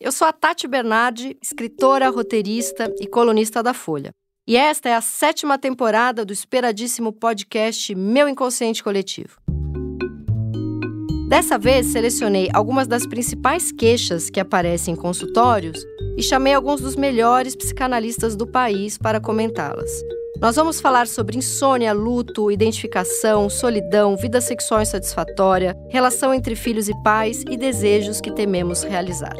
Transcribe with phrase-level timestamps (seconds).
[0.00, 4.10] Eu sou a Tati Bernardi, escritora, roteirista e colunista da Folha.
[4.46, 9.38] E esta é a sétima temporada do esperadíssimo podcast Meu Inconsciente Coletivo.
[11.28, 15.82] Dessa vez, selecionei algumas das principais queixas que aparecem em consultórios
[16.18, 19.90] e chamei alguns dos melhores psicanalistas do país para comentá-las.
[20.40, 27.02] Nós vamos falar sobre insônia, luto, identificação, solidão, vida sexual insatisfatória, relação entre filhos e
[27.02, 29.36] pais e desejos que tememos realizar.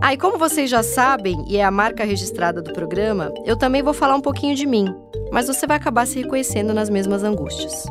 [0.00, 3.92] Ah, como vocês já sabem, e é a marca registrada do programa, eu também vou
[3.92, 4.86] falar um pouquinho de mim,
[5.32, 7.84] mas você vai acabar se reconhecendo nas mesmas angústias.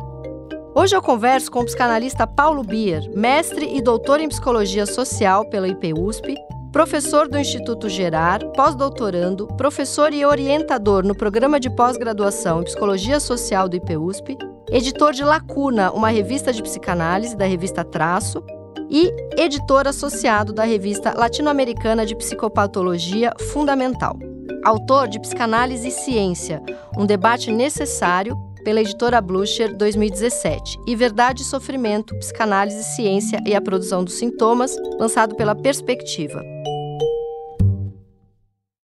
[0.74, 5.68] Hoje eu converso com o psicanalista Paulo Bier, mestre e doutor em psicologia social pela
[5.68, 6.34] IPUSP,
[6.72, 13.68] professor do Instituto Gerar, pós-doutorando, professor e orientador no programa de pós-graduação em psicologia social
[13.68, 14.38] do IPUSP,
[14.70, 18.42] editor de Lacuna, uma revista de psicanálise da revista Traço,
[18.90, 24.18] e editor associado da revista Latino-Americana de Psicopatologia Fundamental.
[24.64, 26.62] Autor de Psicanálise e Ciência,
[26.96, 33.60] um debate necessário pela editora Blucher 2017, e Verdade e Sofrimento, Psicanálise, Ciência e a
[33.60, 36.42] Produção dos Sintomas, lançado pela Perspectiva.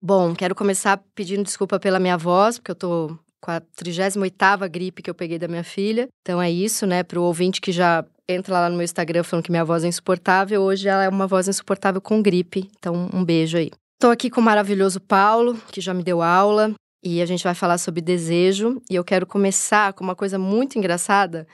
[0.02, 5.02] Bom, quero começar pedindo desculpa pela minha voz, porque eu tô com a 38ª gripe
[5.02, 6.08] que eu peguei da minha filha.
[6.22, 9.46] Então é isso, né, para o ouvinte que já entra lá no meu Instagram falando
[9.46, 12.70] que minha voz é insuportável, hoje ela é uma voz insuportável com gripe.
[12.78, 13.72] Então um beijo aí.
[13.96, 17.56] Estou aqui com o maravilhoso Paulo, que já me deu aula, e a gente vai
[17.56, 18.82] falar sobre desejo.
[18.90, 21.48] E eu quero começar com uma coisa muito engraçada.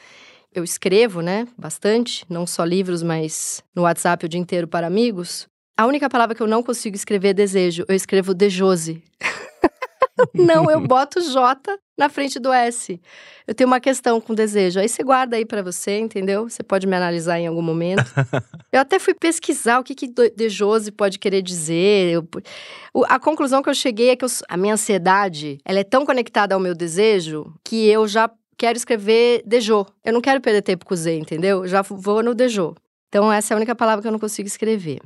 [0.54, 5.48] Eu escrevo, né, bastante, não só livros, mas no WhatsApp o dia inteiro para amigos.
[5.78, 7.86] A única palavra que eu não consigo escrever é desejo.
[7.88, 9.04] Eu escrevo dejose.
[10.34, 13.00] não, eu boto J na frente do S.
[13.46, 14.80] Eu tenho uma questão com desejo.
[14.80, 16.50] Aí você guarda aí para você, entendeu?
[16.50, 18.06] Você pode me analisar em algum momento.
[18.72, 22.14] eu até fui pesquisar o que, que Dejose pode querer dizer.
[22.14, 22.28] Eu,
[23.04, 26.56] a conclusão que eu cheguei é que eu, a minha ansiedade, ela é tão conectada
[26.56, 29.86] ao meu desejo que eu já quero escrever Dejô.
[30.06, 31.68] Eu não quero perder tempo com o Z, entendeu?
[31.68, 32.76] Já vou no Dejô.
[33.10, 35.02] Então essa é a única palavra que eu não consigo escrever.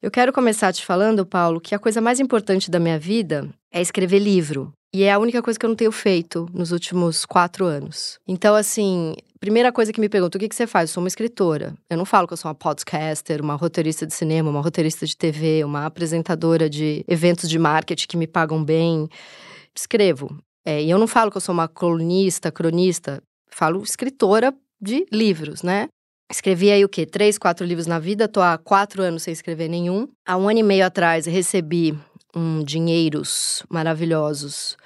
[0.00, 3.82] Eu quero começar te falando, Paulo, que a coisa mais importante da minha vida é
[3.82, 4.72] escrever livro.
[4.94, 8.20] E é a única coisa que eu não tenho feito nos últimos quatro anos.
[8.28, 10.88] Então, assim, primeira coisa que me perguntam, o que, que você faz?
[10.88, 11.74] Eu sou uma escritora.
[11.90, 15.16] Eu não falo que eu sou uma podcaster, uma roteirista de cinema, uma roteirista de
[15.16, 19.08] TV, uma apresentadora de eventos de marketing que me pagam bem.
[19.74, 20.38] Escrevo.
[20.64, 23.20] É, e eu não falo que eu sou uma colunista, cronista.
[23.50, 25.88] Falo escritora de livros, né?
[26.30, 27.04] Escrevi aí o quê?
[27.04, 28.28] Três, quatro livros na vida.
[28.28, 30.06] Tô há quatro anos sem escrever nenhum.
[30.24, 31.98] Há um ano e meio atrás recebi
[32.32, 34.76] um dinheiros maravilhosos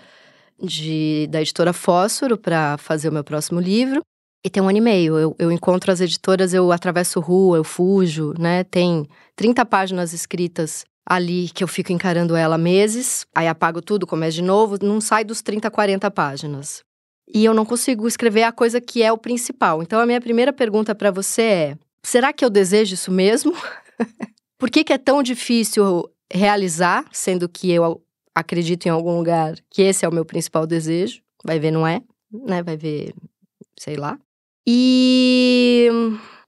[0.61, 4.03] de, da editora Fósforo para fazer o meu próximo livro.
[4.45, 5.19] E tem um ano e meio.
[5.19, 8.65] Eu, eu encontro as editoras, eu atravesso rua, eu fujo, né?
[8.65, 14.37] Tem 30 páginas escritas ali que eu fico encarando ela meses, aí apago tudo, começo
[14.37, 16.83] de novo, não sai dos 30, 40 páginas.
[17.33, 19.83] E eu não consigo escrever a coisa que é o principal.
[19.83, 23.55] Então a minha primeira pergunta para você é: será que eu desejo isso mesmo?
[24.59, 28.03] Por que, que é tão difícil realizar, sendo que eu
[28.39, 31.21] acredito em algum lugar que esse é o meu principal desejo.
[31.45, 32.01] Vai ver, não é,
[32.33, 32.63] né?
[32.63, 33.15] Vai ver,
[33.79, 34.19] sei lá.
[34.67, 35.89] E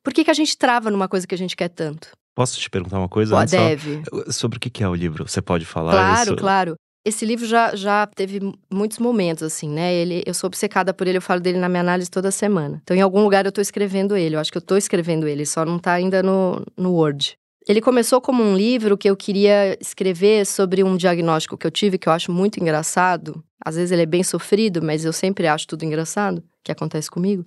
[0.02, 2.10] por que, que a gente trava numa coisa que a gente quer tanto?
[2.34, 3.36] Posso te perguntar uma coisa?
[3.36, 4.02] Pô, deve.
[4.08, 5.28] Só, sobre o que é o livro?
[5.28, 5.92] Você pode falar?
[5.92, 6.36] Claro, isso?
[6.36, 6.74] claro.
[7.02, 8.40] Esse livro já, já teve
[8.70, 9.94] muitos momentos, assim, né?
[9.94, 12.78] Ele, eu sou obcecada por ele, eu falo dele na minha análise toda semana.
[12.82, 14.36] Então, em algum lugar eu tô escrevendo ele.
[14.36, 17.38] Eu acho que eu tô escrevendo ele, só não tá ainda no, no Word.
[17.70, 21.98] Ele começou como um livro que eu queria escrever sobre um diagnóstico que eu tive,
[21.98, 23.44] que eu acho muito engraçado.
[23.64, 27.46] Às vezes ele é bem sofrido, mas eu sempre acho tudo engraçado, que acontece comigo.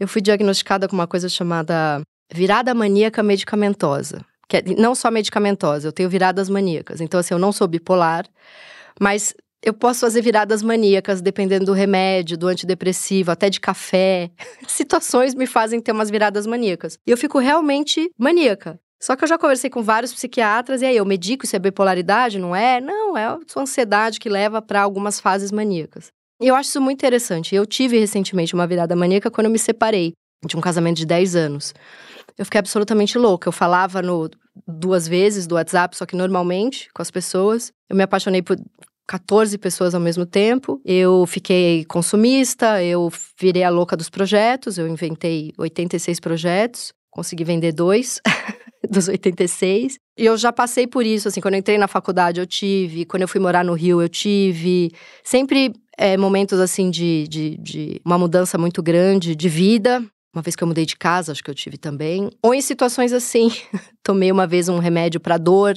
[0.00, 2.02] Eu fui diagnosticada com uma coisa chamada
[2.34, 4.26] virada maníaca medicamentosa.
[4.48, 7.00] Que é, não só medicamentosa, eu tenho viradas maníacas.
[7.00, 8.26] Então, assim, eu não sou bipolar,
[9.00, 9.32] mas
[9.62, 14.32] eu posso fazer viradas maníacas dependendo do remédio, do antidepressivo, até de café.
[14.66, 16.98] Situações me fazem ter umas viradas maníacas.
[17.06, 18.80] E eu fico realmente maníaca.
[19.02, 22.38] Só que eu já conversei com vários psiquiatras e aí eu medico isso é bipolaridade,
[22.38, 22.80] não é?
[22.80, 26.12] Não, é a sua ansiedade que leva para algumas fases maníacas.
[26.40, 27.52] E eu acho isso muito interessante.
[27.52, 30.12] Eu tive recentemente uma virada maníaca quando eu me separei
[30.46, 31.74] de um casamento de 10 anos.
[32.38, 33.48] Eu fiquei absolutamente louca.
[33.48, 34.30] Eu falava no
[34.68, 37.72] duas vezes do WhatsApp, só que normalmente com as pessoas.
[37.90, 38.56] Eu me apaixonei por
[39.08, 40.80] 14 pessoas ao mesmo tempo.
[40.84, 47.72] Eu fiquei consumista, eu virei a louca dos projetos, eu inventei 86 projetos, consegui vender
[47.72, 48.20] dois.
[48.90, 49.96] dos 86.
[50.18, 53.22] E eu já passei por isso, assim, quando eu entrei na faculdade eu tive, quando
[53.22, 54.90] eu fui morar no Rio eu tive.
[55.24, 60.04] Sempre é, momentos, assim, de, de, de uma mudança muito grande de vida.
[60.34, 62.30] uma vez que eu mudei de casa, acho que eu tive também.
[62.42, 63.50] Ou em situações assim,
[64.02, 65.74] tomei uma vez um remédio para dor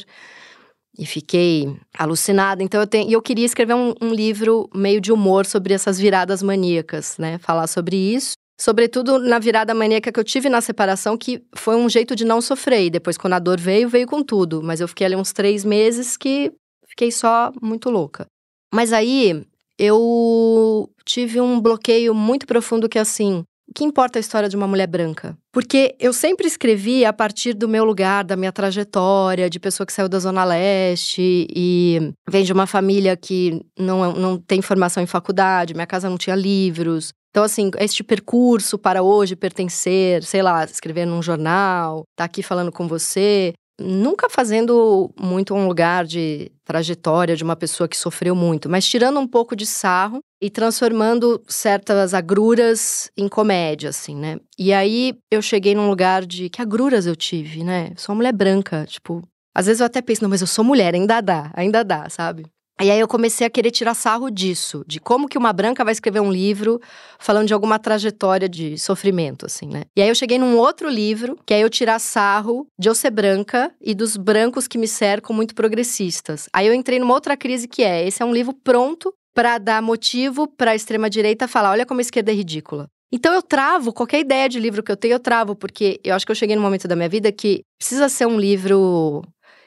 [0.97, 2.63] e fiquei alucinada.
[2.63, 5.99] Então eu tenho, e eu queria escrever um, um, livro meio de humor sobre essas
[5.99, 7.37] viradas maníacas, né?
[7.37, 8.33] Falar sobre isso.
[8.59, 12.41] Sobretudo na virada maníaca que eu tive na separação, que foi um jeito de não
[12.41, 12.85] sofrer.
[12.85, 14.63] E depois, quando a dor veio, veio com tudo.
[14.63, 16.51] Mas eu fiquei ali uns três meses que
[16.87, 18.25] fiquei só muito louca.
[18.73, 19.45] Mas aí
[19.77, 23.43] eu tive um bloqueio muito profundo que é assim.
[23.67, 25.35] O que importa a história de uma mulher branca?
[25.51, 29.91] Porque eu sempre escrevi a partir do meu lugar, da minha trajetória, de pessoa que
[29.91, 35.07] saiu da Zona Leste e vem de uma família que não, não tem formação em
[35.07, 37.11] faculdade, minha casa não tinha livros.
[37.35, 42.41] Então, assim, este percurso para hoje pertencer, sei lá, escrever num jornal, estar tá aqui
[42.41, 48.33] falando com você, nunca fazendo muito um lugar de trajetória de uma pessoa que sofreu
[48.33, 54.39] muito, mas tirando um pouco de sarro e transformando certas agruras em comédia, assim, né?
[54.57, 57.91] E aí eu cheguei num lugar de que agruras eu tive, né?
[57.97, 59.21] Sou uma mulher branca, tipo.
[59.53, 62.45] Às vezes eu até penso, não, mas eu sou mulher, ainda dá, ainda dá, sabe?
[62.81, 65.93] E aí eu comecei a querer tirar sarro disso, de como que uma branca vai
[65.93, 66.81] escrever um livro
[67.17, 69.83] falando de alguma trajetória de sofrimento, assim, né?
[69.95, 73.11] E aí eu cheguei num outro livro, que é eu tirar sarro de eu ser
[73.11, 76.49] branca e dos brancos que me cercam muito progressistas.
[76.51, 79.81] Aí eu entrei numa outra crise que é, esse é um livro pronto para dar
[79.81, 82.87] motivo para a extrema direita falar, olha como a esquerda é ridícula.
[83.11, 86.25] Então eu travo qualquer ideia de livro que eu tenho, eu travo, porque eu acho
[86.25, 89.21] que eu cheguei num momento da minha vida que precisa ser um livro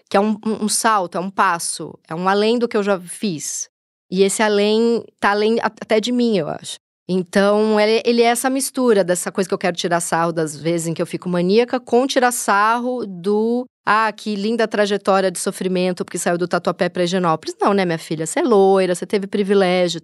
[0.09, 2.99] que é um, um, salto, é um passo, é um além do que eu já
[2.99, 3.69] fiz.
[4.11, 6.79] E esse além tá além até de mim, eu acho.
[7.11, 10.95] Então, ele, é essa mistura dessa coisa que eu quero tirar sarro das vezes em
[10.95, 13.65] que eu fico maníaca, com tirar sarro do.
[13.87, 17.57] Ah, que linda trajetória de sofrimento porque saiu do Tatuapé para Higienópolis.
[17.59, 18.27] Não, né, minha filha?
[18.27, 20.03] Você é loira, você teve privilégio.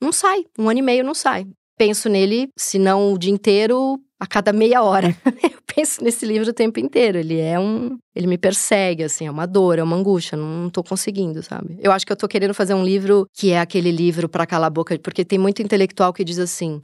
[0.00, 1.46] Não sai, um ano e meio não sai.
[1.76, 5.14] Penso nele, se não o dia inteiro, a cada meia hora.
[5.42, 7.18] eu penso nesse livro o tempo inteiro.
[7.18, 7.98] Ele é um.
[8.14, 10.36] Ele me persegue, assim, é uma dor, é uma angústia.
[10.36, 11.78] Não, tô conseguindo, sabe?
[11.80, 14.66] Eu acho que eu tô querendo fazer um livro que é aquele livro para calar
[14.66, 16.80] a boca, porque tem muito intelectual que diz assim.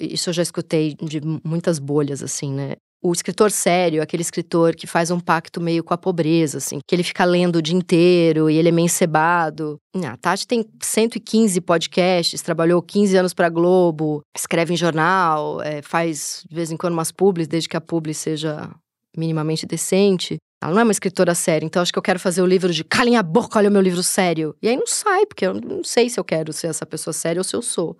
[0.00, 2.74] Isso eu já escutei de muitas bolhas, assim, né?
[3.02, 6.94] O escritor sério, aquele escritor que faz um pacto meio com a pobreza, assim, que
[6.94, 9.78] ele fica lendo o dia inteiro e ele é meio encebado.
[10.04, 16.44] A Tati tem 115 podcasts, trabalhou 15 anos para Globo, escreve em jornal, é, faz
[16.48, 18.70] de vez em quando umas publis, desde que a publi seja
[19.16, 20.36] minimamente decente.
[20.60, 22.82] Ela não é uma escritora séria, então acho que eu quero fazer o livro de
[22.82, 24.56] calem a boca, olha o meu livro sério.
[24.60, 27.38] E aí não sai, porque eu não sei se eu quero ser essa pessoa séria
[27.38, 27.96] ou se eu sou.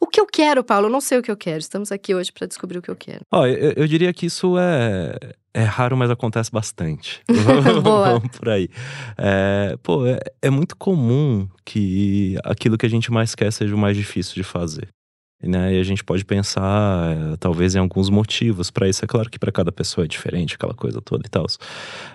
[0.00, 1.58] O que eu quero, Paulo, eu não sei o que eu quero.
[1.58, 3.20] Estamos aqui hoje para descobrir o que eu quero.
[3.32, 5.16] Ó, eu, eu, diria que isso é,
[5.54, 7.22] é raro, mas acontece bastante.
[7.82, 8.14] Boa.
[8.14, 8.68] Vamos por aí.
[9.16, 13.78] É, pô, é, é muito comum que aquilo que a gente mais quer seja o
[13.78, 14.88] mais difícil de fazer.
[15.42, 15.74] Né?
[15.74, 19.04] E a gente pode pensar, eh, talvez, em alguns motivos para isso.
[19.04, 21.46] É claro que para cada pessoa é diferente, aquela coisa toda e tal.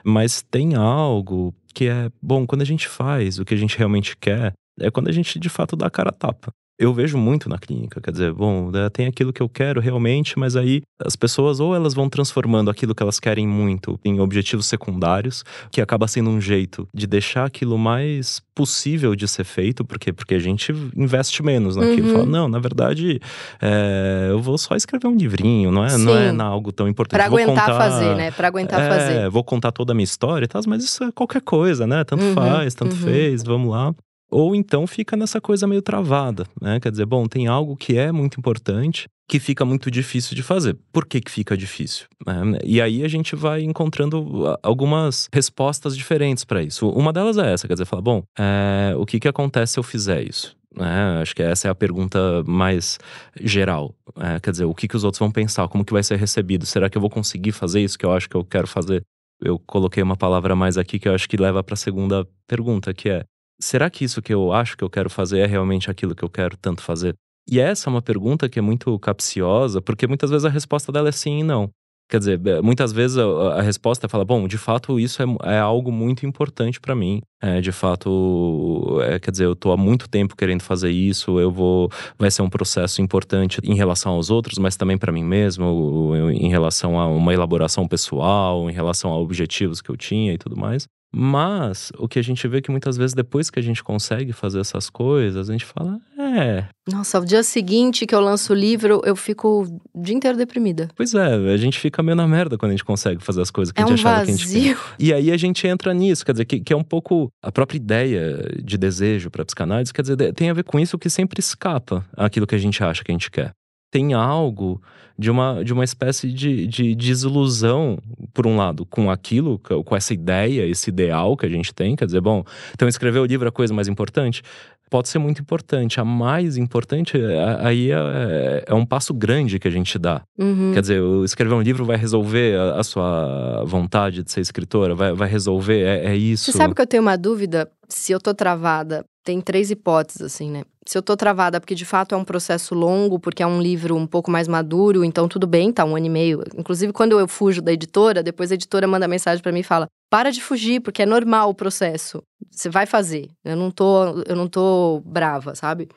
[0.04, 4.16] Mas tem algo que é bom quando a gente faz o que a gente realmente
[4.16, 7.48] quer, é quando a gente de fato dá a cara a tapa eu vejo muito
[7.48, 8.02] na clínica.
[8.02, 11.76] Quer dizer, bom, né, tem aquilo que eu quero realmente, mas aí as pessoas ou
[11.76, 16.42] elas vão transformando aquilo que elas querem muito em objetivos secundários, que acaba sendo um
[16.42, 21.76] jeito de deixar aquilo mais possível de ser feito, porque porque a gente investe menos
[21.76, 22.08] naquilo.
[22.08, 22.14] Uhum.
[22.14, 23.20] Fala, não, na verdade,
[23.62, 27.18] é, eu vou só escrever um livrinho, não é, não é algo tão importante.
[27.18, 28.32] Pra aguentar contar, fazer, né?
[28.32, 29.30] Pra aguentar é, fazer.
[29.30, 32.04] Vou contar toda a minha história e tal, mas isso é qualquer coisa, né?
[32.04, 33.02] Tanto uhum, faz, tanto uhum.
[33.02, 33.94] fez, vamos lá.
[34.30, 36.80] Ou então fica nessa coisa meio travada, né?
[36.80, 40.78] Quer dizer, bom, tem algo que é muito importante que fica muito difícil de fazer.
[40.92, 42.06] Por que, que fica difícil?
[42.28, 46.88] É, e aí a gente vai encontrando ah, algumas respostas diferentes para isso.
[46.90, 49.84] Uma delas é essa, quer dizer, falar, bom, é, o que, que acontece se eu
[49.84, 50.56] fizer isso?
[50.78, 53.00] É, acho que essa é a pergunta mais
[53.40, 53.96] geral.
[54.18, 55.68] É, quer dizer, o que, que os outros vão pensar?
[55.68, 56.66] Como que vai ser recebido?
[56.66, 59.04] Será que eu vou conseguir fazer isso que eu acho que eu quero fazer?
[59.42, 62.94] Eu coloquei uma palavra mais aqui que eu acho que leva para a segunda pergunta,
[62.94, 63.26] que é
[63.60, 66.30] será que isso que eu acho que eu quero fazer é realmente aquilo que eu
[66.30, 67.16] quero tanto fazer?
[67.48, 71.10] E essa é uma pergunta que é muito capciosa, porque muitas vezes a resposta dela
[71.10, 71.70] é sim e não.
[72.08, 75.56] Quer dizer, é, muitas vezes a, a resposta é fala, bom, de fato isso é,
[75.56, 77.22] é algo muito importante para mim.
[77.42, 81.52] É, de fato, é, quer dizer, eu tô há muito tempo querendo fazer isso, eu
[81.52, 86.14] vou, vai ser um processo importante em relação aos outros, mas também para mim mesmo,
[86.32, 90.56] em relação a uma elaboração pessoal, em relação a objetivos que eu tinha e tudo
[90.56, 90.88] mais.
[91.18, 94.34] Mas o que a gente vê é que muitas vezes depois que a gente consegue
[94.34, 96.66] fazer essas coisas, a gente fala, é.
[96.92, 100.90] Nossa, o dia seguinte que eu lanço o livro, eu fico o dia inteiro deprimida.
[100.94, 103.72] Pois é, a gente fica meio na merda quando a gente consegue fazer as coisas
[103.72, 104.36] que é a gente um achava vazio.
[104.36, 104.96] que a gente quer.
[105.00, 107.78] E aí a gente entra nisso, quer dizer, que, que é um pouco a própria
[107.78, 112.06] ideia de desejo para psicanálise, quer dizer, tem a ver com isso que sempre escapa
[112.18, 113.54] aquilo que a gente acha que a gente quer
[113.96, 114.82] tem algo
[115.18, 117.98] de uma, de uma espécie de, de desilusão,
[118.34, 121.96] por um lado, com aquilo, com essa ideia, esse ideal que a gente tem.
[121.96, 124.44] Quer dizer, bom, então escrever o livro é a coisa mais importante
[124.88, 126.00] pode ser muito importante.
[126.00, 130.22] A mais importante, é, aí é, é, é, um passo grande que a gente dá.
[130.38, 130.72] Uhum.
[130.74, 135.12] Quer dizer, escrever um livro vai resolver a, a sua vontade de ser escritora, vai,
[135.12, 136.52] vai resolver, é, é, isso.
[136.52, 139.04] Você sabe que eu tenho uma dúvida se eu tô travada.
[139.24, 140.62] Tem três hipóteses, assim, né?
[140.88, 143.96] Se eu tô travada, porque de fato é um processo longo, porque é um livro
[143.96, 146.44] um pouco mais maduro, então tudo bem, tá um ano e meio.
[146.56, 149.88] Inclusive, quando eu fujo da editora, depois a editora manda mensagem para mim e fala:
[150.10, 152.22] para de fugir, porque é normal o processo.
[152.52, 153.30] Você vai fazer.
[153.44, 155.90] Eu não tô, eu não tô brava, sabe?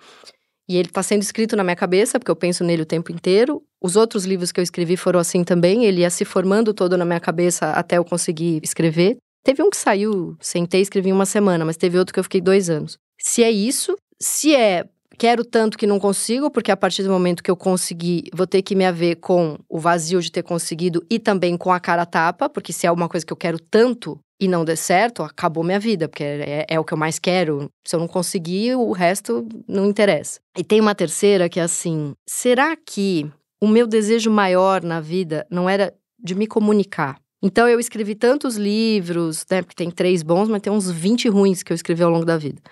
[0.68, 3.62] E ele está sendo escrito na minha cabeça, porque eu penso nele o tempo inteiro.
[3.82, 5.84] Os outros livros que eu escrevi foram assim também.
[5.84, 9.16] Ele ia se formando todo na minha cabeça até eu conseguir escrever.
[9.44, 12.40] Teve um que saiu, sentei e escrevi uma semana, mas teve outro que eu fiquei
[12.40, 12.98] dois anos.
[13.18, 14.84] Se é isso, se é
[15.18, 18.62] quero tanto que não consigo, porque a partir do momento que eu conseguir, vou ter
[18.62, 22.48] que me haver com o vazio de ter conseguido e também com a cara tapa,
[22.48, 25.80] porque se é uma coisa que eu quero tanto e não der certo, acabou minha
[25.80, 27.68] vida, porque é, é o que eu mais quero.
[27.84, 30.38] Se eu não conseguir, o resto não interessa.
[30.56, 33.28] E tem uma terceira que é assim: será que
[33.60, 37.20] o meu desejo maior na vida não era de me comunicar?
[37.42, 39.62] Então eu escrevi tantos livros, né?
[39.62, 42.36] Porque tem três bons, mas tem uns 20 ruins que eu escrevi ao longo da
[42.36, 42.62] vida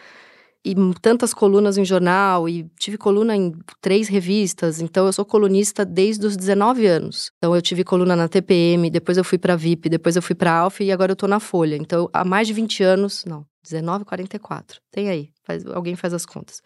[0.67, 4.81] e tantas colunas em jornal e tive coluna em três revistas.
[4.81, 7.31] Então eu sou colunista desde os 19 anos.
[7.39, 10.53] Então eu tive coluna na TPM, depois eu fui para VIP, depois eu fui para
[10.53, 11.77] Alfa e agora eu tô na Folha.
[11.77, 14.81] Então há mais de 20 anos, não, 19, 44.
[14.91, 16.61] Tem aí, faz, alguém faz as contas.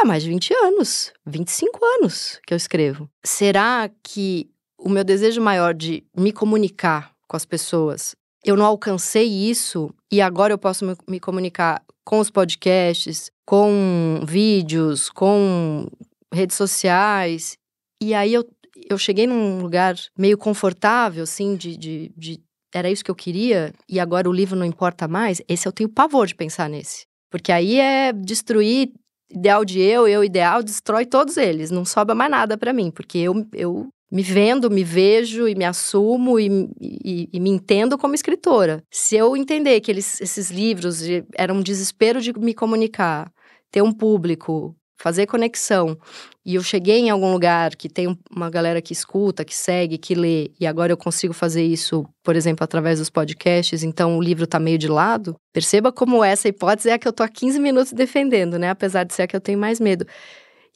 [0.00, 3.10] É mais de 20 anos, 25 anos que eu escrevo.
[3.22, 4.48] Será que
[4.78, 10.20] o meu desejo maior de me comunicar com as pessoas eu não alcancei isso e
[10.20, 15.88] agora eu posso me, me comunicar com os podcasts, com vídeos, com
[16.32, 17.56] redes sociais.
[18.02, 18.44] E aí eu,
[18.90, 22.40] eu cheguei num lugar meio confortável, assim, de, de, de,
[22.74, 25.40] Era isso que eu queria, e agora o livro não importa mais.
[25.48, 27.06] Esse eu tenho pavor de pensar nesse.
[27.30, 28.92] Porque aí é destruir
[29.30, 31.70] ideal de eu, eu ideal, destrói todos eles.
[31.70, 35.64] Não sobra mais nada para mim, porque eu, eu me vendo, me vejo e me
[35.64, 38.80] assumo e, e, e, me entendo como escritora.
[38.88, 41.02] Se eu entender que eles, esses livros
[41.36, 43.28] eram um desespero de me comunicar,
[43.72, 45.98] ter um público, fazer conexão,
[46.46, 50.14] e eu cheguei em algum lugar que tem uma galera que escuta, que segue, que
[50.14, 54.46] lê, e agora eu consigo fazer isso, por exemplo, através dos podcasts, então o livro
[54.46, 57.58] tá meio de lado, perceba como essa hipótese é a que eu tô há 15
[57.58, 58.70] minutos defendendo, né?
[58.70, 60.06] Apesar de ser a que eu tenho mais medo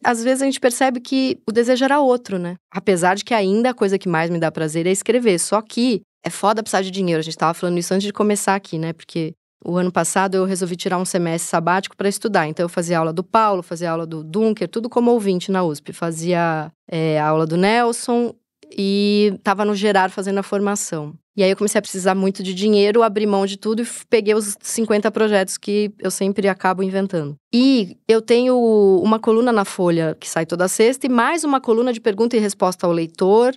[0.05, 2.57] às vezes a gente percebe que o desejo era outro, né?
[2.71, 5.39] Apesar de que ainda a coisa que mais me dá prazer é escrever.
[5.39, 7.21] Só que é foda precisar de dinheiro.
[7.21, 8.93] A gente tava falando isso antes de começar aqui, né?
[8.93, 12.47] Porque o ano passado eu resolvi tirar um semestre sabático para estudar.
[12.47, 15.93] Então eu fazia aula do Paulo, fazia aula do Dunker, tudo como ouvinte na USP.
[15.93, 18.35] Fazia é, aula do Nelson
[18.77, 21.15] e estava no Gerar fazendo a formação.
[21.39, 24.35] E aí eu comecei a precisar muito de dinheiro, abri mão de tudo e peguei
[24.35, 27.37] os 50 projetos que eu sempre acabo inventando.
[27.55, 28.59] E eu tenho
[29.05, 32.41] uma coluna na Folha que sai toda sexta e mais uma coluna de pergunta e
[32.41, 33.57] resposta ao leitor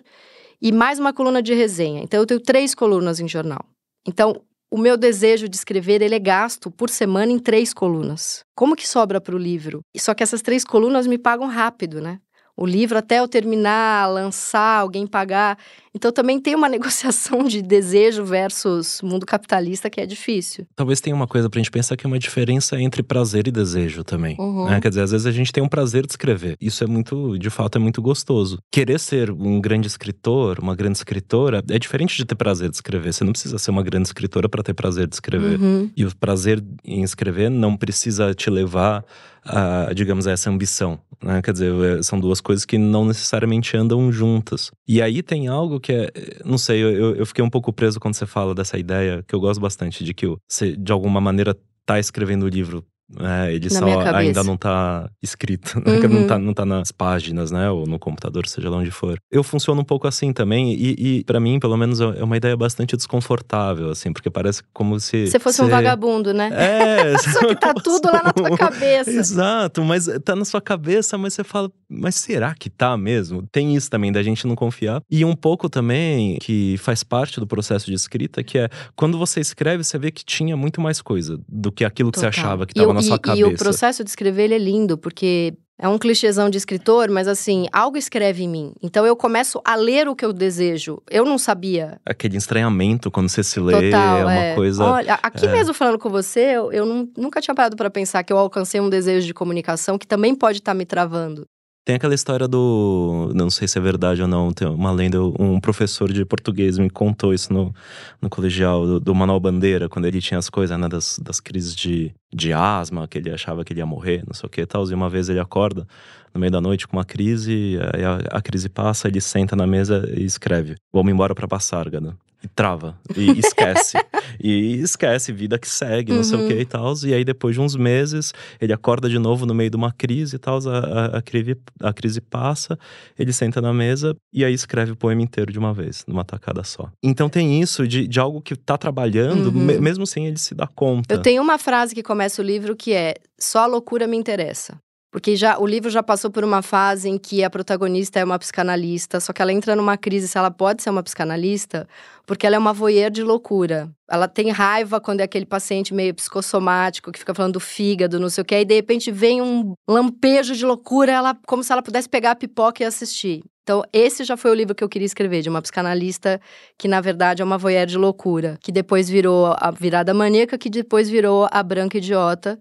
[0.61, 2.03] e mais uma coluna de resenha.
[2.03, 3.65] Então eu tenho três colunas em jornal.
[4.07, 8.43] Então, o meu desejo de escrever ele é gasto por semana em três colunas.
[8.55, 9.79] Como que sobra para o livro?
[9.97, 12.19] Só que essas três colunas me pagam rápido, né?
[12.55, 15.57] o livro até eu terminar, lançar, alguém pagar.
[15.93, 20.65] Então também tem uma negociação de desejo versus mundo capitalista que é difícil.
[20.75, 24.03] Talvez tenha uma coisa pra gente pensar que é uma diferença entre prazer e desejo
[24.03, 24.35] também.
[24.39, 24.65] Uhum.
[24.65, 24.79] Né?
[24.79, 26.57] Quer dizer, às vezes a gente tem um prazer de escrever.
[26.59, 28.59] Isso é muito, de fato, é muito gostoso.
[28.71, 33.13] Querer ser um grande escritor, uma grande escritora, é diferente de ter prazer de escrever.
[33.13, 35.59] Você não precisa ser uma grande escritora para ter prazer de escrever.
[35.59, 35.89] Uhum.
[35.95, 39.03] E o prazer em escrever não precisa te levar
[39.43, 40.99] a, digamos, a essa ambição.
[41.21, 41.41] Né?
[41.41, 44.71] Quer dizer, é, são duas coisas que não necessariamente andam juntas.
[44.87, 46.11] E aí tem algo que é,
[46.45, 49.39] não sei, eu, eu fiquei um pouco preso quando você fala dessa ideia, que eu
[49.39, 52.85] gosto bastante, de que você, de alguma maneira, tá escrevendo o livro
[53.19, 55.97] é, ele Na só ainda não tá escrito, né?
[55.97, 56.07] uhum.
[56.07, 57.69] não, tá, não tá nas páginas, né?
[57.69, 59.17] Ou no computador, seja lá onde for.
[59.29, 62.37] Eu funciono um pouco assim também, e, e para mim, pelo menos, é, é uma
[62.37, 65.27] ideia bastante desconfortável, assim, porque parece como se.
[65.27, 66.49] Você fosse um vagabundo, né?
[66.53, 67.17] É.
[67.19, 69.11] só que tá tudo lá na tua cabeça.
[69.11, 73.45] Exato, mas tá na sua cabeça, mas você fala, mas será que tá mesmo?
[73.51, 75.01] Tem isso também, da gente não confiar.
[75.09, 79.41] E um pouco também que faz parte do processo de escrita, que é quando você
[79.41, 82.31] escreve, você vê que tinha muito mais coisa do que aquilo que Total.
[82.31, 83.41] você achava que tava na sua cabeça.
[83.41, 87.27] E o processo de escrever ele é lindo, porque é um clichêzão de escritor, mas
[87.27, 88.73] assim, algo escreve em mim.
[88.83, 91.01] Então eu começo a ler o que eu desejo.
[91.09, 91.99] Eu não sabia.
[92.05, 94.55] Aquele estranhamento quando você se lê Total, é uma é.
[94.55, 94.83] coisa.
[94.83, 95.51] Olha, aqui é.
[95.51, 98.79] mesmo falando com você, eu, eu não, nunca tinha parado para pensar que eu alcancei
[98.79, 101.47] um desejo de comunicação que também pode estar tá me travando.
[101.83, 103.31] Tem aquela história do.
[103.33, 105.17] Não sei se é verdade ou não, tem uma lenda.
[105.23, 107.73] Um professor de português me contou isso no,
[108.21, 111.75] no colegial, do, do Manuel Bandeira, quando ele tinha as coisas, né, das, das crises
[111.75, 114.65] de, de asma, que ele achava que ele ia morrer, não sei o que e
[114.65, 114.87] tal.
[114.87, 115.87] E uma vez ele acorda
[116.33, 119.67] no meio da noite com uma crise, aí a, a crise passa, ele senta na
[119.67, 123.97] mesa e escreve: Vamos embora pra Passárgada e trava e esquece.
[124.39, 126.23] e esquece, vida que segue, não uhum.
[126.23, 126.59] sei o que uhum.
[126.59, 126.93] e tal.
[127.05, 130.35] E aí, depois de uns meses, ele acorda de novo no meio de uma crise
[130.35, 130.57] e tal.
[130.67, 132.77] A, a, a, crise, a crise passa,
[133.17, 136.63] ele senta na mesa e aí escreve o poema inteiro de uma vez, numa tacada
[136.63, 136.89] só.
[137.03, 139.65] Então tem isso de, de algo que tá trabalhando, uhum.
[139.65, 141.13] me, mesmo sem ele se dar conta.
[141.13, 144.77] Eu tenho uma frase que começa o livro que é: Só a loucura me interessa.
[145.11, 148.39] Porque já o livro já passou por uma fase em que a protagonista é uma
[148.39, 151.85] psicanalista, só que ela entra numa crise se ela pode ser uma psicanalista,
[152.25, 153.91] porque ela é uma voyeur de loucura.
[154.09, 158.29] Ela tem raiva quando é aquele paciente meio psicossomático que fica falando do fígado, não
[158.29, 161.81] sei o quê, e de repente vem um lampejo de loucura, ela como se ela
[161.81, 163.43] pudesse pegar a pipoca e assistir.
[163.63, 166.41] Então, esse já foi o livro que eu queria escrever, de uma psicanalista
[166.77, 170.69] que, na verdade, é uma voyeur de loucura, que depois virou a virada maníaca, que
[170.69, 172.59] depois virou a branca idiota.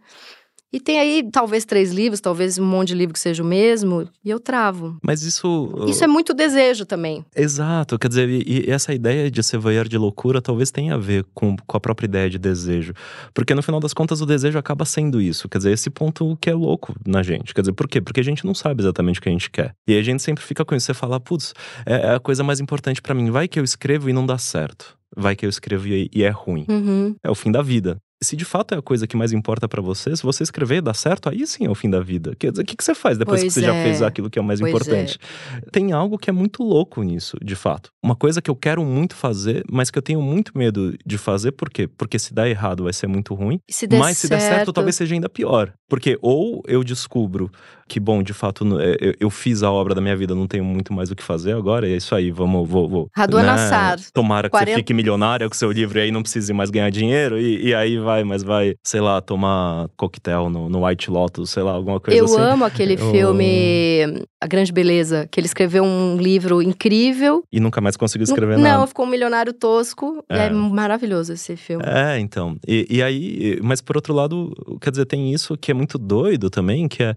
[0.73, 4.09] E tem aí talvez três livros, talvez um monte de livro que seja o mesmo,
[4.25, 4.97] e eu travo.
[5.03, 5.73] Mas isso.
[5.89, 7.25] Isso é muito desejo também.
[7.35, 7.99] Exato.
[7.99, 11.25] Quer dizer, e, e essa ideia de ser voyeur de loucura talvez tenha a ver
[11.35, 12.93] com, com a própria ideia de desejo.
[13.35, 15.49] Porque no final das contas o desejo acaba sendo isso.
[15.49, 17.53] Quer dizer, esse ponto que é louco na gente.
[17.53, 18.01] Quer dizer, por quê?
[18.01, 19.75] Porque a gente não sabe exatamente o que a gente quer.
[19.89, 20.87] E a gente sempre fica com isso.
[20.87, 21.53] Você fala, putz,
[21.85, 23.31] é, é a coisa mais importante para mim.
[23.31, 26.31] Vai que eu escrevo e não dá certo vai que eu escrevo e, e é
[26.31, 26.65] ruim.
[26.69, 27.17] Uhum.
[27.21, 29.81] É o fim da vida se de fato é a coisa que mais importa para
[29.81, 32.35] você, se você escrever e dar certo, aí sim é o fim da vida.
[32.39, 33.69] Quer dizer, o que, que você faz depois pois que você é.
[33.69, 35.19] já fez aquilo que é o mais pois importante?
[35.57, 35.61] É.
[35.71, 37.91] Tem algo que é muito louco nisso, de fato.
[38.03, 41.53] Uma coisa que eu quero muito fazer, mas que eu tenho muito medo de fazer,
[41.53, 41.89] por quê?
[41.89, 43.59] Porque se der errado vai ser muito ruim.
[43.71, 45.73] Se mas se der certo, talvez seja ainda pior.
[45.89, 47.51] Porque ou eu descubro
[47.91, 50.93] que, bom, de fato, é, eu, fiz a obra da minha vida, não tenho muito
[50.93, 52.89] mais o que fazer agora, e é isso aí, vamos, vou.
[52.89, 53.97] vou Raduan né?
[54.15, 54.71] Tomara que 40...
[54.71, 57.75] você fique milionária com seu livro e aí não precise mais ganhar dinheiro, e, e
[57.75, 62.01] aí vai, mas vai, sei lá, tomar coquetel no, no White Lotus, sei lá, alguma
[62.01, 62.35] coisa eu assim.
[62.35, 63.11] Eu amo aquele eu...
[63.11, 67.43] filme A Grande Beleza, que ele escreveu um livro incrível.
[67.53, 68.79] E nunca mais conseguiu escrever não, nada.
[68.79, 70.47] Não, ficou um milionário tosco, é.
[70.47, 71.85] é maravilhoso esse filme.
[71.87, 72.57] É, então.
[72.67, 76.51] E, e aí, mas por outro lado, quer dizer, tem isso que é muito doido
[76.51, 77.15] também, que é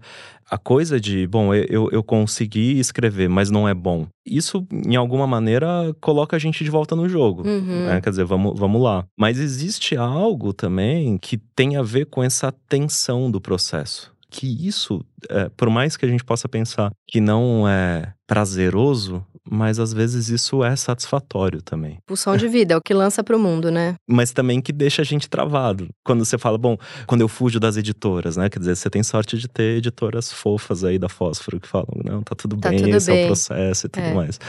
[0.54, 4.06] a coisa de, bom, eu, eu consegui escrever, mas não é bom.
[4.24, 5.66] Isso, em alguma maneira,
[6.00, 7.42] coloca a gente de volta no jogo.
[7.44, 7.86] Uhum.
[7.86, 8.00] Né?
[8.00, 9.04] Quer dizer, vamos, vamos lá.
[9.18, 14.12] Mas existe algo também que tem a ver com essa tensão do processo.
[14.30, 19.78] Que isso, é, por mais que a gente possa pensar que não é prazeroso, mas
[19.78, 21.98] às vezes isso é satisfatório também.
[22.06, 23.94] Pulsão de vida, é o que lança para o mundo, né?
[24.08, 25.88] Mas também que deixa a gente travado.
[26.04, 26.76] Quando você fala, bom,
[27.06, 28.48] quando eu fujo das editoras, né?
[28.48, 32.22] Quer dizer, você tem sorte de ter editoras fofas aí da Fósforo que falam, não,
[32.22, 33.22] tá tudo tá bem, tudo esse bem.
[33.22, 34.14] é o processo e tudo é.
[34.14, 34.40] mais.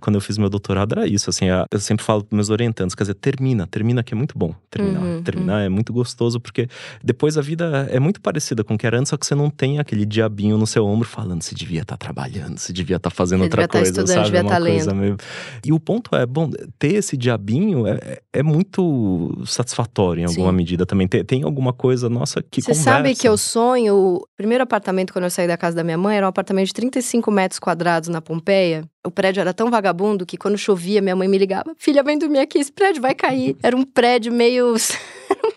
[0.00, 3.04] Quando eu fiz meu doutorado era isso, assim, eu sempre falo para meus orientantes, quer
[3.04, 5.02] dizer, termina, termina que é muito bom terminar.
[5.02, 5.64] Uhum, terminar uhum.
[5.64, 6.68] é muito gostoso, porque
[7.02, 9.50] depois a vida é muito parecida com o que era antes, só que você não
[9.50, 13.10] tem aquele diabinho no seu ombro falando, se devia estar tá trabalhando, se devia estar
[13.10, 14.43] tá fazendo outra tá coisa, tá sabe?
[14.48, 14.94] Estar lendo.
[14.94, 15.16] Meio...
[15.64, 20.56] E o ponto é, bom, ter esse diabinho é, é muito satisfatório em alguma Sim.
[20.56, 21.06] medida também.
[21.08, 22.90] Tem, tem alguma coisa, nossa, que Você conversa.
[22.90, 26.16] sabe que eu sonho, o primeiro apartamento quando eu saí da casa da minha mãe
[26.16, 28.84] era um apartamento de 35 metros quadrados na Pompeia.
[29.06, 32.38] O prédio era tão vagabundo que quando chovia, minha mãe me ligava: Filha, vem dormir
[32.38, 33.56] aqui, esse prédio vai cair.
[33.62, 34.74] Era um prédio meio.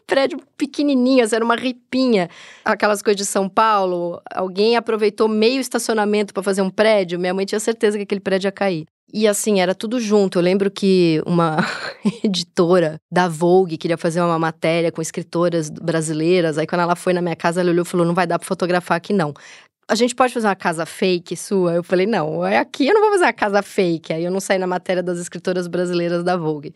[0.07, 2.29] Prédio pequenininho, era uma ripinha.
[2.63, 4.21] Aquelas coisas de São Paulo.
[4.33, 7.19] Alguém aproveitou meio estacionamento para fazer um prédio.
[7.19, 8.85] Minha mãe tinha certeza que aquele prédio ia cair.
[9.13, 10.37] E assim, era tudo junto.
[10.37, 11.57] Eu lembro que uma
[12.23, 16.57] editora da Vogue queria fazer uma matéria com escritoras brasileiras.
[16.57, 18.47] Aí, quando ela foi na minha casa, ela olhou e falou: Não vai dar para
[18.47, 19.33] fotografar aqui, não
[19.89, 21.75] a gente pode fazer uma casa fake sua?
[21.75, 24.11] Eu falei, não, é aqui eu não vou fazer uma casa fake.
[24.11, 26.73] Aí eu não saí na matéria das escritoras brasileiras da Vogue.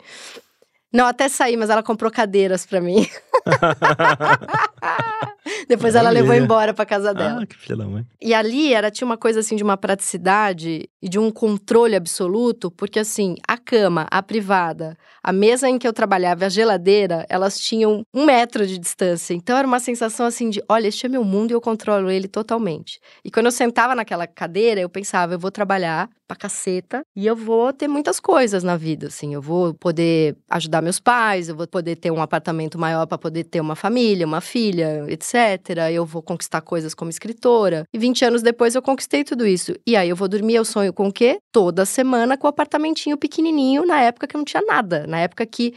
[0.92, 3.08] Não, até saí, mas ela comprou cadeiras para mim.
[5.66, 7.40] Depois ela levou embora pra casa dela.
[7.42, 8.06] Ah, que filha da mãe.
[8.20, 12.70] E ali era, tinha uma coisa assim de uma praticidade e de um controle absoluto,
[12.70, 17.58] porque assim, a cama, a privada, a mesa em que eu trabalhava, a geladeira, elas
[17.58, 19.34] tinham um metro de distância.
[19.34, 22.28] Então era uma sensação assim de: olha, este é meu mundo e eu controlo ele
[22.28, 23.00] totalmente.
[23.24, 27.36] E quando eu sentava naquela cadeira, eu pensava: eu vou trabalhar pra caceta e eu
[27.36, 29.34] vou ter muitas coisas na vida, assim.
[29.34, 33.44] Eu vou poder ajudar meus pais, eu vou poder ter um apartamento maior para poder
[33.44, 35.90] ter uma família, uma filha, etc.
[35.92, 37.84] Eu vou conquistar coisas como escritora.
[37.92, 39.74] E 20 anos depois eu conquistei tudo isso.
[39.86, 41.38] E aí eu vou dormir, eu sonho com o quê?
[41.52, 43.51] Toda semana com o apartamentinho pequenininho,
[43.86, 45.06] na época que não tinha nada.
[45.06, 45.74] Na época que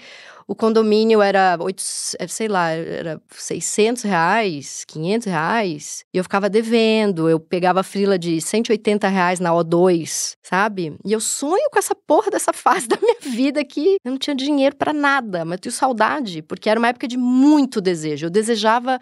[0.47, 1.81] o condomínio era, 8,
[2.19, 8.17] é, sei lá, era 600 reais, 500 reais, e eu ficava devendo, eu pegava frila
[8.17, 10.95] de 180 reais na O2, sabe?
[11.03, 14.35] E eu sonho com essa porra dessa fase da minha vida que eu não tinha
[14.35, 18.27] dinheiro para nada, mas eu tenho saudade, porque era uma época de muito desejo.
[18.27, 18.99] Eu desejava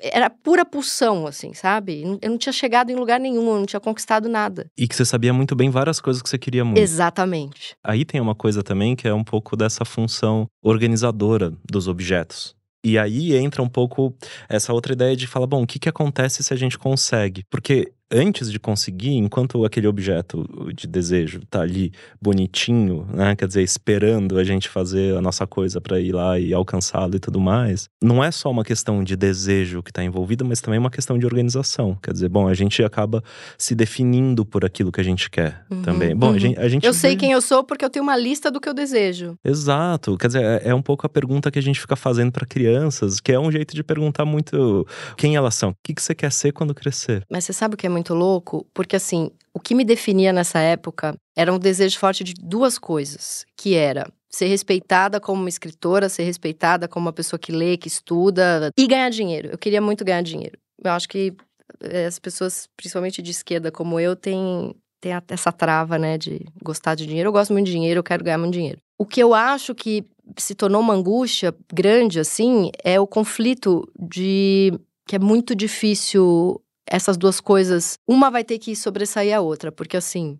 [0.00, 2.18] era pura pulsão, assim, sabe?
[2.20, 4.66] Eu não tinha chegado em lugar nenhum, eu não tinha conquistado nada.
[4.76, 6.78] E que você sabia muito bem várias coisas que você queria muito.
[6.78, 7.74] Exatamente.
[7.84, 12.54] Aí tem uma coisa também que é um pouco dessa função organizadora dos objetos.
[12.84, 14.12] E aí entra um pouco
[14.48, 17.44] essa outra ideia de falar, bom, o que, que acontece se a gente consegue?
[17.48, 23.34] Porque antes de conseguir, enquanto aquele objeto de desejo tá ali bonitinho, né?
[23.34, 27.18] Quer dizer, esperando a gente fazer a nossa coisa para ir lá e alcançá-lo e
[27.18, 30.90] tudo mais, não é só uma questão de desejo que está envolvida, mas também uma
[30.90, 31.96] questão de organização.
[32.02, 33.22] Quer dizer, bom, a gente acaba
[33.56, 36.14] se definindo por aquilo que a gente quer uhum, também.
[36.14, 36.34] Bom, uhum.
[36.34, 38.60] a gente, a gente Eu sei quem eu sou porque eu tenho uma lista do
[38.60, 39.36] que eu desejo.
[39.44, 40.16] Exato.
[40.18, 43.20] Quer dizer, é, é um pouco a pergunta que a gente fica fazendo para crianças,
[43.20, 45.70] que é um jeito de perguntar muito quem elas são.
[45.70, 47.24] O que, que você quer ser quando crescer?
[47.30, 50.32] Mas você sabe o que é muito muito louco, porque assim, o que me definia
[50.32, 55.48] nessa época era um desejo forte de duas coisas, que era ser respeitada como uma
[55.48, 59.50] escritora, ser respeitada como uma pessoa que lê, que estuda e ganhar dinheiro.
[59.52, 60.58] Eu queria muito ganhar dinheiro.
[60.82, 61.34] Eu acho que
[61.80, 66.94] eh, as pessoas, principalmente de esquerda como eu, têm, têm essa trava, né, de gostar
[66.94, 67.28] de dinheiro.
[67.28, 68.78] Eu gosto muito de dinheiro, eu quero ganhar muito dinheiro.
[68.98, 70.04] O que eu acho que
[70.38, 74.72] se tornou uma angústia grande, assim, é o conflito de
[75.06, 79.96] que é muito difícil essas duas coisas, uma vai ter que sobressair a outra, porque
[79.96, 80.38] assim,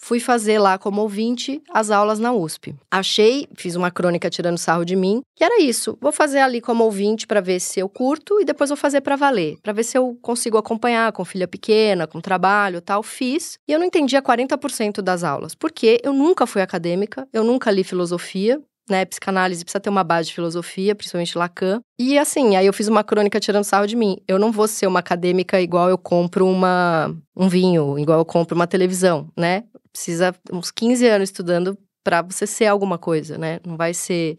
[0.00, 2.74] fui fazer lá como ouvinte as aulas na USP.
[2.90, 5.96] Achei, fiz uma crônica tirando sarro de mim, que era isso.
[6.00, 9.14] Vou fazer ali como ouvinte para ver se eu curto e depois vou fazer para
[9.14, 13.02] valer, para ver se eu consigo acompanhar com filha pequena, com trabalho, tal.
[13.02, 17.70] Fiz e eu não entendia 40% das aulas, porque eu nunca fui acadêmica, eu nunca
[17.70, 19.04] li filosofia, né?
[19.04, 21.80] Psicanálise precisa ter uma base de filosofia, principalmente Lacan.
[21.98, 24.16] E assim, aí eu fiz uma crônica tirando sarro de mim.
[24.26, 28.54] Eu não vou ser uma acadêmica igual eu compro uma, um vinho, igual eu compro
[28.54, 29.64] uma televisão, né?
[29.92, 33.60] Precisa uns 15 anos estudando para você ser alguma coisa, né?
[33.64, 34.38] Não vai ser.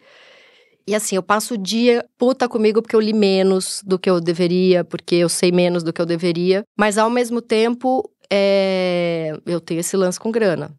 [0.87, 4.19] E assim, eu passo o dia puta comigo porque eu li menos do que eu
[4.19, 6.63] deveria, porque eu sei menos do que eu deveria.
[6.77, 9.37] Mas ao mesmo tempo, é...
[9.45, 10.73] eu tenho esse lance com grana.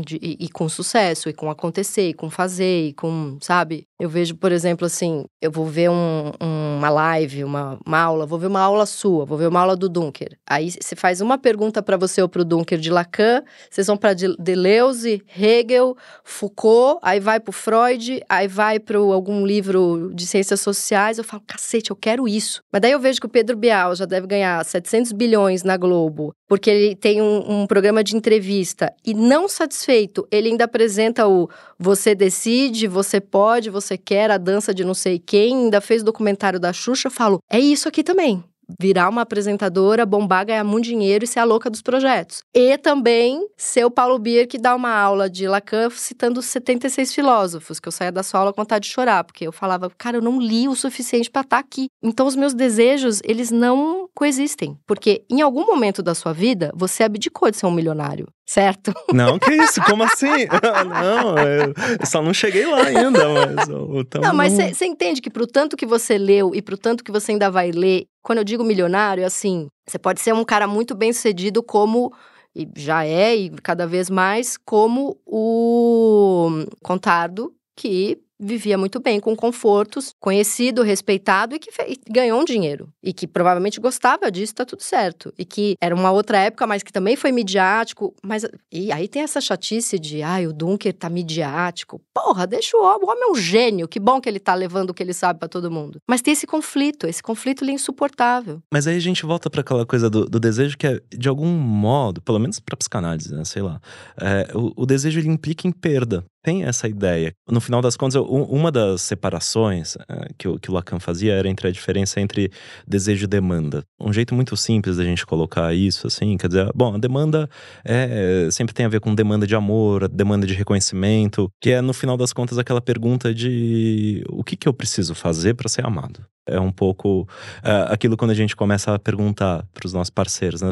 [0.00, 3.84] De, e, e, com sucesso, e com acontecer, e com fazer, e com, sabe?
[4.00, 8.38] Eu vejo, por exemplo, assim, eu vou ver um, uma live, uma, uma, aula, vou
[8.38, 10.38] ver uma aula sua, vou ver uma aula do Dunker.
[10.48, 14.14] Aí você faz uma pergunta para você ou pro Dunker de Lacan, vocês vão para
[14.14, 21.18] Deleuze, Hegel, Foucault, aí vai pro Freud, aí vai para algum livro de ciências sociais.
[21.18, 22.62] Eu falo, cacete, eu quero isso.
[22.72, 26.32] Mas daí eu vejo que o Pedro Bial já deve ganhar 700 bilhões na Globo,
[26.46, 29.87] porque ele tem um, um programa de entrevista e não satisfeito,
[30.30, 31.48] ele ainda apresenta o
[31.78, 36.60] você decide, você pode, você quer, a dança de não sei quem, ainda fez documentário
[36.60, 38.42] da Xuxa, eu falo, é isso aqui também
[38.80, 42.42] virar uma apresentadora, bombar, ganhar muito dinheiro e ser a louca dos projetos.
[42.54, 47.80] E também ser o Paulo Bier que dá uma aula de Lacan citando 76 filósofos,
[47.80, 50.22] que eu saía da sua aula com vontade de chorar, porque eu falava, cara, eu
[50.22, 51.86] não li o suficiente para estar tá aqui.
[52.02, 57.04] Então os meus desejos, eles não coexistem, porque em algum momento da sua vida você
[57.04, 58.94] abdicou de ser um milionário certo?
[59.12, 59.78] Não, que isso?
[59.82, 60.26] Como assim?
[60.88, 63.68] não, eu só não cheguei lá ainda, mas.
[63.68, 67.32] Não, mas você entende que pro tanto que você leu e pro tanto que você
[67.32, 71.12] ainda vai ler, quando eu digo milionário, assim, você pode ser um cara muito bem
[71.12, 72.12] sucedido como.
[72.56, 79.34] E já é, e cada vez mais, como o Contardo, que vivia muito bem, com
[79.34, 81.70] confortos, conhecido, respeitado e que
[82.08, 82.88] ganhou um dinheiro.
[83.02, 85.32] E que provavelmente gostava disso, tá tudo certo.
[85.38, 88.14] E que era uma outra época, mas que também foi midiático.
[88.22, 92.00] Mas e aí tem essa chatice de, ai, o Dunker tá midiático.
[92.14, 93.88] Porra, deixa o homem, o homem é um gênio.
[93.88, 95.98] Que bom que ele tá levando o que ele sabe para todo mundo.
[96.08, 98.60] Mas tem esse conflito, esse conflito ele é insuportável.
[98.72, 101.48] Mas aí a gente volta para aquela coisa do, do, desejo que é, de algum
[101.48, 103.44] modo, pelo menos pra psicanálise, né?
[103.44, 103.80] Sei lá.
[104.20, 107.32] É, o, o desejo ele implica em perda tem essa ideia.
[107.50, 111.48] No final das contas, uma das separações eh, que o, que o Lacan fazia era
[111.48, 112.50] entre a diferença entre
[112.86, 113.82] desejo e demanda.
[114.00, 117.48] Um jeito muito simples da gente colocar isso, assim, quer dizer, bom, a demanda
[117.84, 121.92] é, sempre tem a ver com demanda de amor, demanda de reconhecimento, que é, no
[121.92, 126.20] final das contas, aquela pergunta de o que, que eu preciso fazer para ser amado
[126.48, 130.62] é um pouco uh, aquilo quando a gente começa a perguntar para os nossos parceiros,
[130.62, 130.70] né?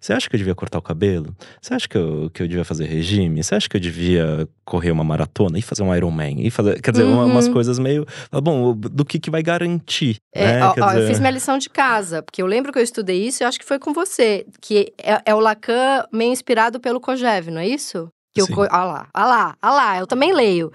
[0.00, 1.34] Você acha que eu devia cortar o cabelo?
[1.60, 3.42] Você acha que eu, que eu devia fazer regime?
[3.42, 6.46] Você acha que eu devia correr uma maratona e fazer um Ironman?
[6.46, 7.26] E fazer, quer dizer, uhum.
[7.26, 8.06] umas coisas meio.
[8.30, 10.16] Bom, do que, que vai garantir?
[10.34, 10.64] É, né?
[10.64, 11.02] ó, ó, dizer...
[11.02, 13.58] Eu fiz minha lição de casa, porque eu lembro que eu estudei isso e acho
[13.58, 17.68] que foi com você, que é, é o Lacan meio inspirado pelo Kojev, não é
[17.68, 18.08] isso?
[18.34, 20.72] Que eu, ah lá, ah lá, ah lá, eu também leio.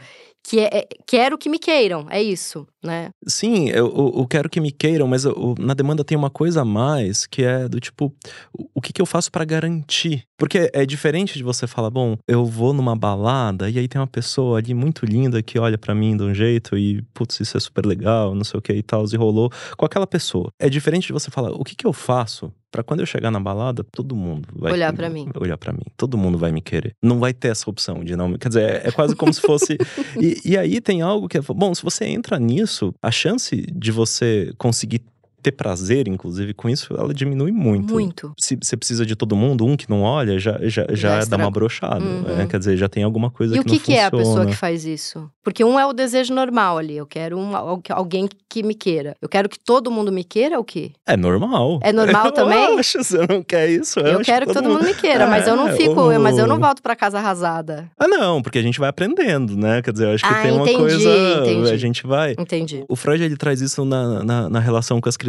[0.47, 3.09] que é, é quero que me queiram, é isso, né?
[3.27, 6.65] Sim, eu, eu, quero que me queiram, mas eu, na demanda tem uma coisa a
[6.65, 8.13] mais que é do tipo,
[8.53, 10.23] o, o que, que eu faço para garantir?
[10.37, 14.07] Porque é diferente de você falar, bom, eu vou numa balada e aí tem uma
[14.07, 17.59] pessoa ali muito linda que olha para mim de um jeito e, putz, isso é
[17.59, 20.51] super legal, não sei o que e tal, e rolou com aquela pessoa.
[20.57, 23.39] É diferente de você falar, o que, que eu faço para quando eu chegar na
[23.39, 25.29] balada, todo mundo vai olhar para mim.
[25.39, 25.83] Olhar para mim.
[25.97, 26.95] Todo mundo vai me querer.
[27.01, 28.33] Não vai ter essa opção de não.
[28.37, 29.77] Quer dizer, é, é quase como se fosse.
[30.19, 31.41] E, e aí tem algo que é.
[31.41, 32.68] Bom, se você entra nisso,
[33.01, 35.01] a chance de você conseguir
[35.41, 37.93] ter prazer, inclusive, com isso, ela diminui muito.
[37.93, 38.33] Muito.
[38.37, 41.37] Se você precisa de todo mundo, um que não olha, já, já, já, já dá
[41.37, 42.03] uma brochada.
[42.03, 42.21] Uhum.
[42.21, 42.47] Né?
[42.47, 44.45] Quer dizer, já tem alguma coisa e que, E o que, que é a pessoa
[44.45, 45.29] que faz isso?
[45.43, 46.97] Porque um é o desejo normal ali.
[46.97, 47.53] Eu quero um,
[47.89, 49.15] alguém que me queira.
[49.21, 50.91] Eu quero que todo mundo me queira o quê?
[51.07, 51.79] É normal.
[51.81, 52.79] É normal eu também?
[52.79, 53.99] Acho, você não quer isso?
[53.99, 54.79] Eu, eu quero que todo, mundo...
[54.79, 55.99] mundo me queira, é, mas eu não é, fico.
[55.99, 56.19] O...
[56.19, 57.89] Mas eu não volto para casa arrasada.
[57.97, 59.81] Ah, não, porque a gente vai aprendendo, né?
[59.81, 61.09] Quer dizer, eu acho que ah, tem entendi, uma coisa.
[61.09, 61.71] Entendi.
[61.71, 62.35] A gente vai.
[62.37, 62.85] Entendi.
[62.87, 65.28] O Freud ele traz isso na, na, na relação com as crianças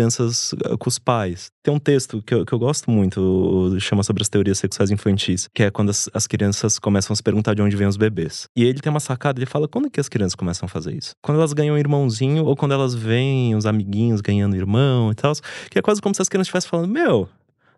[0.79, 1.51] com os pais.
[1.63, 5.49] Tem um texto que eu, que eu gosto muito, chama sobre as teorias sexuais infantis,
[5.55, 8.49] que é quando as, as crianças começam a se perguntar de onde vêm os bebês.
[8.57, 10.95] E ele tem uma sacada, ele fala, quando é que as crianças começam a fazer
[10.95, 11.15] isso?
[11.23, 15.33] Quando elas ganham um irmãozinho ou quando elas veem os amiguinhos ganhando irmão e tal,
[15.71, 17.29] que é quase como se as crianças estivessem falando, meu,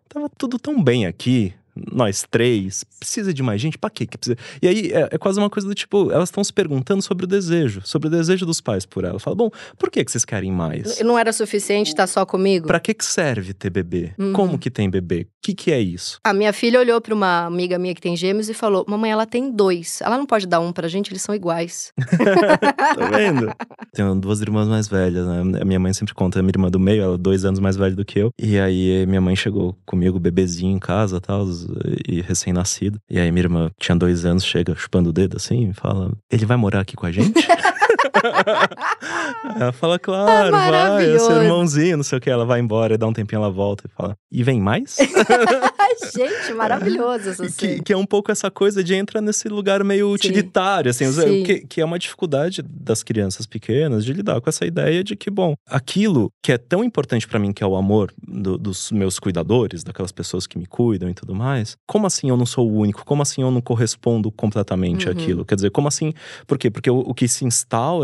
[0.07, 3.77] tava tudo tão bem aqui, nós três, precisa de mais gente?
[3.77, 4.37] Pra quê que precisa?
[4.61, 7.27] E aí é, é quase uma coisa do tipo, elas estão se perguntando sobre o
[7.27, 9.19] desejo, sobre o desejo dos pais por ela.
[9.19, 10.99] Fala, bom, por que, que vocês querem mais?
[11.01, 12.67] Não era suficiente estar só comigo?
[12.67, 14.13] Pra que, que serve ter bebê?
[14.17, 14.33] Uhum.
[14.33, 15.21] Como que tem bebê?
[15.21, 16.19] O que, que é isso?
[16.23, 19.25] A minha filha olhou pra uma amiga minha que tem gêmeos e falou: Mamãe, ela
[19.25, 19.99] tem dois.
[20.01, 21.91] Ela não pode dar um pra gente, eles são iguais.
[21.97, 23.53] tá vendo?
[23.93, 25.59] Tenho duas irmãs mais velhas, né?
[25.61, 27.75] A minha mãe sempre conta, a minha irmã do meio, ela é dois anos mais
[27.75, 28.31] velha do que eu.
[28.39, 31.62] E aí minha mãe chegou comigo, bebezinho em casa e
[32.07, 32.99] e recém-nascido.
[33.09, 36.45] E aí minha irmã tinha dois anos, chega chupando o dedo assim e fala: Ele
[36.45, 37.33] vai morar aqui com a gente?
[39.59, 42.29] ela fala, claro, é vai, é seu irmãozinho, não sei o que.
[42.29, 44.97] Ela vai embora, dá um tempinho, ela volta e fala: E vem mais?
[46.15, 50.07] Gente, maravilhoso essa que, que, é um pouco essa coisa de entrar nesse lugar meio
[50.07, 50.13] Sim.
[50.13, 51.43] utilitário, assim, Sim.
[51.43, 55.29] Que, que é uma dificuldade das crianças pequenas de lidar com essa ideia de que,
[55.29, 59.19] bom, aquilo que é tão importante para mim, que é o amor do, dos meus
[59.19, 62.75] cuidadores, daquelas pessoas que me cuidam e tudo mais, como assim eu não sou o
[62.75, 63.05] único?
[63.05, 65.11] Como assim eu não correspondo completamente uhum.
[65.11, 65.45] àquilo?
[65.45, 66.13] Quer dizer, como assim?
[66.47, 66.69] Por quê?
[66.69, 67.45] Porque o, o que se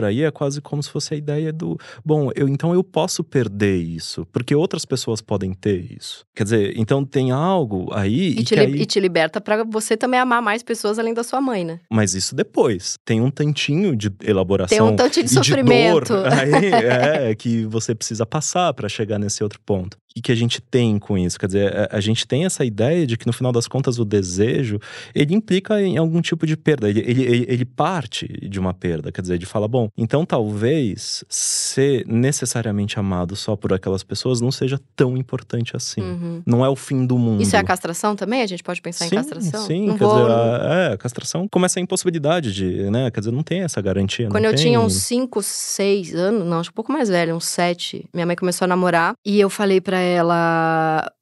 [0.03, 3.77] aí é quase como se fosse a ideia do, bom, eu, então eu posso perder
[3.77, 6.25] isso, porque outras pessoas podem ter isso.
[6.35, 8.29] Quer dizer, então tem algo aí.
[8.29, 8.81] E, e te, li, aí...
[8.81, 11.79] e te liberta para você também amar mais pessoas além da sua mãe, né?
[11.89, 12.97] Mas isso depois.
[13.03, 14.77] Tem um tantinho de elaboração.
[14.77, 16.01] Tem um tantinho de sofrimento.
[16.01, 16.65] De dor, aí,
[17.31, 20.99] é, que você precisa passar para chegar nesse outro ponto que, que a gente tem
[20.99, 21.39] com isso?
[21.39, 24.05] Quer dizer, a, a, gente tem essa ideia de que no final das contas o
[24.05, 24.79] desejo
[25.15, 29.21] ele implica em algum tipo de perda, ele, ele, ele, parte de uma perda, quer
[29.21, 34.79] dizer, de falar, bom, então talvez ser necessariamente amado só por aquelas pessoas não seja
[34.95, 36.01] tão importante assim.
[36.01, 36.41] Uhum.
[36.45, 37.41] Não é o fim do mundo.
[37.41, 38.41] Isso é a castração também?
[38.41, 39.65] A gente pode pensar sim, em castração?
[39.65, 40.15] Sim, não quer vou...
[40.15, 43.82] dizer, a, é, a castração começa a impossibilidade de, né, quer dizer, não tem essa
[43.82, 44.27] garantia.
[44.29, 44.65] Quando eu tem...
[44.65, 48.36] tinha uns 5, 6 anos, não, acho um pouco mais velho, uns 7, minha mãe
[48.36, 50.09] começou a namorar e eu falei para ela.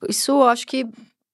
[0.08, 0.86] Isso eu acho que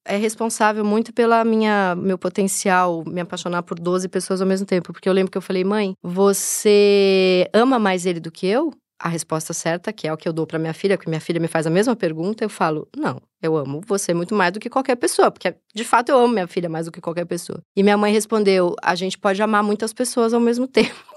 [0.05, 4.91] é responsável muito pela minha meu potencial me apaixonar por 12 pessoas ao mesmo tempo,
[4.91, 9.09] porque eu lembro que eu falei: "Mãe, você ama mais ele do que eu?" A
[9.09, 11.47] resposta certa, que é o que eu dou para minha filha, que minha filha me
[11.47, 14.95] faz a mesma pergunta, eu falo: "Não, eu amo você muito mais do que qualquer
[14.95, 17.59] pessoa", porque de fato eu amo minha filha mais do que qualquer pessoa.
[17.75, 21.12] E minha mãe respondeu: "A gente pode amar muitas pessoas ao mesmo tempo."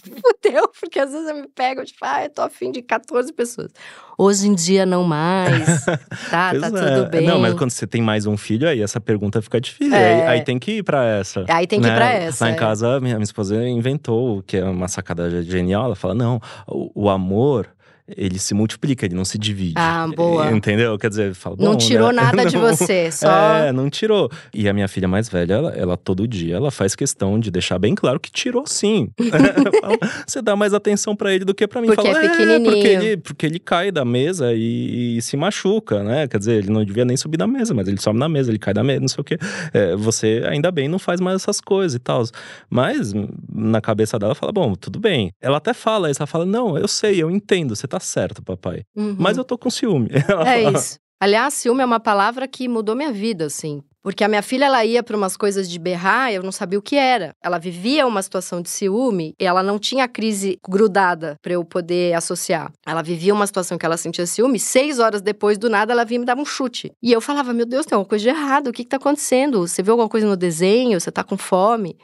[0.02, 3.70] fudeu, porque às vezes eu me pego, tipo, ah, eu tô afim de 14 pessoas.
[4.16, 5.84] Hoje em dia não mais.
[6.30, 6.70] Tá, tá é.
[6.96, 7.26] tudo bem.
[7.26, 9.94] Não, mas quando você tem mais um filho, aí essa pergunta fica difícil.
[9.94, 10.14] É.
[10.14, 11.44] Aí, aí, tem que ir pra essa.
[11.48, 11.92] Aí tem que né?
[11.92, 12.44] ir pra essa.
[12.44, 12.54] Lá é.
[12.54, 15.86] em casa, minha, minha esposa inventou, que é uma sacada genial.
[15.86, 17.68] Ela fala: não, o, o amor
[18.16, 19.74] ele se multiplica, ele não se divide.
[19.76, 20.50] Ah, boa.
[20.50, 20.98] Entendeu?
[20.98, 22.22] Quer dizer, fala, não tirou né?
[22.22, 23.28] nada de você, só.
[23.56, 24.30] É, não tirou.
[24.54, 27.78] E a minha filha mais velha, ela, ela, todo dia, ela faz questão de deixar
[27.78, 29.10] bem claro que tirou sim.
[30.26, 31.88] você dá mais atenção para ele do que para mim.
[31.88, 32.70] Porque fala, é pequenininho.
[32.70, 36.26] É, porque, ele, porque ele cai da mesa e, e, se machuca, né?
[36.26, 38.58] Quer dizer, ele não devia nem subir da mesa, mas ele sobe na mesa, ele
[38.58, 39.38] cai da mesa, não sei o quê.
[39.72, 42.24] É, você, ainda bem, não faz mais essas coisas e tal.
[42.70, 43.12] Mas,
[43.52, 45.32] na cabeça dela, fala, bom, tudo bem.
[45.40, 48.82] Ela até fala isso, ela fala, não, eu sei, eu entendo, você tá certo, papai.
[48.96, 49.16] Uhum.
[49.18, 50.10] Mas eu tô com ciúme.
[50.46, 50.98] É isso.
[51.20, 53.82] Aliás, ciúme é uma palavra que mudou minha vida, assim.
[54.00, 56.82] Porque a minha filha, ela ia para umas coisas de berrar, eu não sabia o
[56.82, 57.34] que era.
[57.42, 62.14] Ela vivia uma situação de ciúme e ela não tinha crise grudada para eu poder
[62.14, 62.72] associar.
[62.86, 66.20] Ela vivia uma situação que ela sentia ciúme, seis horas depois, do nada, ela vinha
[66.20, 66.92] me dar um chute.
[67.02, 69.66] E eu falava, meu Deus, tem alguma coisa de errado, o que, que tá acontecendo?
[69.66, 71.00] Você viu alguma coisa no desenho?
[71.00, 71.98] Você tá com fome?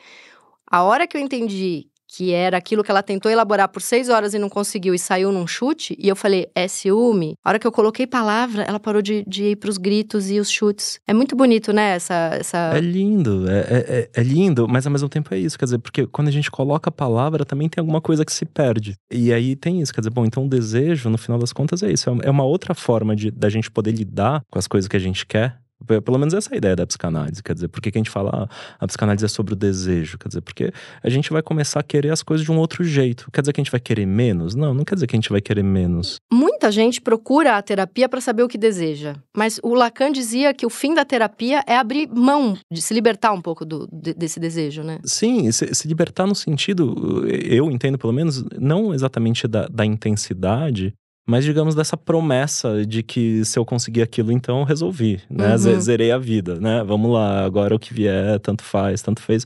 [0.69, 4.35] A hora que eu entendi que era aquilo que ela tentou elaborar por seis horas
[4.35, 7.35] e não conseguiu e saiu num chute, e eu falei, é ciúme.
[7.45, 10.49] A hora que eu coloquei palavra, ela parou de, de ir pros gritos e os
[10.49, 11.01] chutes.
[11.07, 11.97] É muito bonito, né?
[11.97, 12.31] Essa.
[12.39, 12.59] essa...
[12.75, 15.59] É lindo, é, é, é, é lindo, mas ao mesmo tempo é isso.
[15.59, 18.45] Quer dizer, porque quando a gente coloca a palavra, também tem alguma coisa que se
[18.45, 18.95] perde.
[19.11, 21.91] E aí tem isso, quer dizer, bom, então o desejo, no final das contas, é
[21.91, 22.11] isso.
[22.23, 25.27] É uma outra forma de da gente poder lidar com as coisas que a gente
[25.27, 27.43] quer pelo menos essa é a ideia da psicanálise.
[27.43, 30.19] Quer dizer, por que, a gente fala ah, a psicanálise é sobre o desejo?
[30.19, 33.31] Quer dizer, porque a gente vai começar a querer as coisas de um outro jeito.
[33.33, 34.55] Quer dizer que a gente vai querer menos?
[34.55, 36.17] Não, não quer dizer que a gente vai querer menos.
[36.33, 39.15] Muita gente procura a terapia para saber o que deseja.
[39.37, 43.33] Mas o Lacan dizia que o fim da terapia é abrir mão de se libertar
[43.33, 44.99] um pouco do, de, desse desejo, né?
[45.05, 50.95] Sim, se, se, libertar no sentido, eu entendo pelo menos, não exatamente da, da intensidade,
[51.27, 55.57] mas digamos dessa promessa de que se eu conseguir aquilo, então resolvi, né?
[55.57, 55.81] Uhum.
[55.81, 56.85] Zerei a vida, né?
[56.85, 59.45] Vamos lá, agora o que vier, tanto faz, tanto fez.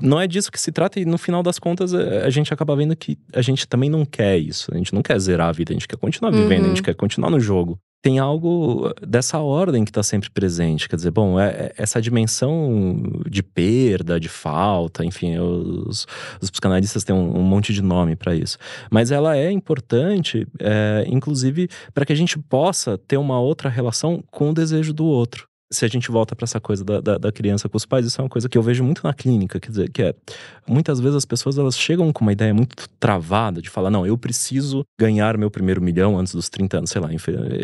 [0.00, 2.96] Não é disso que se trata e no final das contas a gente acaba vendo
[2.96, 4.72] que a gente também não quer isso.
[4.74, 6.66] A gente não quer zerar a vida, a gente quer continuar vivendo, uhum.
[6.66, 10.88] a gente quer continuar no jogo tem algo dessa ordem que está sempre presente.
[10.88, 16.06] Quer dizer, bom, é, é, essa dimensão de perda, de falta, enfim, os,
[16.40, 18.58] os psicanalistas têm um, um, monte de nome para isso.
[18.90, 24.22] Mas ela é importante, é, inclusive, para que a gente possa ter uma outra relação
[24.32, 27.32] com o desejo do outro se a gente volta para essa coisa da, da, da,
[27.32, 29.70] criança com os pais, isso é uma coisa que eu vejo muito na clínica, quer
[29.70, 30.14] dizer, que é
[30.66, 34.16] muitas vezes as pessoas elas chegam com uma ideia muito travada de falar, não, eu
[34.16, 37.08] preciso ganhar meu primeiro milhão antes dos 30 anos, sei lá,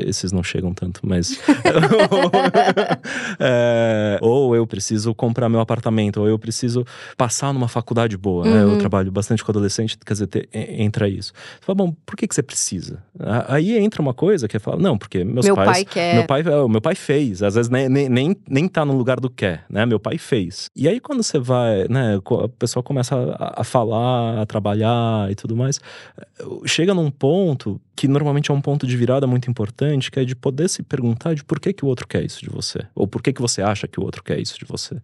[0.06, 1.38] esses não chegam tanto, mas
[3.38, 6.84] é, ou eu preciso comprar meu apartamento, ou eu preciso
[7.16, 8.54] passar numa faculdade boa, uhum.
[8.54, 8.62] né?
[8.62, 8.78] Eu uhum.
[8.78, 11.32] trabalho bastante com adolescente, quer dizer, ter, entra isso.
[11.34, 13.02] Você fala, bom, por que que você precisa?
[13.46, 16.14] Aí entra uma coisa que é falar, não, porque meus meu pais, pai quer.
[16.14, 19.30] meu pai, é, meu pai fez, às vezes nem nem, nem, tá no lugar do
[19.30, 19.86] quer, né?
[19.86, 20.68] Meu pai fez.
[20.76, 25.34] E aí, quando você vai, né, a pessoa começa a, a falar, a trabalhar e
[25.34, 25.80] tudo mais,
[26.66, 30.36] chega num ponto que normalmente é um ponto de virada muito importante, que é de
[30.36, 32.78] poder se perguntar de por que, que o outro quer isso de você.
[32.94, 34.94] Ou por que, que você acha que o outro quer isso de você.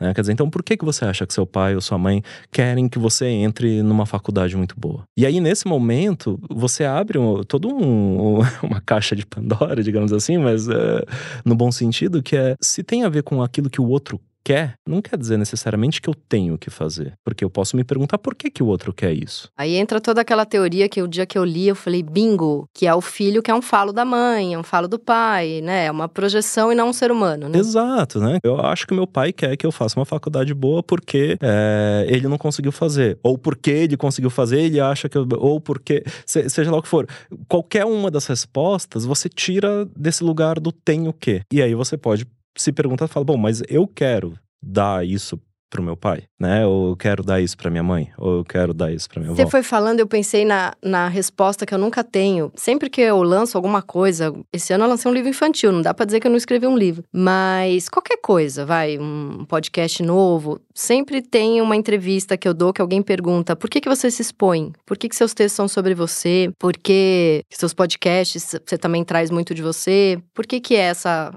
[0.00, 0.12] Né?
[0.12, 2.88] Quer dizer, então por que, que você acha que seu pai ou sua mãe querem
[2.88, 5.04] que você entre numa faculdade muito boa?
[5.16, 10.36] E aí, nesse momento, você abre um, todo um, uma caixa de Pandora, digamos assim,
[10.36, 11.04] mas é,
[11.44, 14.74] no bom sentido, que é se tem a ver com aquilo que o outro quer,
[14.86, 17.14] não quer dizer necessariamente que eu tenho que fazer.
[17.24, 19.48] Porque eu posso me perguntar por que, que o outro quer isso.
[19.56, 22.86] Aí entra toda aquela teoria que o dia que eu li, eu falei, bingo, que
[22.86, 25.86] é o filho que é um falo da mãe, é um falo do pai, né?
[25.86, 27.58] É uma projeção e não um ser humano, né?
[27.58, 28.38] Exato, né?
[28.44, 32.28] Eu acho que meu pai quer que eu faça uma faculdade boa porque é, ele
[32.28, 33.18] não conseguiu fazer.
[33.22, 35.26] Ou porque ele conseguiu fazer, ele acha que eu.
[35.38, 36.04] Ou porque.
[36.26, 37.06] Seja lá o que for.
[37.48, 41.40] Qualquer uma das respostas, você tira desse lugar do tenho que.
[41.52, 42.26] E aí você pode
[42.56, 45.38] se pergunta, fala, bom, mas eu quero dar isso
[45.74, 46.64] pro meu pai, né?
[46.64, 49.32] Ou eu quero dar isso para minha mãe, ou eu quero dar isso para minha
[49.32, 49.42] avó.
[49.42, 52.52] Você foi falando, eu pensei na, na resposta que eu nunca tenho.
[52.54, 55.92] Sempre que eu lanço alguma coisa, esse ano eu lancei um livro infantil, não dá
[55.92, 60.60] para dizer que eu não escrevi um livro, mas qualquer coisa, vai, um podcast novo,
[60.72, 64.22] sempre tem uma entrevista que eu dou que alguém pergunta: "Por que que você se
[64.22, 64.72] expõe?
[64.86, 66.52] Por que que seus textos são sobre você?
[66.56, 70.18] Por que seus podcasts você também traz muito de você?
[70.32, 71.34] Por que que é essa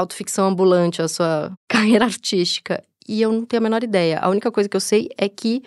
[0.00, 2.82] autoficção ambulante, a sua carreira artística.
[3.08, 4.18] E eu não tenho a menor ideia.
[4.18, 5.62] A única coisa que eu sei é que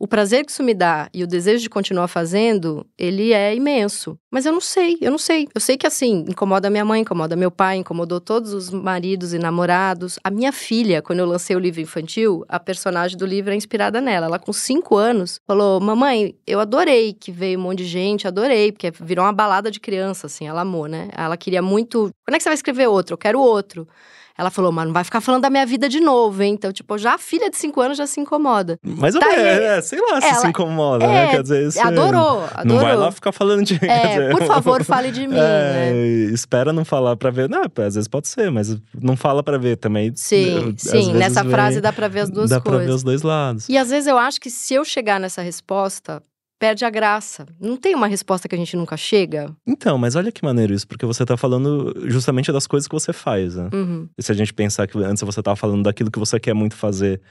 [0.00, 4.18] o prazer que isso me dá e o desejo de continuar fazendo, ele é imenso.
[4.30, 5.46] Mas eu não sei, eu não sei.
[5.54, 9.38] Eu sei que assim, incomoda minha mãe, incomoda meu pai, incomodou todos os maridos e
[9.38, 10.18] namorados.
[10.24, 14.00] A minha filha, quando eu lancei o livro infantil, a personagem do livro é inspirada
[14.00, 14.24] nela.
[14.24, 18.72] Ela, com cinco anos, falou: Mamãe, eu adorei que veio um monte de gente, adorei,
[18.72, 21.10] porque virou uma balada de criança, assim, ela amou, né?
[21.12, 22.10] Ela queria muito.
[22.26, 23.12] Quando é que você vai escrever outro?
[23.12, 23.86] Eu quero outro.
[24.40, 26.54] Ela falou, mas não vai ficar falando da minha vida de novo, hein?
[26.54, 28.78] Então, tipo, já a filha de cinco anos já se incomoda.
[28.82, 31.12] Mas tá é, é, sei lá se ela, se incomoda, né?
[31.12, 31.30] é, né?
[31.30, 32.64] Quer dizer, isso adorou, adorou.
[32.64, 33.78] Não vai lá ficar falando de.
[33.84, 35.36] É, dizer, por favor, fale de mim.
[35.36, 35.92] É, né?
[36.32, 37.50] Espera não falar pra ver.
[37.50, 40.10] Não, às vezes pode ser, mas não fala pra ver também.
[40.16, 41.12] Sim, sim.
[41.12, 42.80] Nessa vem, frase dá pra ver as duas dá coisas.
[42.80, 43.68] Dá pra ver os dois lados.
[43.68, 46.22] E às vezes eu acho que se eu chegar nessa resposta,
[46.60, 47.46] perde a graça.
[47.58, 49.50] Não tem uma resposta que a gente nunca chega?
[49.66, 53.14] Então, mas olha que maneiro isso, porque você tá falando justamente das coisas que você
[53.14, 53.70] faz, né?
[53.72, 54.06] Uhum.
[54.16, 56.76] E se a gente pensar que antes você tava falando daquilo que você quer muito
[56.76, 57.22] fazer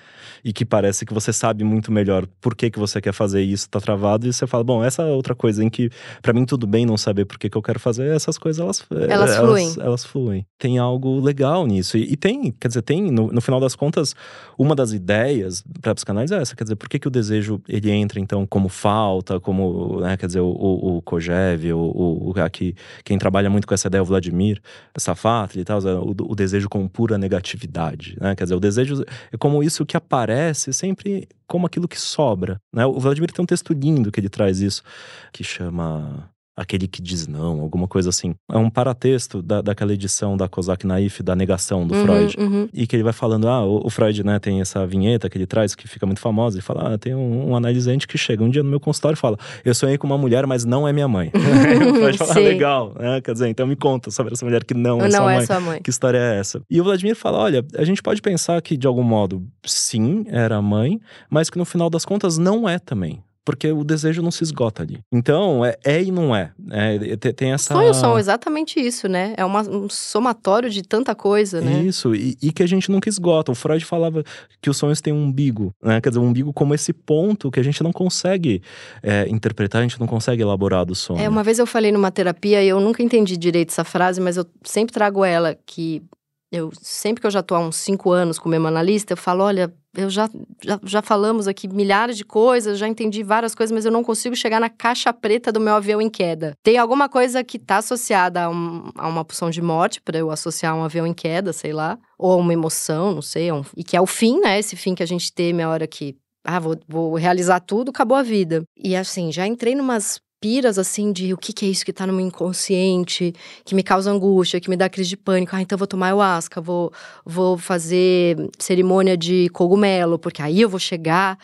[0.44, 3.54] e que parece que você sabe muito melhor por que, que você quer fazer e
[3.54, 5.92] isso tá travado, e você fala, bom, essa é outra coisa em que
[6.24, 8.84] para mim tudo bem não saber por que, que eu quero fazer, essas coisas elas,
[8.90, 9.76] elas, elas fluem.
[9.80, 10.46] Elas, fluem.
[10.58, 11.98] Tem algo legal nisso.
[11.98, 14.16] E, e tem, quer dizer, tem, no, no, final das contas,
[14.58, 17.92] uma das ideias pra psicanálise é essa, quer dizer, por que, que o desejo ele
[17.92, 19.19] entra então como falta?
[19.20, 23.68] Pauta, como, né, quer dizer, o, o, o Kojev, o, o, aqui, quem trabalha muito
[23.68, 24.62] com essa ideia, o Vladimir
[24.98, 28.36] Safatli e tal, o, o desejo com pura negatividade, né?
[28.36, 32.86] Quer dizer, o desejo é como isso que aparece sempre como aquilo que sobra, né?
[32.86, 34.84] O Vladimir tem um texto lindo que ele traz isso,
[35.32, 36.30] que chama
[36.60, 38.36] aquele que diz não, alguma coisa assim.
[38.52, 42.36] É um paratexto da, daquela edição da Kozak Naif, da negação do uhum, Freud.
[42.38, 42.70] Uhum.
[42.74, 45.48] E que ele vai falando, ah, o, o, Freud, né, tem essa vinheta que ele
[45.48, 48.50] traz, que fica muito famosa, e fala, ah, tem um, um, analisante que chega um
[48.50, 51.08] dia no meu consultório e fala, eu sonhei com uma mulher, mas não é minha
[51.08, 51.32] mãe.
[51.34, 54.74] o Freud fala, ah, legal, né, quer dizer, então me conta sobre essa mulher que
[54.74, 55.46] não, é, não sua, é mãe.
[55.46, 55.82] sua mãe.
[55.82, 56.62] Que história é essa?
[56.70, 60.58] E o Vladimir fala, olha, a gente pode pensar que de algum modo, sim, era
[60.58, 61.00] a mãe,
[61.30, 64.84] mas que no final das contas não é também porque o desejo não se esgota
[64.84, 65.00] ali.
[65.12, 66.52] Então, é, é e não é.
[66.70, 67.74] é tem essa.
[67.74, 69.34] Sonhos são exatamente isso, né?
[69.36, 71.82] É uma, um somatório de tanta coisa, né?
[71.82, 73.52] Isso, e, e, que a gente nunca esgota.
[73.52, 74.24] O Freud falava
[74.62, 76.00] que os sonhos têm um umbigo, né?
[76.00, 78.62] Quer dizer, um umbigo como esse ponto que a gente não consegue
[79.02, 81.20] é, interpretar, a gente não consegue elaborar do sonho.
[81.20, 84.38] É, uma vez eu falei numa terapia e eu nunca entendi direito essa frase, mas
[84.38, 86.04] eu sempre trago ela, que
[86.52, 89.74] eu sempre que eu já estou há uns cinco anos como analista, eu falo, olha,
[89.96, 90.30] eu já,
[90.64, 94.36] já, já falamos aqui milhares de coisas, já entendi várias coisas, mas eu não consigo
[94.36, 96.54] chegar na caixa preta do meu avião em queda.
[96.64, 100.32] Tem alguma coisa que está associada a, um, a, uma pulsão de morte, para eu
[100.32, 103.84] associar um avião em queda, sei lá, ou a uma emoção, não sei, um, e
[103.84, 104.60] que é o fim, né?
[104.60, 108.18] Esse fim que a gente teme a hora que ah, vou, vou, realizar tudo, acabou
[108.18, 108.64] a vida.
[108.76, 112.08] E assim, já entrei numas piras assim de o que, que é isso que tá
[112.08, 113.34] no meu inconsciente,
[113.66, 115.56] que me causa angústia, que me dá crise de pânico.
[115.56, 116.92] Ah, então vou tomar ayahuasca, vou,
[117.26, 121.38] vou fazer cerimônia de cogumelo, porque aí eu vou chegar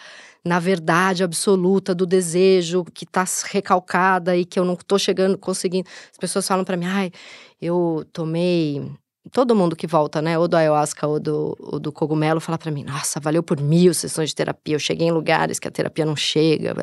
[0.43, 5.89] na verdade absoluta do desejo que tá recalcada e que eu não tô chegando, conseguindo.
[6.11, 7.11] As pessoas falam para mim, ai,
[7.59, 8.91] eu tomei
[9.31, 12.71] todo mundo que volta, né, ou do ayahuasca ou do, ou do cogumelo, fala para
[12.71, 14.75] mim: nossa, valeu por mil sessões de terapia.
[14.75, 16.73] Eu cheguei em lugares que a terapia não chega.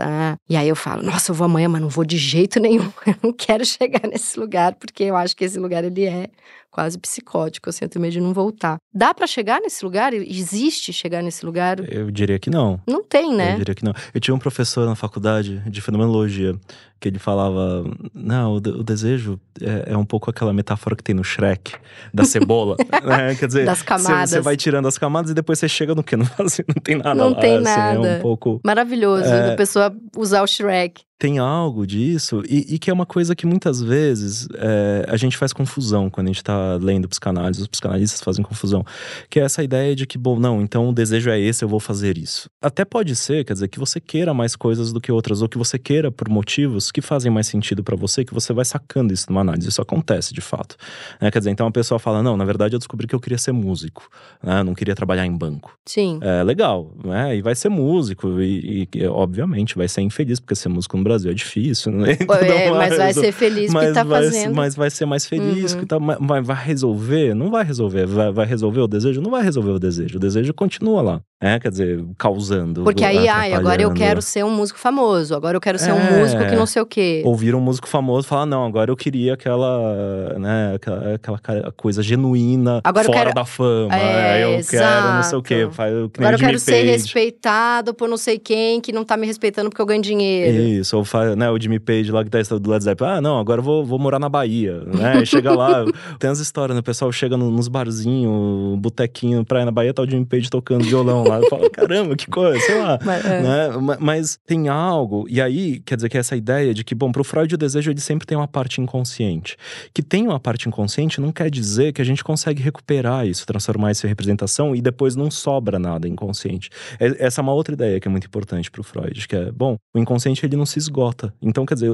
[0.48, 2.90] E aí eu falo: nossa, eu vou amanhã, mas não vou de jeito nenhum.
[3.06, 6.28] Eu não quero chegar nesse lugar, porque eu acho que esse lugar ele é
[6.72, 8.78] quase psicótico, assim, eu tenho medo de não voltar.
[8.92, 10.14] Dá para chegar nesse lugar?
[10.14, 11.78] Existe chegar nesse lugar?
[11.92, 12.80] Eu diria que não.
[12.88, 13.52] Não tem, né?
[13.52, 13.92] Eu diria que não.
[14.12, 16.58] Eu tinha um professor na faculdade de fenomenologia
[16.98, 21.14] que ele falava: não, o, o desejo é, é, um pouco aquela metáfora que tem
[21.14, 21.74] no Shrek,
[22.14, 22.76] da cebola.
[23.04, 23.34] né?
[23.34, 24.30] Quer dizer, das camadas.
[24.30, 26.16] Você vai tirando as camadas e depois você chega no que?
[26.22, 27.40] Não, não tem nada não lá.
[27.40, 28.08] tem assim, nada.
[28.08, 28.60] É um pouco.
[28.64, 29.52] Maravilhoso é...
[29.52, 33.46] a pessoa usar o Shrek tem algo disso e, e, que é uma coisa que
[33.46, 38.20] muitas vezes é, a gente faz confusão quando a gente está lendo psicanálise, os psicanalistas
[38.20, 38.84] fazem confusão,
[39.30, 41.78] que é essa ideia de que, bom, não, então o desejo é esse, eu vou
[41.78, 42.50] fazer isso.
[42.60, 45.56] Até pode ser, quer dizer, que você queira mais coisas do que outras, ou que
[45.56, 49.26] você queira por motivos que fazem mais sentido para você, que você vai sacando isso
[49.28, 49.68] numa análise.
[49.68, 50.74] Isso acontece de fato.
[51.20, 51.30] Né?
[51.30, 53.52] Quer dizer, então a pessoa fala, não, na verdade eu descobri que eu queria ser
[53.52, 54.08] músico,
[54.42, 54.64] né?
[54.64, 55.78] não queria trabalhar em banco.
[55.86, 56.18] Sim.
[56.20, 57.36] É legal, né?
[57.36, 61.11] E vai ser músico, e, e obviamente vai ser infeliz, porque ser músico no Brasil
[61.14, 62.16] é difícil, né?
[62.42, 64.54] É, mas vai ser feliz mas que tá vai, fazendo.
[64.54, 65.80] Mas vai ser mais feliz, uhum.
[65.80, 67.34] que tá, mas vai resolver?
[67.34, 68.06] Não vai resolver.
[68.06, 69.20] Vai, vai, resolver o desejo?
[69.20, 70.16] Não vai resolver o desejo.
[70.16, 71.22] O desejo continua lá.
[71.42, 72.84] É, quer dizer, causando.
[72.84, 75.92] Porque aí, ai, agora eu quero ser um músico famoso, agora eu quero ser é,
[75.92, 77.20] um músico que não sei o quê.
[77.24, 82.80] Ouvir um músico famoso falar, não, agora eu queria aquela, né, aquela, aquela coisa genuína
[82.84, 83.34] agora fora quero...
[83.34, 83.92] da fama.
[83.92, 84.70] É, eu exato.
[84.70, 85.54] quero não sei o quê.
[85.54, 85.70] Eu,
[86.16, 89.82] agora eu quero ser respeitado por não sei quem que não tá me respeitando porque
[89.82, 90.56] eu ganho dinheiro.
[90.56, 93.58] Isso, ou né, o Jimmy Page lá que tá do Led Zeppelin, ah, não, agora
[93.58, 95.24] eu vou, vou morar na Bahia, né?
[95.24, 95.84] chega lá,
[96.20, 96.80] tem as histórias, né?
[96.80, 101.24] O pessoal chega nos barzinhos, botequinho, praia na Bahia, tá o Jimmy Page tocando violão
[101.24, 101.40] lá lá.
[101.40, 102.98] Eu falo, caramba, que coisa, sei lá.
[103.04, 103.42] Mas, é.
[103.42, 103.96] né?
[103.98, 107.54] Mas tem algo, e aí, quer dizer, que essa ideia de que, bom, pro Freud
[107.54, 109.56] o desejo ele sempre tem uma parte inconsciente.
[109.94, 113.92] Que tem uma parte inconsciente não quer dizer que a gente consegue recuperar isso, transformar
[113.92, 116.70] isso em representação e depois não sobra nada inconsciente.
[116.98, 119.76] É, essa é uma outra ideia que é muito importante pro Freud, que é, bom,
[119.94, 121.32] o inconsciente ele não se esgota.
[121.40, 121.90] Então, quer dizer,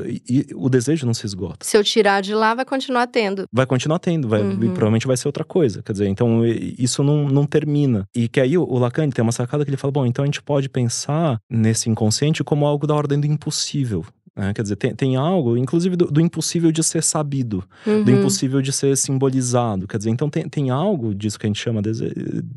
[0.54, 1.64] o desejo não se esgota.
[1.64, 3.44] Se eu tirar de lá, vai continuar tendo.
[3.52, 4.58] Vai continuar tendo, vai, uhum.
[4.58, 5.82] provavelmente vai ser outra coisa.
[5.82, 8.06] Quer dizer, então isso não, não termina.
[8.14, 10.42] E que aí o Lacan tem uma sacada que ele fala: bom, então a gente
[10.42, 14.04] pode pensar nesse inconsciente como algo da ordem do impossível.
[14.38, 14.54] Né?
[14.54, 18.04] Quer dizer, tem, tem algo, inclusive, do, do impossível de ser sabido, uhum.
[18.04, 19.88] do impossível de ser simbolizado.
[19.88, 21.90] Quer dizer, então tem, tem algo disso que a gente chama de,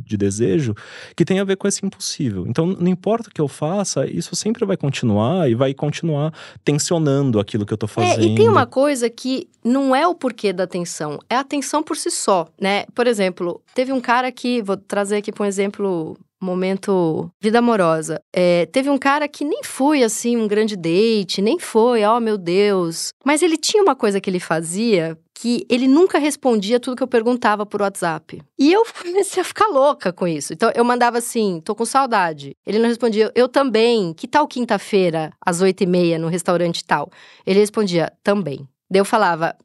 [0.06, 0.76] de desejo
[1.16, 2.46] que tem a ver com esse impossível.
[2.48, 6.32] Então, não importa o que eu faça, isso sempre vai continuar e vai continuar
[6.64, 8.22] tensionando aquilo que eu tô fazendo.
[8.22, 11.82] É, e tem uma coisa que não é o porquê da tensão, é a tensão
[11.82, 12.86] por si só, né?
[12.94, 18.22] Por exemplo, teve um cara que, vou trazer aqui para um exemplo momento vida amorosa.
[18.34, 22.38] É, teve um cara que nem foi assim um grande date, nem foi, oh meu
[22.38, 23.14] Deus.
[23.24, 27.08] Mas ele tinha uma coisa que ele fazia que ele nunca respondia tudo que eu
[27.08, 28.44] perguntava por WhatsApp.
[28.60, 30.54] E eu comecei a ficar louca com isso.
[30.54, 32.56] Então eu mandava assim, tô com saudade.
[32.64, 34.14] Ele não respondia, eu também.
[34.14, 37.10] Que tal quinta-feira, às oito e meia, no restaurante tal?
[37.44, 38.68] Ele respondia, também.
[38.88, 39.56] Daí eu falava,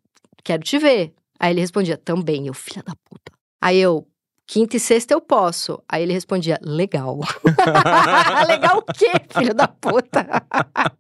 [0.43, 1.12] quero te ver.
[1.39, 3.31] Aí ele respondia, também, eu, filha da puta.
[3.61, 4.07] Aí eu,
[4.47, 5.82] quinta e sexta eu posso.
[5.88, 7.20] Aí ele respondia, legal.
[8.47, 10.26] legal o quê, filho da puta?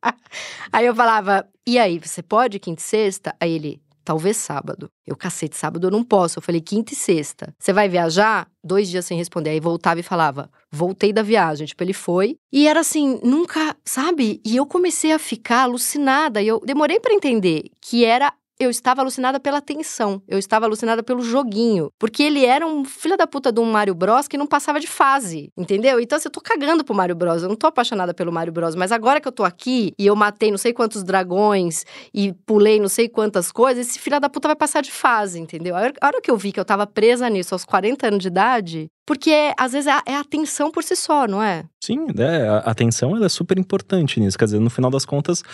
[0.72, 3.34] aí eu falava, e aí, você pode quinta e sexta?
[3.40, 4.88] Aí ele, talvez sábado.
[5.06, 6.38] Eu, cacete, sábado eu não posso.
[6.38, 7.54] Eu falei, quinta e sexta.
[7.58, 8.48] Você vai viajar?
[8.62, 9.50] Dois dias sem responder.
[9.50, 11.66] Aí voltava e falava, voltei da viagem.
[11.66, 12.36] Tipo, ele foi.
[12.52, 14.40] E era assim, nunca, sabe?
[14.44, 16.40] E eu comecei a ficar alucinada.
[16.40, 21.02] E eu demorei para entender que era eu estava alucinada pela tensão, eu estava alucinada
[21.02, 21.90] pelo joguinho.
[21.98, 24.86] Porque ele era um filho da puta de um Mario Bros que não passava de
[24.86, 26.00] fase, entendeu?
[26.00, 27.42] Então, assim, eu tô cagando pro Mario Bros.
[27.42, 28.74] Eu não tô apaixonada pelo Mario Bros.
[28.74, 32.80] Mas agora que eu tô aqui e eu matei não sei quantos dragões e pulei
[32.80, 35.76] não sei quantas coisas, esse filho da puta vai passar de fase, entendeu?
[35.76, 38.90] A hora que eu vi que eu tava presa nisso aos 40 anos de idade,
[39.06, 41.64] porque às vezes é, é a atenção por si só, não é?
[41.80, 44.36] Sim, é, a atenção ela é super importante nisso.
[44.36, 45.44] Quer dizer, no final das contas,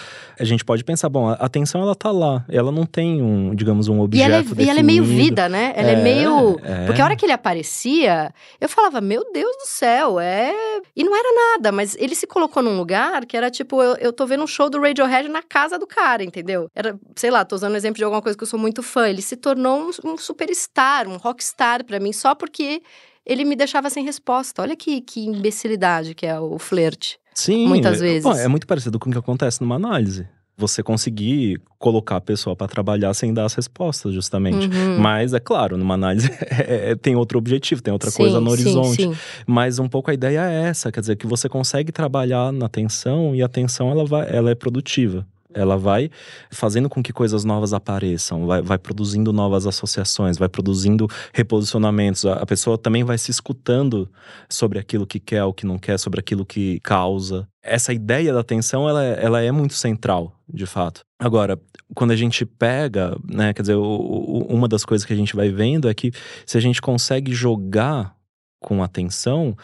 [0.41, 2.43] a gente pode pensar, bom, a atenção ela tá lá.
[2.49, 4.31] Ela não tem um, digamos, um objeto.
[4.31, 5.75] E ela é, e ela é meio vida, né?
[5.77, 6.59] Ela é, é meio.
[6.63, 6.87] É.
[6.87, 10.55] Porque a hora que ele aparecia, eu falava, meu Deus do céu, é.
[10.97, 14.13] E não era nada, mas ele se colocou num lugar que era tipo, eu, eu
[14.15, 16.71] tô vendo um show do Radiohead na casa do cara, entendeu?
[16.75, 19.07] Era, sei lá, tô usando um exemplo de alguma coisa que eu sou muito fã.
[19.07, 22.81] Ele se tornou um, um superstar, um rockstar para mim, só porque
[23.25, 24.63] ele me deixava sem resposta.
[24.63, 27.19] Olha que, que imbecilidade que é o flerte.
[27.35, 27.67] Sim.
[27.67, 28.25] Muitas vezes.
[28.25, 30.27] Bom, é muito parecido com o que acontece numa análise.
[30.57, 34.67] Você conseguir colocar a pessoa para trabalhar sem dar as respostas, justamente.
[34.67, 34.99] Uhum.
[34.99, 38.51] Mas, é claro, numa análise é, é, tem outro objetivo, tem outra sim, coisa no
[38.51, 39.03] horizonte.
[39.03, 39.21] Sim, sim.
[39.47, 43.35] Mas um pouco a ideia é essa, quer dizer, que você consegue trabalhar na atenção
[43.35, 45.27] e a atenção ela, vai, ela é produtiva.
[45.55, 46.11] Ela vai
[46.51, 52.25] fazendo com que coisas novas apareçam, vai, vai produzindo novas associações, vai produzindo reposicionamentos.
[52.25, 54.09] A, a, pessoa também vai se escutando
[54.49, 57.49] sobre aquilo que quer, o que não quer, sobre aquilo que causa.
[57.63, 61.03] Essa ideia da atenção, ela, é, ela é muito central, de fato.
[61.19, 61.59] Agora,
[61.95, 65.37] quando a gente pega, né, quer dizer, o, o, uma das coisas que a gente
[65.37, 66.13] vai vendo é que
[66.45, 68.15] se a gente consegue jogar
[68.61, 69.57] com atenção,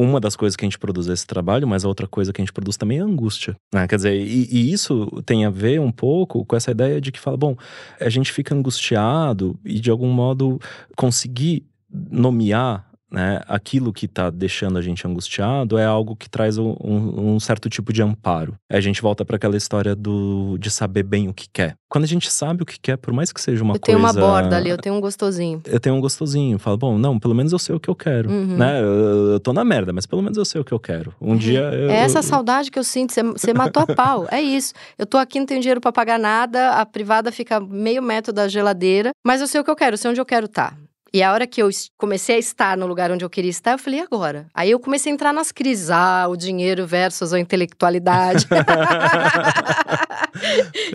[0.00, 2.40] uma das coisas que a gente produz é esse trabalho, mas a outra coisa que
[2.40, 3.56] a gente produz também é angústia.
[3.74, 3.88] Né?
[3.88, 7.18] Quer dizer, e, e, isso tem a ver um pouco com essa ideia de que
[7.18, 7.56] fala, bom,
[8.00, 10.60] a gente fica angustiado e de algum modo
[10.96, 16.76] conseguir nomear né, aquilo que está deixando a gente angustiado é algo que traz um,
[16.80, 18.54] um, certo tipo de amparo.
[18.70, 21.74] A gente volta para aquela história do, de saber bem o que quer.
[21.88, 23.98] Quando a gente sabe o que quer, por mais que seja uma eu coisa.
[23.98, 25.62] Eu tenho uma borda ali, eu tenho um gostosinho.
[25.64, 26.58] Eu tenho um gostosinho.
[26.58, 28.30] Falo, bom, não, pelo menos eu sei o que eu quero.
[28.30, 28.58] Uhum.
[28.58, 28.80] Né?
[28.80, 31.14] Eu, eu tô na merda, mas pelo menos eu sei o que eu quero.
[31.20, 31.36] Um uhum.
[31.36, 31.60] dia.
[31.60, 34.26] Eu, é essa saudade que eu sinto, você, você matou a pau.
[34.30, 34.74] É isso.
[34.98, 38.48] Eu tô aqui, não tenho dinheiro para pagar nada, a privada fica meio metro da
[38.48, 40.72] geladeira, mas eu sei o que eu quero, eu sei onde eu quero estar.
[40.72, 40.87] Tá.
[41.12, 43.78] E a hora que eu comecei a estar no lugar onde eu queria estar, eu
[43.78, 44.46] falei, agora?
[44.54, 45.90] Aí eu comecei a entrar nas crises.
[45.90, 48.46] Ah, o dinheiro versus a intelectualidade.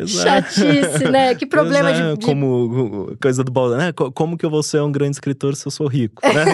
[0.06, 1.34] Chatice, né?
[1.36, 1.94] Que problema é.
[1.94, 3.92] de, de, Como coisa do balde, né?
[3.92, 6.22] Como que eu vou ser um grande escritor se eu sou rico?
[6.24, 6.46] Né?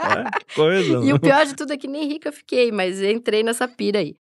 [0.00, 1.04] é, coisa.
[1.04, 3.98] E o pior de tudo é que nem rica eu fiquei, mas entrei nessa pira
[3.98, 4.14] aí.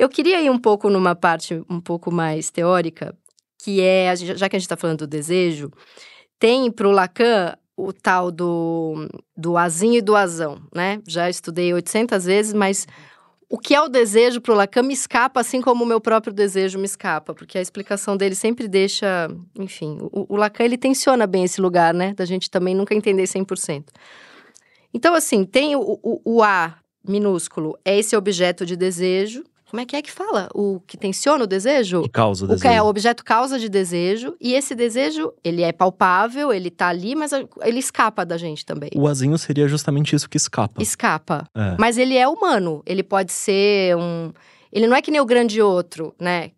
[0.00, 3.14] Eu queria ir um pouco numa parte um pouco mais teórica,
[3.62, 5.70] que é, já que a gente está falando do desejo,
[6.38, 11.02] tem para o Lacan o tal do, do azinho e do azão, né?
[11.06, 12.86] Já estudei 800 vezes, mas
[13.46, 16.32] o que é o desejo para o Lacan me escapa, assim como o meu próprio
[16.32, 21.26] desejo me escapa, porque a explicação dele sempre deixa, enfim, o, o Lacan ele tensiona
[21.26, 22.14] bem esse lugar, né?
[22.14, 23.84] Da gente também nunca entender 100%.
[24.94, 29.86] Então, assim, tem o, o, o A minúsculo, é esse objeto de desejo, como é
[29.86, 30.48] que é que fala?
[30.52, 32.00] O que tensiona o desejo?
[32.00, 32.58] O causa o desejo.
[32.58, 34.34] O que é o objeto causa de desejo.
[34.40, 37.30] E esse desejo, ele é palpável, ele tá ali, mas
[37.62, 38.90] ele escapa da gente também.
[38.96, 40.82] O azinho seria justamente isso que escapa.
[40.82, 41.48] Escapa.
[41.54, 41.76] É.
[41.78, 42.82] Mas ele é humano.
[42.84, 44.32] Ele pode ser um.
[44.72, 46.50] Ele não é que nem o grande outro, né?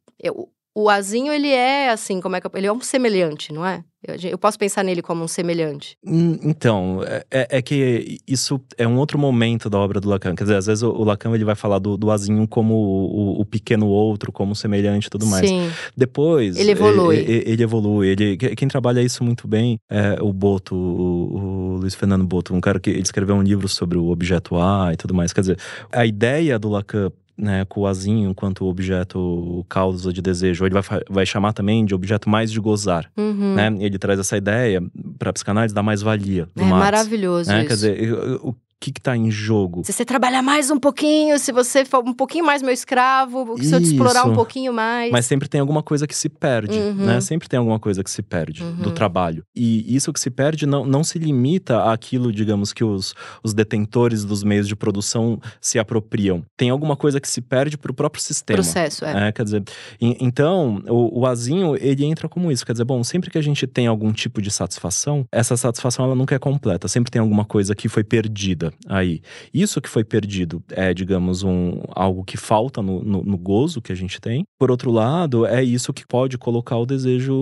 [0.74, 2.48] O azinho, ele é assim, como é que.
[2.54, 3.84] Ele é um semelhante, não é?
[4.24, 5.96] Eu, posso pensar nele como um semelhante.
[6.04, 10.34] Hum, então, é, é, é, que isso é um outro momento da obra do Lacan.
[10.34, 13.40] Quer dizer, às vezes o, o Lacan ele vai falar do, do azinho como o,
[13.40, 15.48] o, pequeno outro, como semelhante e tudo mais.
[15.48, 15.70] Sim.
[15.96, 16.56] Depois.
[16.56, 17.16] Ele evolui.
[17.16, 18.08] Ele, ele evolui.
[18.08, 22.60] Ele, quem trabalha isso muito bem é o Boto, o, o Luiz Fernando Boto, um
[22.60, 25.32] cara que ele escreveu um livro sobre o objeto A e tudo mais.
[25.32, 25.58] Quer dizer,
[25.92, 30.64] a ideia do Lacan né, com o azinho enquanto objeto causa de desejo.
[30.64, 33.10] Ele vai, vai chamar também de objeto mais de gozar.
[33.16, 33.54] Uhum.
[33.54, 33.76] Né?
[33.80, 34.82] Ele traz essa ideia
[35.18, 36.48] para a psicanálise da mais-valia.
[36.56, 37.60] é Marx, maravilhoso né?
[37.60, 37.68] isso.
[37.68, 38.12] Quer dizer,
[38.42, 38.54] o,
[38.90, 39.82] que está em jogo?
[39.84, 43.72] Se você trabalhar mais um pouquinho, se você for um pouquinho mais meu escravo, se
[43.72, 45.12] eu te explorar um pouquinho mais.
[45.12, 46.94] Mas sempre tem alguma coisa que se perde, uhum.
[46.94, 47.20] né?
[47.20, 48.76] Sempre tem alguma coisa que se perde uhum.
[48.76, 49.44] do trabalho.
[49.54, 54.24] E isso que se perde não, não se limita àquilo, digamos, que os, os detentores
[54.24, 56.44] dos meios de produção se apropriam.
[56.56, 58.56] Tem alguma coisa que se perde para o próprio sistema.
[58.56, 59.28] Processo, é.
[59.28, 59.62] é quer dizer,
[60.00, 62.64] então, o, o azinho, ele entra como isso.
[62.64, 66.14] Quer dizer, bom, sempre que a gente tem algum tipo de satisfação, essa satisfação ela
[66.14, 66.88] nunca é completa.
[66.88, 69.20] Sempre tem alguma coisa que foi perdida aí.
[69.52, 73.92] Isso que foi perdido é, digamos, um, algo que falta no, no, no gozo que
[73.92, 74.44] a gente tem.
[74.58, 77.34] Por outro lado, é isso que pode colocar o desejo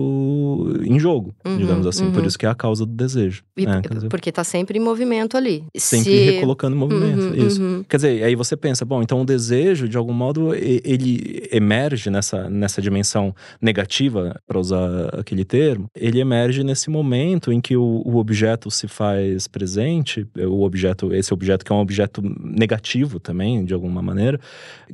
[0.83, 2.05] em jogo, uhum, digamos assim.
[2.05, 2.11] Uhum.
[2.11, 3.43] Por isso que é a causa do desejo.
[3.57, 3.81] E, né?
[3.89, 5.63] dizer, porque tá sempre em movimento ali.
[5.75, 6.31] Sempre Se...
[6.31, 7.61] recolocando em movimento, uhum, isso.
[7.61, 7.83] Uhum.
[7.87, 12.49] Quer dizer, aí você pensa, bom, então o desejo, de algum modo, ele emerge nessa,
[12.49, 18.17] nessa dimensão negativa, para usar aquele termo, ele emerge nesse momento em que o, o
[18.17, 23.73] objeto se faz presente, o objeto, esse objeto que é um objeto negativo também, de
[23.73, 24.39] alguma maneira,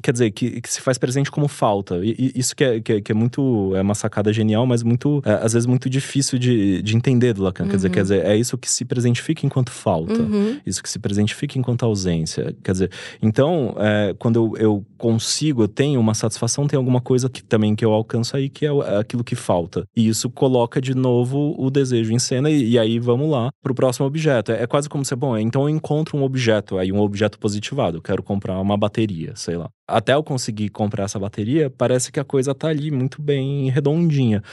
[0.02, 1.98] quer dizer, que, que se faz presente como falta.
[2.04, 4.84] E, e isso que é, que é, que, é, muito, é uma sacada genial, mas
[4.84, 7.64] muito, é, às vezes muito difícil de, de entender do Lacan.
[7.64, 7.70] Uhum.
[7.70, 10.60] Quer, dizer, quer dizer, é isso que se presentifica enquanto falta, uhum.
[10.66, 12.56] isso que se presentifica enquanto ausência.
[12.64, 17.30] Quer dizer, então, é, quando eu, eu consigo, eu tenho uma satisfação, tem alguma coisa
[17.30, 19.86] que também que eu alcanço aí, que é, é aquilo que falta.
[19.96, 23.74] E isso coloca de novo o desejo em cena, e, e aí vamos lá pro
[23.74, 24.52] próximo objeto.
[24.52, 27.98] É, é quase como se, bom, então eu encontro um objeto, aí um objeto positivado,
[27.98, 32.20] eu quero comprar uma bateria, sei lá até eu conseguir comprar essa bateria, parece que
[32.20, 34.44] a coisa tá ali muito bem redondinha.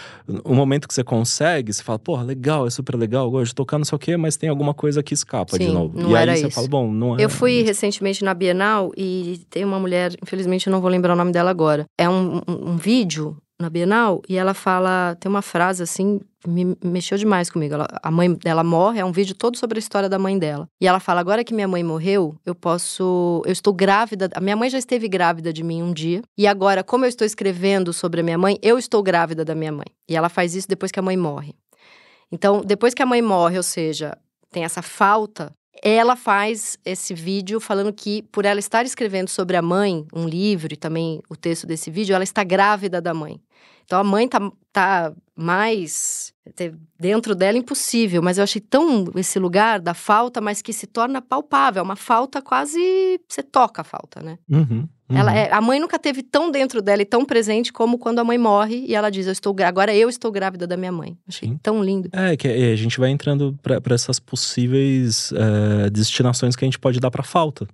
[0.44, 3.76] O momento que você consegue, você fala, porra, legal, é super legal, gosto de tocar,
[3.76, 6.00] não sei o quê, mas tem alguma coisa que escapa Sim, de novo.
[6.00, 6.54] Não e era aí você isso.
[6.54, 7.24] fala, bom, não é.
[7.24, 7.66] Eu fui isso.
[7.66, 11.50] recentemente na Bienal e tem uma mulher, infelizmente eu não vou lembrar o nome dela
[11.50, 11.84] agora.
[11.98, 16.76] É um, um, um vídeo na Bienal e ela fala, tem uma frase assim, me
[16.84, 17.74] mexeu demais comigo.
[17.74, 20.68] Ela, a mãe dela morre, é um vídeo todo sobre a história da mãe dela.
[20.80, 23.42] E ela fala: agora que minha mãe morreu, eu posso.
[23.46, 24.28] Eu estou grávida.
[24.34, 26.22] A minha mãe já esteve grávida de mim um dia.
[26.36, 29.72] E agora, como eu estou escrevendo sobre a minha mãe, eu estou grávida da minha
[29.72, 29.86] mãe.
[30.08, 31.54] E ela faz isso depois que a mãe morre.
[32.30, 34.16] Então, depois que a mãe morre, ou seja,
[34.50, 35.52] tem essa falta,
[35.82, 40.72] ela faz esse vídeo falando que, por ela estar escrevendo sobre a mãe, um livro
[40.72, 43.40] e também o texto desse vídeo, ela está grávida da mãe.
[43.84, 44.40] Então a mãe tá,
[44.72, 46.32] tá mais
[46.98, 51.20] dentro dela impossível, mas eu achei tão esse lugar da falta, mas que se torna
[51.20, 54.38] palpável, é uma falta quase você toca a falta, né?
[54.48, 55.16] Uhum, uhum.
[55.16, 58.24] Ela é, a mãe nunca teve tão dentro dela e tão presente como quando a
[58.24, 61.16] mãe morre e ela diz: "Eu estou agora eu estou grávida da minha mãe".
[61.28, 61.58] Achei Sim.
[61.62, 62.08] tão lindo.
[62.12, 67.00] É que a gente vai entrando para essas possíveis uh, destinações que a gente pode
[67.00, 67.66] dar para falta.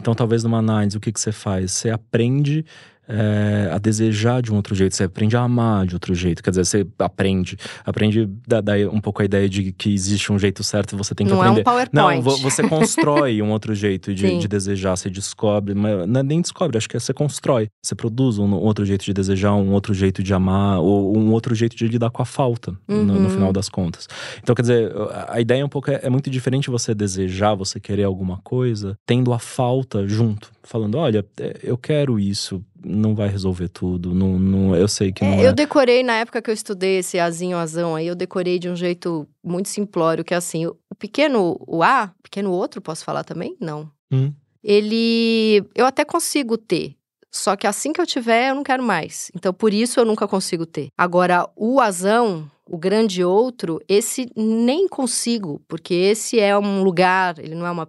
[0.00, 1.72] Então, talvez numa análise, o que, que você faz?
[1.72, 2.64] Você aprende
[3.10, 6.42] é, a desejar de um outro jeito, você aprende a amar de outro jeito.
[6.42, 10.62] Quer dizer, você aprende, aprende da, um pouco a ideia de que existe um jeito
[10.62, 11.60] certo e você tem que não aprender.
[11.60, 12.24] É um PowerPoint.
[12.24, 16.40] Não, você constrói um outro jeito de, de, desejar, você descobre, mas não é nem
[16.40, 17.68] descobre, acho que é você constrói.
[17.84, 21.54] Você produz um outro jeito de desejar, um outro jeito de amar, ou um outro
[21.54, 23.04] jeto de lidar com a falta, uhum.
[23.04, 23.30] no, no, uhum.
[23.30, 24.06] final das contas.
[24.42, 24.92] Então, quer dizer,
[25.28, 28.96] a ideia é um pouco, é, é muito diferente você desejar, você querer alguma coisa,
[29.04, 30.50] tendo a falta junto.
[30.70, 34.14] Falando, olha, é, eu quero isso, não vai resolver tudo.
[34.14, 35.48] Não, não, eu sei que é, não é.
[35.48, 38.76] Eu decorei, na época que eu estudei esse azinho, azão aí, eu decorei de um
[38.76, 43.56] jeito muito simplório, que é assim, o pequeno o A, pequeno outro, posso falar também?
[43.60, 43.90] Não.
[44.12, 44.32] Hum.
[44.62, 46.94] Ele, eu até consigo ter,
[47.32, 49.28] só que assim que eu tiver, eu não quero mais.
[49.34, 50.86] Então, por isso eu nunca consigo ter.
[50.96, 57.56] Agora, o azão, o grande outro, esse nem consigo, porque esse é um lugar, ele
[57.56, 57.88] não é uma,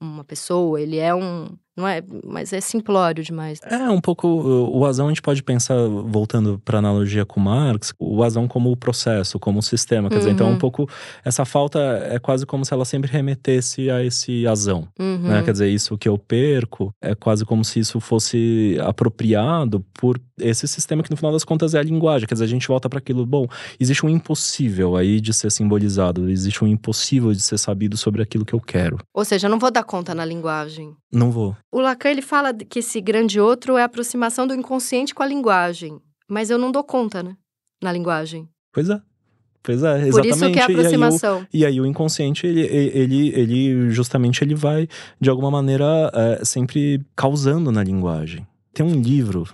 [0.00, 1.46] uma pessoa, ele é um,
[1.78, 2.02] não é?
[2.24, 3.60] Mas é simplório demais.
[3.62, 4.26] É, um pouco.
[4.26, 8.76] O Azão a gente pode pensar, voltando para analogia com Marx, o Azão como o
[8.76, 10.08] processo, como o sistema.
[10.08, 10.18] Quer uhum.
[10.18, 10.58] dizer, então, um uhum.
[10.58, 10.88] pouco.
[11.24, 11.78] Essa falta
[12.10, 14.88] é quase como se ela sempre remetesse a esse Azão.
[14.98, 15.28] Uhum.
[15.28, 15.42] Né?
[15.44, 20.66] Quer dizer, isso que eu perco é quase como se isso fosse apropriado por esse
[20.66, 22.26] sistema que, no final das contas, é a linguagem.
[22.26, 23.24] Quer dizer, a gente volta para aquilo.
[23.24, 23.46] Bom,
[23.78, 28.44] existe um impossível aí de ser simbolizado, existe um impossível de ser sabido sobre aquilo
[28.44, 28.98] que eu quero.
[29.14, 30.96] Ou seja, eu não vou dar conta na linguagem.
[31.12, 31.56] Não vou.
[31.70, 35.26] O Lacan ele fala que esse grande outro é a aproximação do inconsciente com a
[35.26, 37.36] linguagem, mas eu não dou conta, né?
[37.82, 38.48] Na linguagem.
[38.72, 39.00] Pois é.
[39.62, 40.12] Pois é, exatamente.
[40.12, 41.46] Por isso que é a aproximação.
[41.52, 44.88] E aí o, e aí o inconsciente, ele, ele, ele justamente ele vai,
[45.20, 48.46] de alguma maneira, é, sempre causando na linguagem
[48.78, 49.44] tem um livro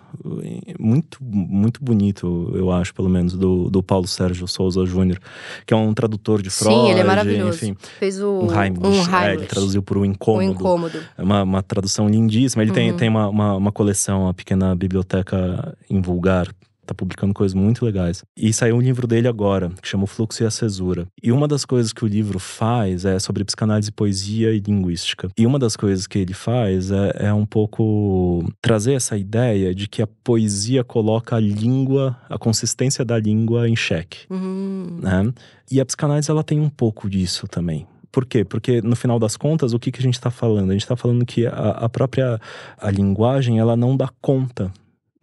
[0.79, 5.19] muito, muito bonito, eu acho, pelo menos, do, do Paulo Sérgio Souza Júnior,
[5.65, 6.75] que é um tradutor de Freud.
[6.75, 7.57] Sim, ele é maravilhoso.
[7.57, 9.15] Enfim, Fez o um Heimlich, um Heimlich.
[9.15, 10.53] É, ele traduziu por O Incômodo.
[10.53, 10.99] Incômodo.
[11.17, 12.63] É uma, uma tradução lindíssima.
[12.63, 12.75] Ele uhum.
[12.75, 16.49] tem, tem uma, uma, uma, coleção, a Pequena Biblioteca em Vulgar,
[16.87, 18.23] Tá publicando coisas muito legais.
[18.37, 21.07] E saiu um livro dele agora, que chama O Fluxo e a Cesura.
[21.23, 25.29] E uma das coisas que o livro faz é sobre psicanálise, poesia e linguística.
[25.39, 29.89] E uma das coisas que ele faz é, é um pouco trazer essa ideia de
[29.89, 34.27] que a poesia coloca a língua, a consistência da língua em xeque.
[34.29, 34.99] Uhum.
[35.01, 35.33] Né?
[35.71, 37.87] E a psicanálise ela tem um pouco disso também.
[38.15, 38.45] Por quê?
[38.45, 40.71] Porque no final das contas, o que, que a gente está falando?
[40.71, 42.39] A gente está falando que a, a própria
[42.79, 44.73] a linguagem ela não dá conta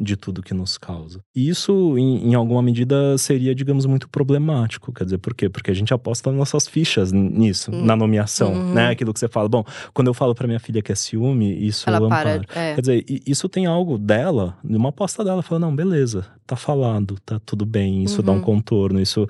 [0.01, 1.23] de tudo que nos causa.
[1.35, 4.91] E isso, em, em, alguma medida, seria, digamos, muito problemático.
[4.91, 5.47] Quer dizer, por quê?
[5.47, 7.85] Porque a gente aposta nossas fichas nisso, hum.
[7.85, 8.73] na nomeação, uhum.
[8.73, 8.89] né?
[8.89, 9.47] Aquilo que você fala.
[9.47, 12.41] Bom, quando eu falo para minha filha que é ciúme, isso Ela para.
[12.55, 12.75] É.
[12.75, 17.39] Quer dizer, isso tem algo dela, numa aposta dela, fala, não, beleza, tá falado, tá
[17.45, 18.25] tudo bem, isso uhum.
[18.25, 18.41] dá um uhum.
[18.41, 19.27] contorno, isso...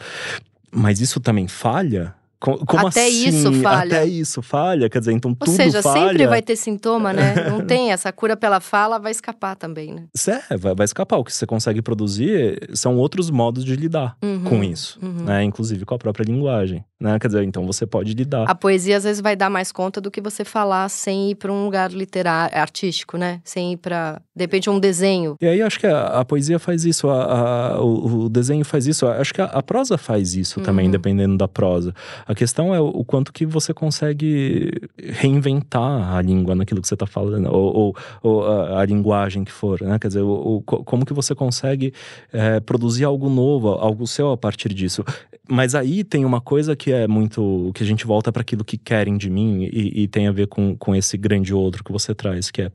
[0.74, 3.28] Mas isso também falha como até assim?
[3.28, 3.98] isso falha.
[3.98, 6.08] Até isso falha, quer dizer, então Ou tudo seja, falha.
[6.08, 7.36] sempre vai ter sintoma, né?
[7.50, 10.08] Não tem essa cura pela fala, vai escapar também, né?
[10.50, 11.18] É, vai, vai escapar.
[11.18, 15.26] O que você consegue produzir são outros modos de lidar uhum, com isso, uhum.
[15.26, 15.44] né?
[15.44, 17.18] Inclusive com a própria linguagem, né?
[17.18, 18.44] Quer dizer, então você pode lidar.
[18.48, 21.52] A poesia às vezes vai dar mais conta do que você falar sem ir para
[21.52, 23.42] um lugar literário, artístico, né?
[23.44, 25.36] Sem ir para, de repente, um desenho.
[25.42, 28.86] E aí acho que a, a poesia faz isso, a, a, o, o, desenho faz
[28.86, 29.08] isso.
[29.08, 30.66] Acho que a, prosa faz isso uhum.
[30.66, 31.94] também, dependendo da prosa.
[32.28, 37.08] A questão é o quanto que você consegue reinventar a língua naquilo que você está
[37.08, 38.48] falando, ou, ou, ou
[38.78, 39.98] a, linguagem que for, né?
[39.98, 41.94] Quer dizer, o, o, como que você consegue
[42.32, 45.04] é, produzir algo novo, algo seu a partir disso.
[45.50, 47.72] Mas aí tem uma coisa que é muito.
[47.74, 50.48] que a gente volta para aquilo que querem de mim e, e, tem a ver
[50.48, 52.72] com, com esse grande outro que você traz, que é,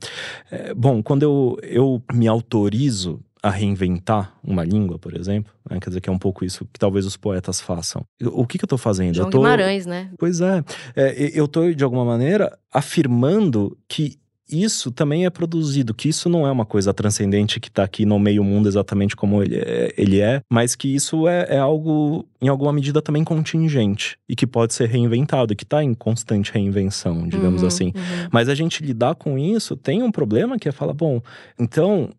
[0.51, 5.79] é bom, quando eu, eu me autorizo a reinventar uma língua, por exemplo, né?
[5.79, 8.03] quer dizer que é um pouco isso que talvez os poetas façam.
[8.21, 9.15] O que, que eu estou fazendo?
[9.15, 9.37] João eu tô...
[9.37, 10.11] Guimarães, né?
[10.17, 10.63] Pois é,
[10.95, 14.17] é eu estou de alguma maneira afirmando que
[14.49, 18.17] isso também é produzido, que isso não é uma coisa transcendente que está aqui no
[18.17, 22.47] meio mundo exatamente como ele é, ele é mas que isso é, é, algo, em
[22.47, 27.27] alguma medida, também contingente e que pode ser reinventado, e que está em constante reinvenção,
[27.27, 27.85] digamos uhum, assim.
[27.87, 28.29] Uhum.
[28.31, 31.21] Mas a gente lidar com isso tem um problema que é falar, bom,
[31.59, 32.09] então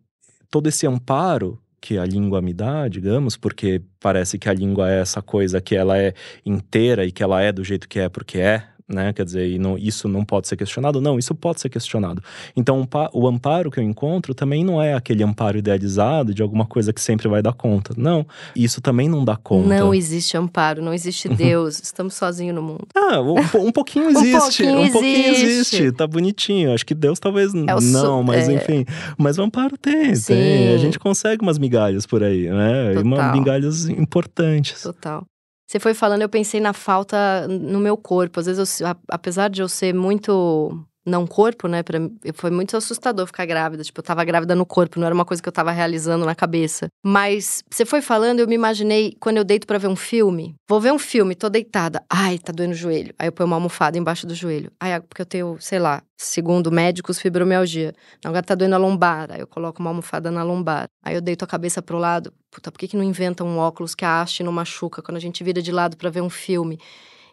[0.51, 4.99] todo esse amparo que a língua me dá, digamos, porque parece que a língua é
[4.99, 6.13] essa coisa que ela é
[6.45, 9.13] inteira e que ela é do jeito que é porque é, né?
[9.13, 10.99] Quer dizer, não, isso não pode ser questionado?
[10.99, 12.21] Não, isso pode ser questionado.
[12.55, 16.91] Então, o amparo que eu encontro também não é aquele amparo idealizado de alguma coisa
[16.91, 17.93] que sempre vai dar conta.
[17.95, 18.25] Não,
[18.55, 19.67] isso também não dá conta.
[19.67, 22.87] Não existe amparo, não existe Deus, estamos sozinhos no mundo.
[22.95, 24.63] Ah, um, um pouquinho existe.
[24.63, 25.75] um pouquinho, um pouquinho existe.
[25.75, 25.91] existe.
[25.91, 26.73] Tá bonitinho.
[26.73, 28.53] Acho que Deus talvez é não, mas é...
[28.53, 28.85] enfim.
[29.17, 30.33] Mas o amparo tem, Sim.
[30.33, 30.73] tem.
[30.73, 32.93] A gente consegue umas migalhas por aí, né?
[32.93, 33.01] Total.
[33.01, 34.81] E umas migalhas importantes.
[34.81, 35.25] Total.
[35.69, 38.39] Você foi falando, eu pensei na falta no meu corpo.
[38.39, 41.83] Às vezes, eu, apesar de eu ser muito não corpo, né?
[41.83, 41.99] Pra,
[42.33, 43.83] foi muito assustador ficar grávida.
[43.83, 46.35] Tipo, eu tava grávida no corpo, não era uma coisa que eu tava realizando na
[46.35, 46.87] cabeça.
[47.03, 50.55] Mas você foi falando, eu me imaginei quando eu deito para ver um filme.
[50.67, 52.03] Vou ver um filme, tô deitada.
[52.09, 53.13] Ai, tá doendo o joelho.
[53.17, 54.71] Aí eu ponho uma almofada embaixo do joelho.
[54.79, 57.93] Ai, porque eu tenho, sei lá, segundo médicos, fibromialgia.
[58.23, 59.31] Agora tá doendo a lombar.
[59.31, 60.87] Aí eu coloco uma almofada na lombar.
[61.03, 62.33] Aí eu deito a cabeça pro lado.
[62.51, 65.21] Puta, por que, que não inventam um óculos que a haste não machuca quando a
[65.21, 66.79] gente vira de lado para ver um filme?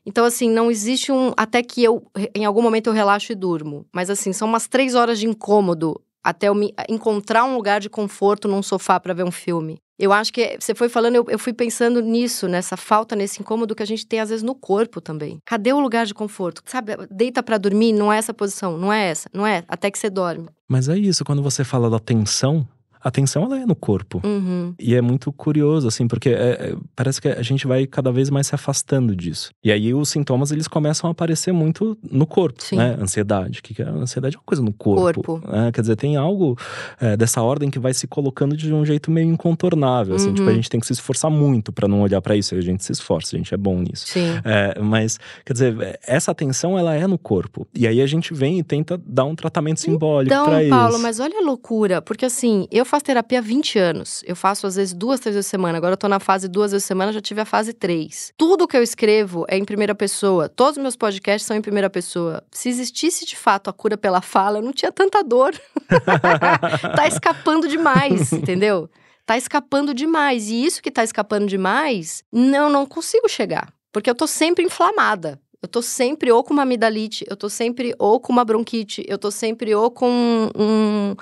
[0.07, 1.33] Então, assim, não existe um.
[1.37, 3.85] Até que eu, em algum momento, eu relaxo e durmo.
[3.93, 7.89] Mas, assim, são umas três horas de incômodo até eu me, encontrar um lugar de
[7.89, 9.79] conforto num sofá para ver um filme.
[9.97, 13.77] Eu acho que você foi falando, eu, eu, fui pensando nisso, nessa falta, nesse incômodo
[13.77, 15.39] que a gente tem às vezes no corpo também.
[15.47, 16.63] Cadê o lugar de conforto?
[16.67, 19.99] Sabe, deita para dormir, não é essa posição, não é essa, não é, até que
[19.99, 20.49] você dorme.
[20.69, 22.67] Mas é isso, quando você fala da tensão,
[23.07, 24.21] a tensão ela é no corpo.
[24.25, 24.75] Uhum.
[24.81, 28.31] E é muito curioso, assim, porque é, é, parece que a gente vai cada vez
[28.31, 29.51] mais se afastando disso.
[29.63, 32.75] E aí os sintomas, eles começam a aparecer muito no corpo, Sim.
[32.75, 32.99] né?
[33.01, 33.63] Ansiedade.
[33.63, 33.89] Que, que é?
[33.89, 35.23] Ansiedade é uma coisa no corpo.
[35.23, 35.49] corpo.
[35.49, 35.71] Né?
[35.71, 36.59] Quer dizer, tem algo
[37.01, 40.31] é, dessa ordem que vai se colocando de um jeito meio incontornável, assim.
[40.31, 40.35] Uhum.
[40.35, 40.57] Tipo, a uhum.
[40.57, 42.57] gente tem que se esforçar muito para não olhar para isso.
[42.57, 44.09] A gente se esforça, a gente é bom nisso.
[44.09, 44.41] Sim.
[44.45, 47.69] É, mas, quer dizer, essa tensão, ela é no corpo.
[47.73, 50.71] E aí a gente vem e tenta dar um tratamento simbólico então, para isso.
[50.71, 52.03] Paulo, mas olha a loucura.
[52.03, 54.23] Porque assim, eu faço terapia há 20 anos.
[54.27, 55.79] Eu faço às vezes duas, três vezes por semana.
[55.79, 58.33] Agora eu tô na fase duas vezes por semana, já tive a fase três.
[58.37, 60.49] Tudo que eu escrevo é em primeira pessoa.
[60.49, 62.43] Todos os meus podcasts são em primeira pessoa.
[62.51, 65.55] Se existisse de fato a cura pela fala, eu não tinha tanta dor.
[66.97, 68.89] tá escapando demais, entendeu?
[69.25, 70.49] Tá escapando demais.
[70.49, 73.73] E isso que tá escapando demais, não, não consigo chegar.
[73.93, 75.41] Porque eu tô sempre inflamada.
[75.63, 79.19] Eu tô sempre ou com uma amidalite, eu tô sempre ou com uma bronquite, eu
[79.19, 81.17] tô sempre ou com um,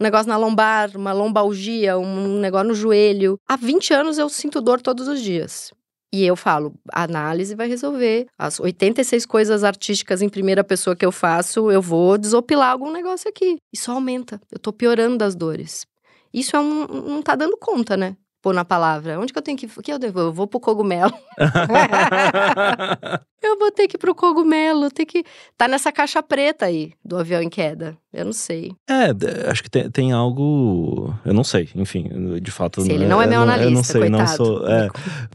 [0.00, 3.38] um negócio na lombar, uma lombalgia, um negócio no joelho.
[3.46, 5.70] Há 20 anos eu sinto dor todos os dias.
[6.12, 8.26] E eu falo, a análise vai resolver.
[8.36, 13.28] As 86 coisas artísticas em primeira pessoa que eu faço, eu vou desopilar algum negócio
[13.28, 13.58] aqui.
[13.72, 14.40] Isso aumenta.
[14.50, 15.86] Eu tô piorando das dores.
[16.32, 18.16] Isso é um, não tá dando conta, né?
[18.42, 19.20] pôr na palavra?
[19.20, 19.66] Onde que eu tenho que.
[19.66, 20.18] O que eu devo?
[20.18, 21.12] Eu vou pro cogumelo.
[23.42, 25.24] eu vou ter que ir pro cogumelo, ter que.
[25.56, 27.96] Tá nessa caixa preta aí do avião em queda.
[28.12, 28.72] Eu não sei.
[28.88, 31.14] É, acho que tem, tem algo.
[31.24, 32.82] Eu não sei, enfim, de fato.
[32.82, 34.22] Se ele não é meu analista, eu não sei, coitado.
[34.22, 34.68] não sou.
[34.68, 34.88] É,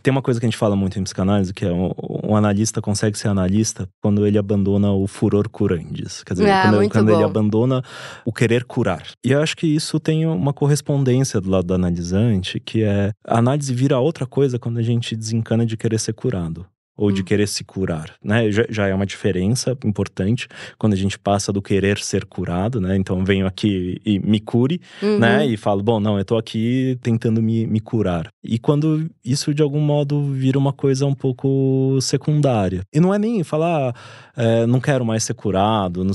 [0.03, 1.91] tem uma coisa que a gente fala muito em psicanálise, que é um,
[2.23, 6.23] um, analista consegue ser analista quando ele abandona o furor curandes.
[6.23, 7.81] Quer dizer, ah, quando, quando ele abandona
[8.25, 9.03] o querer curar.
[9.23, 13.39] E eu acho que isso tem uma correspondência do lado do analisante, que é a
[13.39, 16.65] análise vira outra coisa quando a gente desencana de querer ser curado
[16.97, 17.25] ou de hum.
[17.25, 18.49] querer se curar, né?
[18.51, 22.95] Já, já, é uma diferença importante quando a gente passa do querer ser curado, né?
[22.95, 25.19] Então venho aqui e me cure, uhum.
[25.19, 25.45] né?
[25.45, 28.29] E falo, bom, não, eu tô aqui tentando me, me curar.
[28.43, 32.81] E quando isso de algum modo vira uma coisa um pouco secundária.
[32.93, 33.93] E não é nem falar,
[34.35, 36.13] é, não quero mais ser curado, não,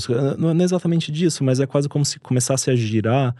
[0.53, 3.35] não é exatamente disso, mas é quase como se começasse a girar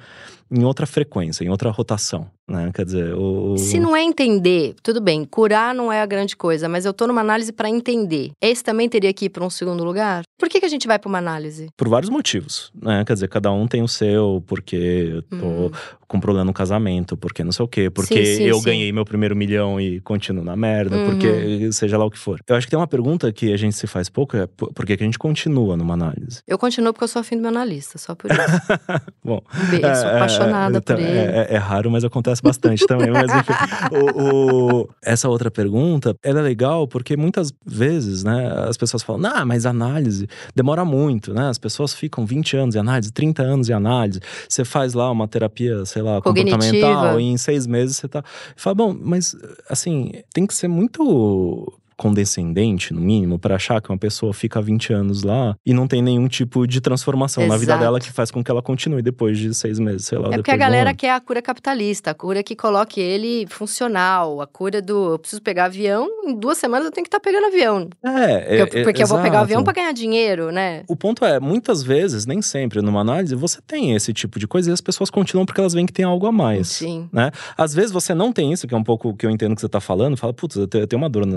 [0.52, 2.72] em outra frequência, em outra rotação, né?
[2.74, 3.58] Quer dizer, o...
[3.58, 7.08] Se não é entender, tudo bem, curar não é a grande coisa, mas eu tô
[7.08, 8.32] numa análise para entender.
[8.42, 10.24] Esse também teria que ir para um segundo lugar?
[10.38, 11.68] Por que, que a gente vai para uma análise?
[11.78, 13.04] Por vários motivos, né?
[13.06, 15.72] Quer dizer, cada um tem o seu, porque eu tô hum
[16.12, 18.66] com problema no casamento, porque não sei o quê, porque sim, sim, eu sim.
[18.66, 21.06] ganhei meu primeiro milhão e continuo na merda, uhum.
[21.06, 22.42] porque seja lá o que for.
[22.46, 24.92] Eu acho que tem uma pergunta que a gente se faz pouco, é por que,
[24.92, 26.42] a gente continua numa análise?
[26.46, 28.42] Eu continuo porque eu sou afim do meu analista, só por isso.
[29.24, 29.42] Bom.
[29.56, 31.18] Um beijo, é, sou apaixonada é, por então, ele.
[31.18, 33.12] É, é, raro, mas acontece bastante também.
[33.12, 33.54] Mas enfim,
[33.96, 39.32] o, o, essa outra pergunta, ela é legal porque muitas vezes, né, as pessoas falam,
[39.34, 41.48] ah, mas análise demora muito, né?
[41.48, 44.20] As pessoas ficam 20 anos em análise, 30 anos em análise.
[44.48, 46.58] Você faz lá uma terapia, sei sei lá, Cognitiva.
[46.58, 48.24] comportamental, e em seis meses você tá.
[48.56, 49.36] Fala, bom, mas
[49.70, 51.72] assim, tem que ser muito
[52.02, 56.02] condescendente, no mínimo, para achar que uma pessoa fica 20 anos lá e não tem
[56.02, 57.54] nenhum tipo de transformação Exato.
[57.54, 60.30] na vida dela que faz com que ela continue depois de seis meses, sei lá.
[60.30, 64.48] É porque a galera quer a cura capitalista, a cura que coloque ele funcional, a
[64.48, 67.46] cura do eu preciso pegar avião, em duas semanas eu tenho que estar tá pegando
[67.46, 67.88] avião.
[68.04, 70.84] É, porque, é, porque eu vou pegar o avião para ganhar dinheiro, né?
[70.88, 74.72] O ponto é, muitas vezes, nem sempre, numa análise, você tem esse tipo de coisa
[74.72, 76.70] e as pessoas continuam porque elas veem que tem algo a mais.
[76.70, 77.08] Sim.
[77.14, 77.30] Né?
[77.56, 79.62] Às vezes você não tem isso, que é um pouco o que eu entendo que
[79.62, 81.28] você tá falando, fala, putz, eu tenho uma dor,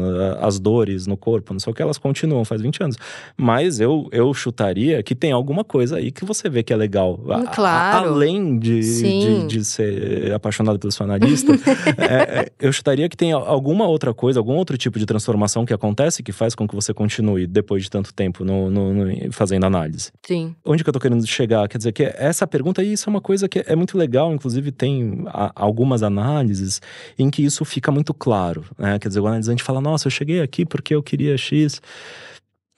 [0.41, 2.97] as as dores no corpo, não sei o que, elas continuam, faz 20 anos.
[3.37, 7.19] Mas eu, eu chutaria que tem alguma coisa aí que você vê que é legal.
[7.55, 8.07] Claro.
[8.07, 11.53] A, além de, de, de, ser apaixonado pelo seu analista,
[11.99, 15.73] é, é, eu chutaria que tem alguma outra coisa, algum outro tipo de transformação que
[15.73, 19.65] acontece que faz com que você continue depois de tanto tempo no, no, no fazendo
[19.65, 20.13] análise.
[20.27, 20.55] Sim.
[20.65, 21.69] Onde que eu tô querendo chegar?
[21.69, 24.71] Quer dizer, que essa pergunta, e isso é uma coisa que é muito legal, inclusive
[24.71, 25.25] tem
[25.55, 26.81] algumas análises
[27.19, 28.65] em que isso fica muito claro.
[28.79, 28.99] Né?
[28.99, 31.81] Quer dizer, o analisante fala, nossa, eu cheguei aqui porque eu queria X.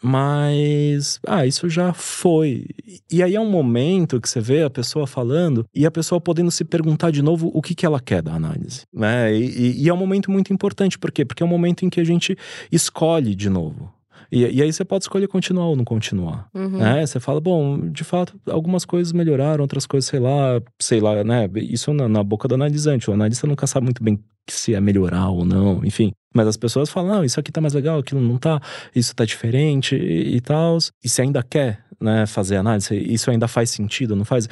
[0.02, 2.66] Mas, ah, isso já foi.
[3.10, 6.50] E aí é um momento que você vê a pessoa falando e a pessoa podendo
[6.50, 8.82] se perguntar de novo o que, que ela quer da análise.
[8.92, 9.34] Né?
[9.34, 11.24] E, e é um momento muito importante, por quê?
[11.24, 12.36] Porque é um momento em que a gente
[12.70, 13.95] escolhe de novo.
[14.30, 16.48] E, e, aí você pode escolher continuar ou não continuar.
[16.54, 16.78] Uhum.
[16.78, 17.06] Né?
[17.06, 21.48] Você fala, bom, de fato, algumas coisas melhoraram, outras coisas, sei lá, sei lá, né?
[21.56, 23.10] Isso na, na boca do analisante.
[23.10, 24.18] O analista nunca sabe muito bem
[24.48, 26.12] se é melhorar ou não, enfim.
[26.34, 28.60] Mas as pessoas falam, não, isso aqui tá mais legal, aquilo não tá,
[28.94, 30.78] isso tá diferente e, e tal.
[31.02, 34.48] E você ainda quer né, fazer análise, isso ainda faz sentido, não faz?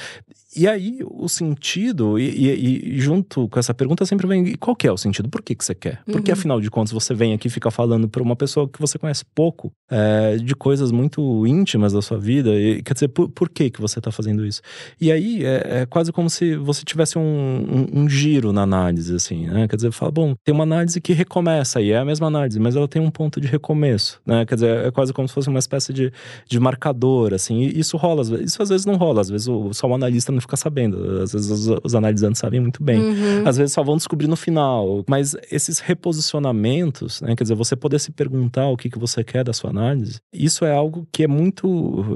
[0.57, 4.87] E aí, o sentido, e, e, e, junto com essa pergunta sempre vem: qual que
[4.87, 5.29] é o sentido?
[5.29, 6.01] Por que, que você quer?
[6.05, 6.39] Porque uhum.
[6.39, 9.25] afinal de contas você vem aqui e fica falando para uma pessoa que você conhece
[9.35, 12.51] pouco, é, de coisas muito íntimas da sua vida.
[12.55, 14.63] E, quer dizer, por, por que, que você está fazendo isso?
[15.01, 19.15] E aí é, é, quase como se você tivesse um, um, um, giro na análise,
[19.15, 19.67] assim, né?
[19.67, 22.77] Quer dizer, fala: bom, tem uma análise que recomeça, e é a mesma análise, mas
[22.77, 24.47] ela tem um ponto de recomeço, né?
[24.47, 26.13] Quer dizer, é quase como se fosse uma espécie de,
[26.49, 27.63] de marcador, assim.
[27.63, 30.44] E isso rola, isso às vezes não rola, às vezes o, só o analista não
[30.45, 31.23] ficar sabendo.
[31.23, 33.01] Às vezes os, os analisantes sabem muito bem.
[33.01, 33.47] Uhum.
[33.49, 35.05] Às vezes só vão descobrir no final.
[35.09, 37.35] Mas esses reposicionamentos, né?
[37.35, 40.65] Quer dizer, você poder se perguntar o que, que você quer da sua análise, isso
[40.65, 41.67] é algo que é muito.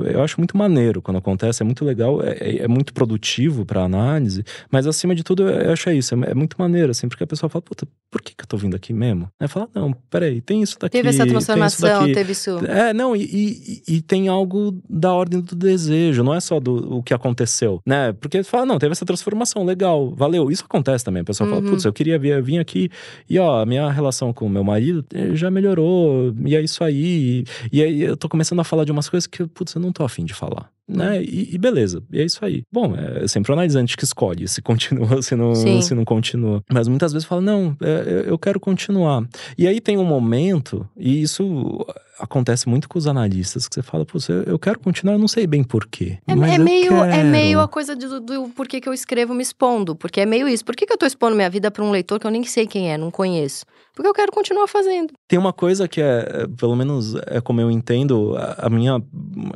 [0.04, 3.82] Eu acho muito maneiro quando acontece, é muito legal, é, é, é muito produtivo para
[3.82, 7.26] análise, mas acima de tudo eu acho isso, é, é, muito maneiro, assim, porque a
[7.26, 9.28] pessoa fala, puta, por que, que eu tô vindo aqui mesmo?
[9.40, 10.92] Aí fala, não, peraí, tem isso daqui.
[10.92, 12.58] Teve essa transformação, isso teve isso.
[12.66, 16.98] É, não, e, e, e, tem algo da ordem do desejo, não é só do
[16.98, 18.14] o que aconteceu, né?
[18.20, 20.50] Porque fala, não, teve essa transformação, legal, valeu.
[20.50, 21.22] Isso acontece também.
[21.22, 21.56] A pessoa uhum.
[21.56, 22.90] fala, putz, eu queria vir, vir aqui
[23.28, 26.82] e ó, a minha relação com o meu marido eh, já melhorou, e é isso
[26.84, 27.44] aí.
[27.72, 29.92] E, e aí eu tô começando a falar de umas coisas que, putz, eu não
[29.92, 31.22] tô afim de falar né?
[31.22, 32.62] E, e, beleza, e é isso aí.
[32.72, 36.64] Bom, é sempre o analisante que escolhe se continua, se não, se não continua.
[36.72, 39.28] Mas muitas vezes fala, não, é, eu quero continuar.
[39.56, 41.84] E aí tem um momento, e isso
[42.18, 45.46] acontece muito com os analistas, que você fala, pô, eu quero continuar, eu não sei
[45.46, 46.18] bem porquê.
[46.26, 47.04] É, mas é meio, quero.
[47.04, 49.94] é meio a coisa do, do porquê que eu escrevo me expondo.
[49.94, 50.64] Porque é meio isso.
[50.64, 52.66] Por que, que eu tô expondo minha vida para um leitor que eu nem sei
[52.66, 53.64] quem é, não conheço?
[53.94, 55.12] Porque eu quero continuar fazendo.
[55.26, 59.02] Tem uma coisa que é, pelo menos é como eu entendo, a, a minha,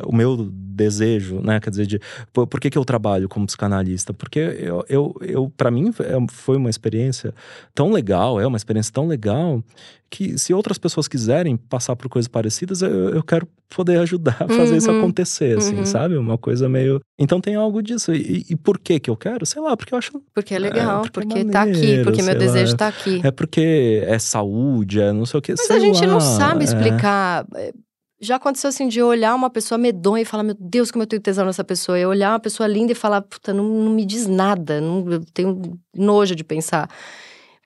[0.05, 1.61] o meu desejo, né?
[1.61, 2.01] Quer dizer, de
[2.33, 4.13] por, por que, que eu trabalho como psicanalista?
[4.13, 7.35] Porque eu, eu, eu para mim é, foi uma experiência
[7.75, 9.63] tão legal, é uma experiência tão legal
[10.13, 14.47] que se outras pessoas quiserem passar por coisas parecidas, eu, eu quero poder ajudar a
[14.47, 15.87] fazer uhum, isso acontecer, assim, uhum.
[15.87, 16.19] sabe?
[16.19, 17.01] Uma coisa meio.
[17.19, 18.13] Então tem algo disso.
[18.13, 19.47] E, e, por que que eu quero?
[19.47, 20.13] Sei lá, porque eu acho.
[20.35, 22.89] Porque é legal, é, porque, porque é maneiro, tá aqui, porque meu desejo lá, tá
[22.89, 23.21] aqui.
[23.25, 25.53] É porque é saúde, é não sei o que.
[25.53, 26.65] Mas a gente lá, não sabe é.
[26.65, 27.47] explicar.
[27.55, 27.73] É...
[28.21, 31.07] Já aconteceu assim de eu olhar uma pessoa medonha e falar, meu Deus, como eu
[31.07, 31.99] tenho tesão nessa pessoa.
[31.99, 35.25] E olhar uma pessoa linda e falar, puta, não, não me diz nada, não, eu
[35.33, 36.89] tenho nojo de pensar.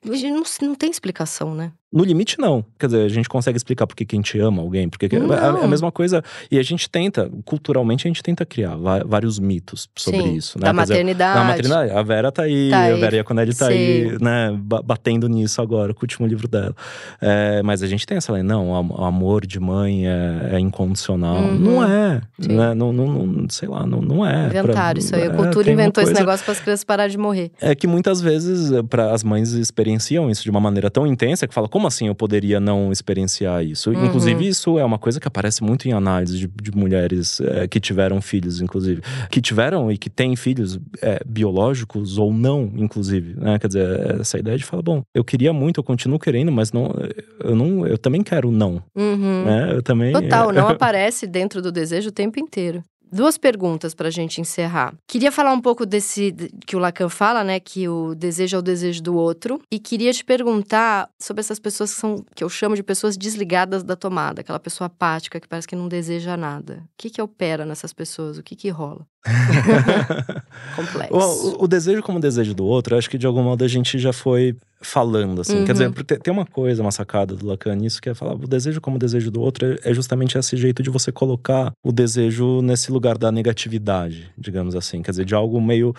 [0.03, 1.73] Não, não tem explicação, né?
[1.97, 2.63] No limite, não.
[2.79, 5.65] Quer dizer, a gente consegue explicar por que a gente ama alguém, porque é, é
[5.65, 6.23] a mesma coisa.
[6.51, 8.77] E a gente tenta, culturalmente, a gente tenta criar
[9.07, 10.67] vários mitos sobre Sim, isso, né?
[10.67, 11.33] Da maternidade.
[11.33, 11.91] Dizer, da maternidade.
[11.93, 13.73] A Vera tá aí, tá a Vera Iaconelli tá Sim.
[13.73, 16.77] aí, né, batendo nisso agora, com o último livro dela.
[17.19, 21.39] É, mas a gente tem essa lei, não, o amor de mãe é, é incondicional.
[21.39, 21.59] Uhum.
[21.59, 22.21] Não é.
[22.39, 22.75] Né?
[22.75, 24.49] Não, não, não, sei lá, não, não é.
[24.49, 25.23] Inventaram isso aí.
[25.23, 26.13] A é, cultura inventou coisa...
[26.13, 27.51] esse negócio para as crianças pararem de morrer.
[27.59, 31.55] É que muitas vezes para as mães experienciam isso de uma maneira tão intensa que
[31.55, 33.91] fala, como assim eu poderia não experienciar isso?
[33.91, 34.07] Uhum.
[34.07, 37.81] Inclusive, isso é uma coisa que aparece muito em análise de, de mulheres é, que
[37.81, 39.03] tiveram filhos, inclusive.
[39.31, 43.35] Que tiveram e que têm filhos é, biológicos ou não, inclusive.
[43.39, 43.59] Né?
[43.59, 46.95] Quer dizer, essa ideia de falar, bom, eu queria muito, eu continuo querendo, mas não,
[47.43, 48.83] eu, não, eu também quero não.
[48.95, 49.45] Uhum.
[49.45, 49.73] Né?
[49.73, 50.13] Eu também.
[50.13, 52.83] Total, não aparece dentro do desejo o tempo inteiro.
[53.17, 54.95] Duas perguntas para a gente encerrar.
[55.09, 56.35] Queria falar um pouco desse
[56.67, 60.13] que o Lacan fala, né, que o desejo é o desejo do outro, e queria
[60.13, 64.43] te perguntar sobre essas pessoas que são que eu chamo de pessoas desligadas da tomada,
[64.43, 66.83] aquela pessoa apática que parece que não deseja nada.
[66.85, 68.37] O que que opera nessas pessoas?
[68.37, 69.07] O que que rola?
[70.77, 71.57] Complexo.
[71.59, 74.13] O, o, desejo como desejo do outro, acho que de algum modo a gente já
[74.13, 75.59] foi falando, assim.
[75.59, 75.65] Uhum.
[75.65, 75.93] Quer dizer, uhum.
[75.93, 79.31] tem uma coisa, uma sacada do Lacan nisso, que é falar o desejo como desejo
[79.31, 83.33] do outro é, é justamente esse jeito de você colocar o desejo nesse lugar da
[83.33, 85.03] negatividade, digamos assim.
[85.03, 85.95] Quer dizer, de algo meio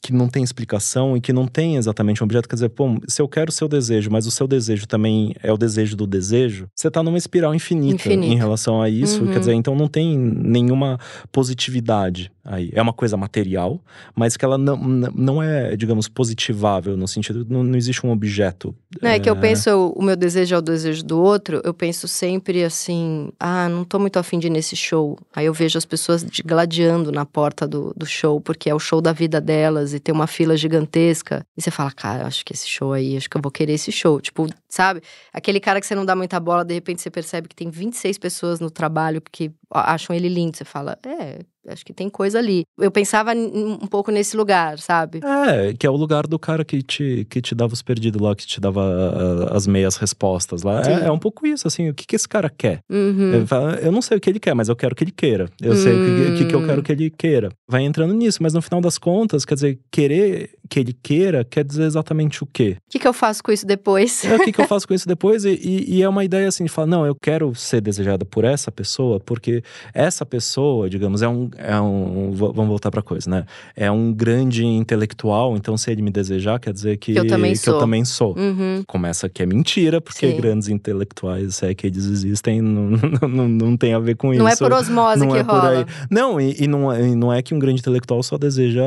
[0.00, 2.48] que não tem explicação e que não tem exatamente um objeto.
[2.48, 5.52] Quer dizer, pô, se eu quero o seu desejo, mas o seu desejo também é
[5.52, 8.32] o desejo do desejo, você tá numa espiral infinita, infinita.
[8.32, 9.24] em relação a isso.
[9.24, 9.32] Uhum.
[9.32, 10.98] Quer dizer, então não tem nenhuma
[11.32, 12.70] positividade aí.
[12.72, 13.80] É uma coisa material,
[14.14, 18.74] mas que ela não, não é, digamos, positivável no sentido, não, não existe um objeto.
[19.00, 21.74] Não, é, é que eu penso, o meu desejo é o desejo do outro, eu
[21.74, 25.18] penso sempre assim, ah, não tô muito afim de ir nesse show.
[25.34, 29.00] Aí eu vejo as pessoas gladiando na porta do, do show, porque é o show
[29.00, 31.44] da vida delas e tem uma fila gigantesca.
[31.56, 33.92] E você fala, cara, acho que esse show aí, acho que eu vou querer esse
[33.92, 34.20] show.
[34.20, 35.00] Tipo, sabe?
[35.32, 38.18] Aquele cara que você não dá muita bola, de repente você percebe que tem 26
[38.18, 40.56] pessoas no trabalho que acham ele lindo.
[40.56, 42.64] Você fala, é, acho que tem coisa ali.
[42.78, 45.20] Eu pensava um pouco nesse lugar, sabe?
[45.24, 48.34] É, que é o lugar do cara que te, que te dava os perdidos lá,
[48.34, 50.82] que te dava as meias respostas lá.
[50.82, 52.80] É, é, um pouco isso, assim, o que, que esse cara quer?
[52.90, 53.44] Uhum.
[53.82, 55.48] eu não sei o que ele quer, mas eu quero que ele queira.
[55.60, 55.76] Eu uhum.
[55.76, 57.50] sei o que, que, que eu quero que ele queira.
[57.68, 61.64] Vai entrando nisso, mas no final das contas, quer dizer, querer que ele queira quer
[61.64, 62.76] dizer exatamente o quê?
[62.86, 64.24] O que, que eu faço com isso depois?
[64.24, 65.44] É, o que, que eu faço com isso depois?
[65.44, 68.44] E, e, e, é uma ideia assim de falar, não, eu quero ser desejada por
[68.44, 69.62] essa pessoa, porque
[69.94, 71.50] essa pessoa, digamos, é um.
[71.56, 73.44] É um vamos voltar pra coisa, né?
[73.74, 77.52] É um grande intelectual, então se ele me desejar, quer dizer que, que eu também
[77.52, 77.74] que sou.
[77.74, 78.36] Eu também sou.
[78.36, 78.82] Uhum.
[78.86, 80.36] Começa que é mentira, porque Sim.
[80.36, 82.90] grandes intelectuais, se é que eles existem, não,
[83.22, 84.42] não, não, não tem a ver com não isso.
[84.42, 85.86] Não é por osmose não que é rola.
[86.10, 88.84] Não, e, e não, é, e não é que um grande intelectual só deseja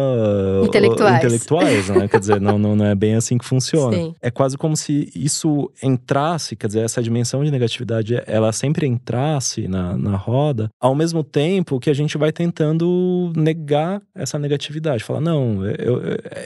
[0.63, 1.17] intelectuais.
[1.17, 2.07] intelectuais né?
[2.07, 3.95] Quer dizer, não, não, não é bem assim que funciona.
[3.95, 4.15] Sim.
[4.21, 9.67] É quase como se isso entrasse, quer dizer, essa dimensão de negatividade, ela sempre entrasse
[9.67, 15.03] na, na roda, ao mesmo tempo que a gente vai tentando negar essa negatividade.
[15.03, 16.01] Falar, não, eu,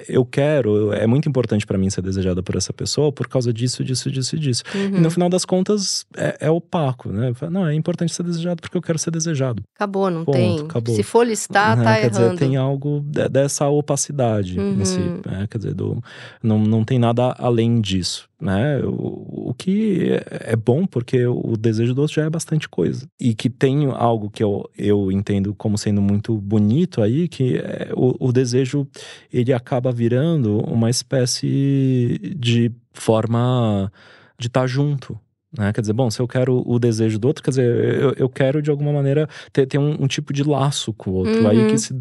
[0.07, 3.83] eu quero, é muito importante para mim ser desejada por essa pessoa por causa disso,
[3.83, 4.63] disso, disso e disso.
[4.73, 4.97] Uhum.
[4.97, 7.33] E no final das contas, é, é opaco, né?
[7.49, 9.63] Não, é importante ser desejado porque eu quero ser desejado.
[9.75, 10.59] Acabou, não Ponto, tem.
[10.61, 10.95] Acabou.
[10.95, 12.33] Se for listar, uhum, tá quer errando.
[12.33, 14.73] Dizer, tem algo dessa opacidade uhum.
[14.73, 14.75] em
[15.23, 15.29] si.
[15.29, 15.47] Né?
[15.49, 16.01] Quer dizer, do,
[16.41, 18.29] não, não tem nada além disso.
[18.39, 18.79] Né?
[18.83, 23.07] O, o que é bom porque o desejo do outro já é bastante coisa.
[23.19, 27.91] E que tem algo que eu, eu entendo como sendo muito bonito aí, que é,
[27.95, 28.87] o, o desejo
[29.31, 33.91] ele acaba virando uma espécie de forma
[34.37, 35.19] de estar tá junto,
[35.57, 35.71] né?
[35.71, 38.61] Quer dizer, bom, se eu quero o desejo do outro, quer dizer, eu, eu quero
[38.61, 41.41] de alguma maneira ter, ter um, um tipo de laço com o outro.
[41.41, 41.47] Uhum.
[41.47, 41.95] Aí que se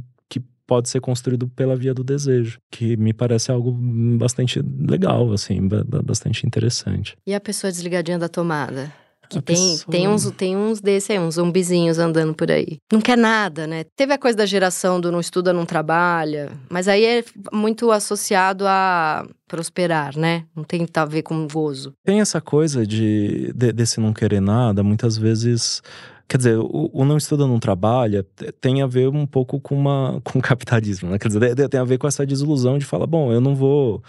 [0.66, 3.72] pode ser construído pela via do desejo, que me parece algo
[4.18, 5.68] bastante legal, assim,
[6.04, 7.16] bastante interessante.
[7.26, 8.92] E a pessoa desligadinha da tomada?
[9.28, 9.90] Que tem, pessoa...
[9.90, 12.78] tem, uns, tem uns desses aí, uns zumbizinhos andando por aí.
[12.92, 13.84] Não quer nada, né?
[13.96, 18.66] Teve a coisa da geração do não estuda, não trabalha, mas aí é muito associado
[18.66, 20.44] a prosperar, né?
[20.54, 21.92] Não tem a ver com gozo.
[22.04, 25.82] Tem essa coisa de, de desse não querer nada, muitas vezes
[26.26, 28.24] Quer dizer, o, o, não estuda, não trabalha
[28.60, 31.18] tem a ver um pouco com, uma, com o capitalismo, né?
[31.18, 34.02] Quer dizer, tem a ver com essa desilusão de falar, bom, eu não vou.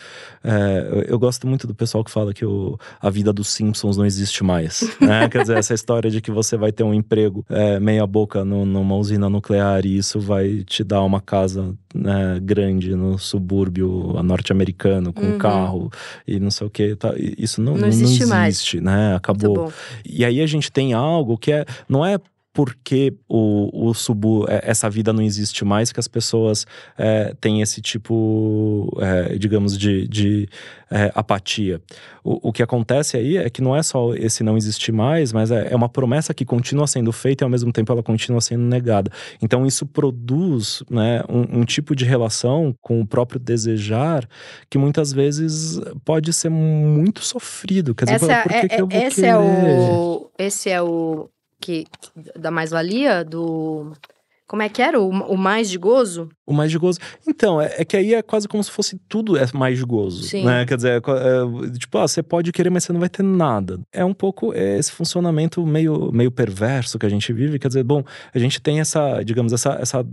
[0.44, 4.06] É, eu gosto muito do pessoal que fala que o, a vida dos Simpsons não
[4.06, 4.90] existe mais.
[5.00, 5.28] Né?
[5.30, 9.30] Quer dizer, essa história de que você vai ter um emprego é, meia-boca numa usina
[9.30, 15.36] nuclear e isso vai te dar uma casa né, grande no subúrbio norte-americano com uhum.
[15.36, 15.92] um carro
[16.28, 16.96] e não sei o que.
[16.96, 18.98] Tá, isso não, não existe, não existe mais.
[18.98, 19.16] né?
[19.16, 19.72] Acabou.
[20.06, 21.66] E aí a gente tem algo que é.
[21.88, 22.15] Não é
[22.56, 26.66] porque o, o subu, é, essa vida não existe mais, que as pessoas
[26.98, 30.48] é, têm esse tipo, é, digamos, de, de
[30.90, 31.82] é, apatia.
[32.24, 35.52] O, o, que acontece aí é que não é só esse não existir mais, mas
[35.52, 38.64] é, é, uma promessa que continua sendo feita e ao mesmo tempo ela continua sendo
[38.64, 39.12] negada.
[39.42, 44.26] Então isso produz né, um, um tipo de relação com o próprio desejar
[44.70, 47.94] que muitas vezes pode ser muito sofrido.
[47.94, 49.28] Quer dizer, Essa, por que, é, que eu vou esse querer?
[49.28, 51.30] É o, esse é o
[51.60, 51.86] que
[52.36, 53.94] da mais-valia do
[54.48, 55.02] como é que era?
[55.02, 56.30] O, o, mais de gozo?
[56.46, 57.00] O mais de gozo.
[57.28, 60.24] Então, é, é, que aí é quase como se fosse tudo é mais de gozo.
[60.24, 60.46] Sim.
[60.46, 60.66] Né?
[60.66, 63.80] Quer dizer, é, é, tipo, ah, você pode querer, mas você não vai ter nada.
[63.92, 67.58] É um pouco esse funcionamento meio, meio perverso que a gente vive.
[67.58, 70.06] Quer dizer, bom, a gente tem essa, digamos, essa, essa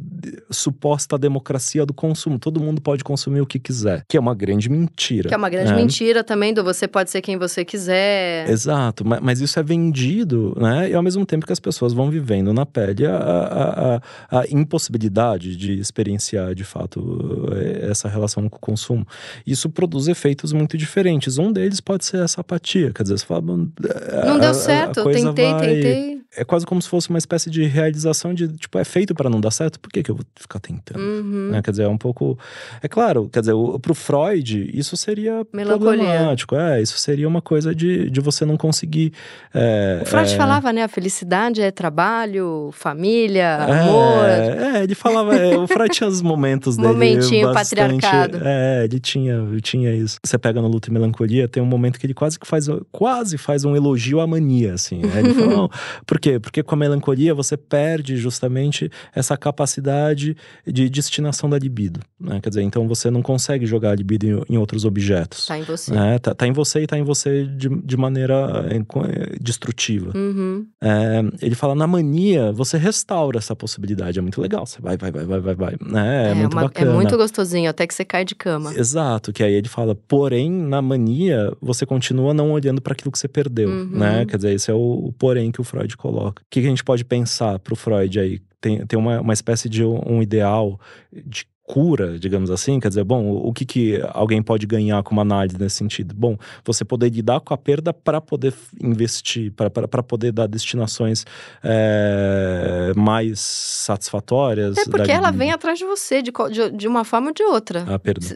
[0.50, 2.38] suposta democracia do consumo.
[2.38, 4.02] Todo mundo pode consumir o que quiser.
[4.08, 5.28] Que é uma grande mentira.
[5.28, 5.76] Que é uma grande né?
[5.76, 8.48] mentira também do você pode ser quem você quiser.
[8.48, 9.06] Exato.
[9.06, 10.88] Mas, mas, isso é vendido, né?
[10.88, 14.00] E ao mesmo tempo que as pessoas vão vivendo na pele a, a, a
[14.30, 19.06] a impossibilidade de experienciar de fato eh, essa relação com o consumo.
[19.46, 21.38] Isso produz efeitos muito diferentes.
[21.38, 23.42] Um deles pode ser essa apatia, quer dizer, você fala.
[23.42, 25.60] Não deu certo, eu tentei, vai...
[25.60, 29.28] tentei é quase como se fosse uma espécie de realização de, tipo, é feito para
[29.28, 31.00] não dar certo, por que, que eu vou ficar tentando?
[31.00, 31.50] Uhum.
[31.50, 31.60] Né?
[31.60, 32.38] Quer dizer, é um pouco.
[32.82, 36.04] É claro, quer dizer, o, pro Freud, isso seria Melancolia.
[36.04, 36.56] problemático.
[36.56, 39.12] É, isso seria uma coisa de, de você não conseguir.
[39.52, 40.36] É, o Freud é...
[40.36, 40.82] falava, né?
[40.82, 44.24] A felicidade é trabalho, família, é, amor.
[44.24, 45.36] É, ele falava.
[45.36, 46.88] É, o Freud tinha os momentos dele.
[46.88, 48.40] Momentinho bastante, patriarcado.
[48.42, 50.18] É, ele tinha, tinha isso.
[50.24, 53.36] Você pega no Luta e Melancolia, tem um momento que ele quase que faz, quase
[53.36, 55.00] faz um elogio à mania, assim.
[55.00, 55.18] Né?
[55.18, 55.70] Ele fala, não,
[56.06, 56.38] porque quê?
[56.38, 62.00] Porque com a melancolia você perde justamente essa capacidade de destinação da libido.
[62.18, 62.40] Né?
[62.40, 65.46] Quer dizer, então você não consegue jogar a libido em, em outros objetos.
[65.46, 65.92] Tá em você.
[65.92, 66.18] Né?
[66.18, 70.16] Tá, tá, em você e tá em você de, de maneira é, destrutiva.
[70.16, 70.66] Uhum.
[70.80, 74.18] É, ele fala, na mania, você restaura essa possibilidade.
[74.18, 74.64] É muito legal.
[74.64, 75.74] Você vai, vai, vai, vai, vai, vai.
[75.74, 76.90] É, é, é muito uma, bacana.
[76.90, 78.72] É muito gostosinho, até que você cai de cama.
[78.74, 83.18] Exato, que aí ele fala, porém, na mania, você continua não olhando para aquilo que
[83.18, 83.90] você perdeu, uhum.
[83.90, 84.24] né?
[84.26, 86.42] Quer dizer, esse é o, o porém que o Freud coloca coloca.
[86.42, 88.40] O que, a gente pode pensar para o Freud aí?
[88.60, 90.78] Tem, tem uma, uma espécie de um ideal
[91.12, 95.22] de cura, digamos assim, quer dizer, bom, o que, que alguém pode ganhar com uma
[95.22, 96.14] análise nesse sentido?
[96.14, 98.52] Bom, você poder lidar com a perda para poder
[98.82, 101.24] investir, para poder dar destinações
[101.62, 104.76] é, mais satisfatórias.
[104.76, 105.12] É porque da...
[105.14, 107.84] ela vem atrás de você, de, de, de uma forma ou de outra.
[107.94, 108.26] A perda.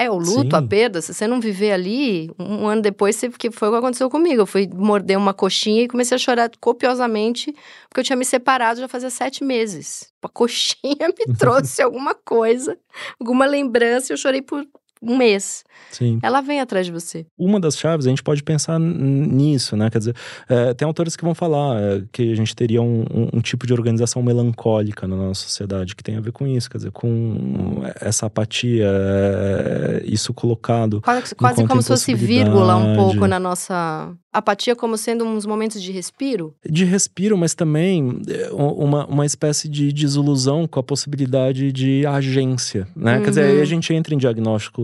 [0.00, 0.56] É, o luto, Sim.
[0.56, 4.08] a perda, se você não viver ali, um ano depois, que foi o que aconteceu
[4.08, 4.42] comigo.
[4.42, 7.52] Eu fui morder uma coxinha e comecei a chorar copiosamente,
[7.88, 10.12] porque eu tinha me separado já fazia sete meses.
[10.22, 12.78] A coxinha me trouxe alguma coisa,
[13.18, 14.64] alguma lembrança, e eu chorei por
[15.02, 15.64] um mês.
[15.90, 16.18] Sim.
[16.22, 17.26] Ela vem atrás de você.
[17.38, 19.90] Uma das chaves, a gente pode pensar nisso, né?
[19.90, 20.16] Quer dizer,
[20.48, 23.66] é, tem autores que vão falar é, que a gente teria um, um, um, tipo
[23.66, 27.82] de organização melancólica na nossa sociedade que tem a ver com isso, quer dizer, com
[28.00, 31.00] essa apatia, é, isso colocado.
[31.00, 35.82] Quase, quase como se fosse vírgula um pouco na nossa apatia como sendo uns momentos
[35.82, 36.54] de respiro?
[36.68, 38.20] De respiro, mas também
[38.52, 43.16] uma, uma espécie de desilusão com a possibilidade de agência, né?
[43.16, 43.22] Uhum.
[43.24, 43.64] Quer dizer, aí a uhum.
[43.64, 44.18] gente entra em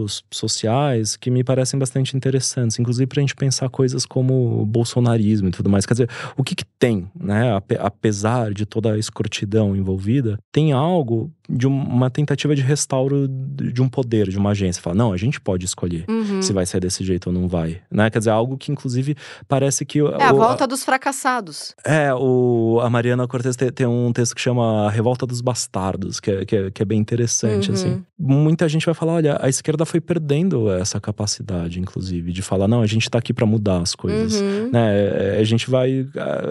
[0.05, 5.49] diagnósticos sociais que me parecem bastante interessantes, inclusive para a gente pensar coisas como bolsonarismo
[5.49, 5.87] e tudo mais.
[5.87, 7.61] Quer dizer, o que, que tem, né?
[7.79, 13.89] Apesar de toda a escrotidão envolvida, tem algo de uma tentativa de restauro de um
[13.89, 14.83] poder, de uma agência.
[14.83, 16.41] Fala, não, a gente pode escolher uhum.
[16.41, 17.81] se vai ser desse jeito ou não vai.
[17.91, 18.09] Né?
[18.09, 19.15] Quer dizer, algo que inclusive
[19.47, 20.01] parece que.
[20.01, 21.75] É a volta dos fracassados.
[21.85, 26.19] É, o, a Mariana Cortez tem, tem, um texto que chama A Revolta dos Bastardos,
[26.19, 27.75] que é, que é, que é bem interessante, uhum.
[27.75, 28.05] assim.
[28.19, 32.81] Muita gente vai falar: olha, a esquerda foi perdendo essa capacidade, inclusive, de falar, não,
[32.81, 34.41] a gente tá aqui para mudar as coisas.
[34.41, 34.71] Uhum.
[34.73, 35.37] Né?
[35.37, 36.07] É, a gente vai,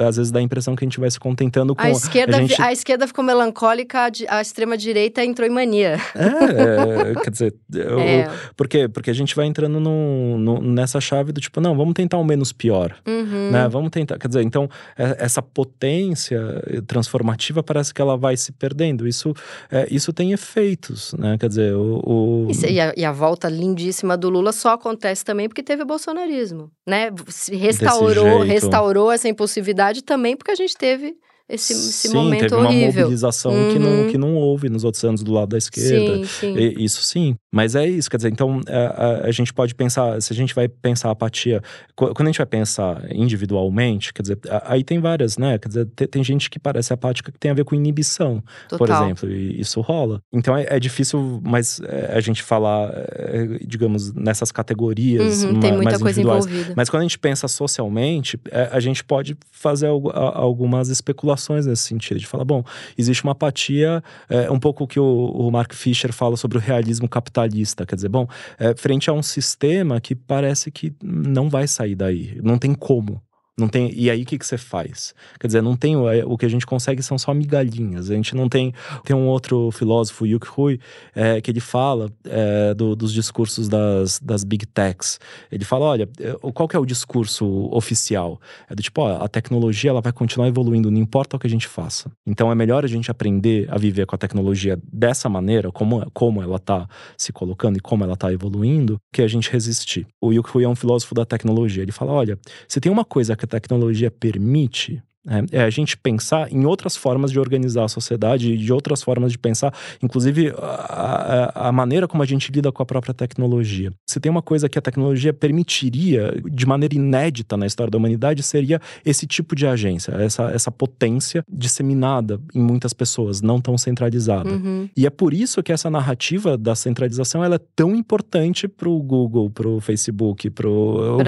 [0.08, 1.82] às vezes, dá a impressão que a gente vai se contentando com.
[1.82, 2.62] A esquerda, a, gente...
[2.62, 5.98] a esquerda ficou melancólica, a extrema direita entrou em mania.
[6.16, 8.30] É, é quer dizer, eu, é.
[8.56, 8.88] por quê?
[8.88, 12.24] Porque a gente vai entrando no, no, nessa chave do tipo, não, vamos tentar o
[12.24, 13.52] menos pior, uhum.
[13.52, 13.68] né?
[13.68, 16.40] Vamos tentar, quer dizer, então é, essa potência
[16.86, 19.08] transformativa parece que ela vai se perdendo.
[19.08, 19.34] Isso,
[19.72, 21.38] é, isso tem efeitos, né?
[21.40, 22.48] Quer dizer, o, o...
[22.52, 25.86] Isso, e, a, e, a, volta lindíssima do Lula só acontece também porque teve o
[25.86, 27.10] bolsonarismo, né?
[27.52, 31.16] Restaurou, restaurou essa impulsividade também porque a gente teve
[31.50, 33.74] esse, esse sim, momento teve uma mobilização uhum.
[33.74, 34.08] que, não, uhum.
[34.10, 36.18] que não houve nos outros anos do lado da esquerda.
[36.20, 36.58] Sim, sim.
[36.58, 37.36] E, isso sim.
[37.54, 40.36] Mas é isso, quer dizer, então a, é, a, a, gente pode pensar, se a
[40.36, 41.62] gente vai pensar a apatia,
[41.96, 45.58] quando a gente vai pensar individualmente, quer dizer, aí tem várias, né?
[45.60, 48.78] Quer dizer, tem, tem gente que parece apática que tem a ver com inibição, Total.
[48.78, 50.22] por exemplo, e isso rola.
[50.32, 55.84] Então é, é difícil, mas é, a gente falar, é, digamos, nessas categorias uhum, mais,
[55.84, 56.46] mais individuais.
[56.46, 56.74] Envolvida.
[56.76, 61.84] Mas quando a gente pensa socialmente, é, a gente pode fazer algumas especulações especulações nesse
[61.84, 62.64] sentido, de falar, bom,
[62.98, 66.62] existe uma apatia, é, um pouco o que o, o, Mark Fisher fala sobre o
[66.62, 68.28] realismo capitalista, quer dizer, bom,
[68.58, 73.22] é, frente a um sistema que parece que não vai sair daí, não tem como.
[73.56, 75.14] Não tem, e aí o que, que você faz?
[75.40, 78.10] Quer dizer, não tem é, o que a gente consegue são só migalhinhas.
[78.10, 78.74] A gente não tem.
[79.06, 80.80] Tem um outro filósofo, Yuki Hui,
[81.16, 85.20] é, que ele fala é, do, dos discursos das, das big techs.
[85.52, 88.42] Ele fala: olha, é, qual que é o discurso oficial?
[88.68, 91.50] É do tipo, ó, a tecnologia ela vai continuar evoluindo, não importa o que a
[91.50, 92.12] gente faça.
[92.26, 96.42] Então é melhor a gente aprender a viver com a tecnologia dessa maneira, como, como
[96.42, 100.08] ela está se colocando e como ela está evoluindo, que a gente resistir.
[100.20, 101.84] O Yuki Hui é um filósofo da tecnologia.
[101.84, 105.96] Ele fala: olha, se tem uma coisa que a tecnologia permite, é, é, a gente
[105.96, 111.52] pensar em outras formas de organizar a sociedade de outras formas de pensar, inclusive a,
[111.56, 113.92] a, a, maneira como a gente lida com a própria tecnologia.
[114.06, 118.44] Se tem uma coisa que a tecnologia permitiria de maneira inédita na história da humanidade,
[118.44, 124.50] seria esse tipo de agência, essa, essa potência disseminada em muitas pessoas, não tão centralizada.
[124.50, 124.90] Uhum.
[124.96, 129.02] E é por isso que essa narrativa da centralização ela é tão importante para o
[129.02, 130.70] Google, para o Facebook, para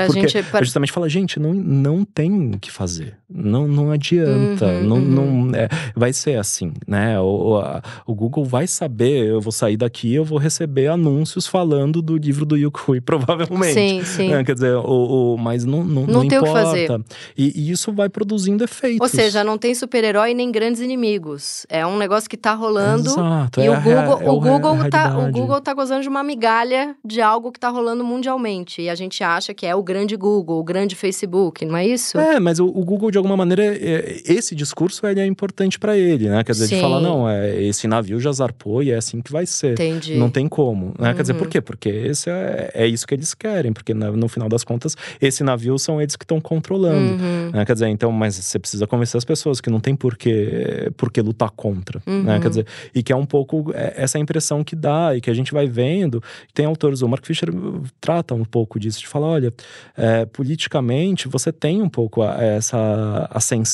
[0.07, 0.63] porque gente, pra...
[0.63, 3.17] justamente fala, gente, não, não tem o que fazer.
[3.29, 4.65] Não, não adianta.
[4.65, 5.45] Uhum, não, uhum.
[5.45, 7.19] não é, vai ser assim, né?
[7.19, 12.01] O, a, o Google vai saber, eu vou sair daqui, eu vou receber anúncios falando
[12.01, 13.73] do livro do Yukui, provavelmente.
[13.73, 14.33] Sim, sim.
[14.33, 16.69] É, quer dizer, o, o, mas não, não, não, não tem importa.
[16.69, 17.05] O que fazer.
[17.37, 19.01] E, e, isso vai produzindo efeitos.
[19.01, 21.65] Ou seja, não tem super-herói nem grandes inimigos.
[21.69, 23.09] É um negócio que tá rolando.
[23.09, 23.61] Exato.
[23.61, 26.95] E é o Google, é o, Google tá, o Google tá gozando de uma migalha
[27.03, 28.81] de algo que tá rolando mundialmente.
[28.81, 32.17] E a gente acha que é o grande Google, o grande Facebook, não é isso?
[32.17, 33.74] É, mas o, o Google, de alguma maneira,
[34.25, 36.43] esse discurso ele é importante para ele, né?
[36.43, 36.75] Quer dizer, Sim.
[36.75, 39.73] de falar, não, é, esse navio já zarpou e é assim que vai ser.
[39.73, 40.15] Entendi.
[40.15, 40.93] Não tem como.
[40.97, 41.09] Né?
[41.09, 41.15] Uhum.
[41.15, 41.49] Quer dizer, por uhum.
[41.49, 41.61] quê?
[41.61, 45.43] Porque esse é, é isso que eles querem, porque no, no final das contas, esse
[45.43, 47.21] navio são eles que estão controlando.
[47.21, 47.51] Uhum.
[47.53, 47.65] Né?
[47.65, 51.11] Quer dizer, então, mas você precisa convencer as pessoas que não tem por que, por
[51.11, 52.01] que lutar contra.
[52.05, 52.23] Uhum.
[52.23, 52.39] Né?
[52.39, 55.33] Quer dizer, e que é um pouco é, essa impressão que dá e que a
[55.33, 56.21] gente vai vendo.
[56.53, 57.49] Tem autores, o Mark Fisher
[57.99, 59.53] trata um pouco disso, de falar, olha,
[59.97, 63.64] é, politicamente você tem um pouco essa ascensão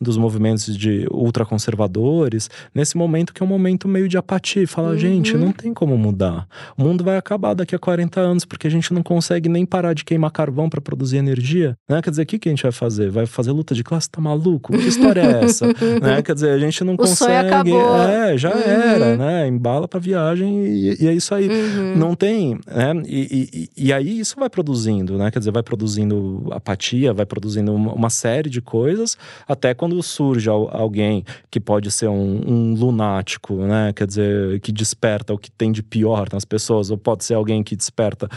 [0.00, 4.66] dos movimentos de ultraconservadores nesse momento que é um momento meio de apatia.
[4.66, 4.98] Fala, uhum.
[4.98, 6.46] gente, não tem como mudar.
[6.76, 9.92] O mundo vai acabar daqui a 40 anos porque a gente não consegue nem parar
[9.92, 11.76] de queimar carvão para produzir energia.
[11.88, 12.02] Né?
[12.02, 13.10] Quer dizer, o que, que a gente vai fazer?
[13.10, 14.10] Vai fazer luta de classe?
[14.10, 14.72] Tá maluco?
[14.72, 15.66] Que história é essa?
[16.02, 16.22] né?
[16.22, 17.48] Quer dizer, a gente não o consegue.
[17.48, 17.96] Acabou.
[18.08, 18.60] É, já uhum.
[18.60, 19.48] era, né?
[19.48, 21.48] Embala pra viagem e, e é isso aí.
[21.48, 21.96] Uhum.
[21.96, 23.02] Não tem, né?
[23.06, 25.30] E, e, e, aí isso vai produzindo, né?
[25.30, 29.16] Quer dizer, vai produzindo apatia, vai produzindo uma, uma série de coisas,
[29.46, 33.92] até quando surge alguém que pode ser um, um, lunático, né?
[33.94, 37.62] Quer dizer, que desperta o que tem de pior nas pessoas, ou pode ser alguém
[37.62, 38.28] que desperta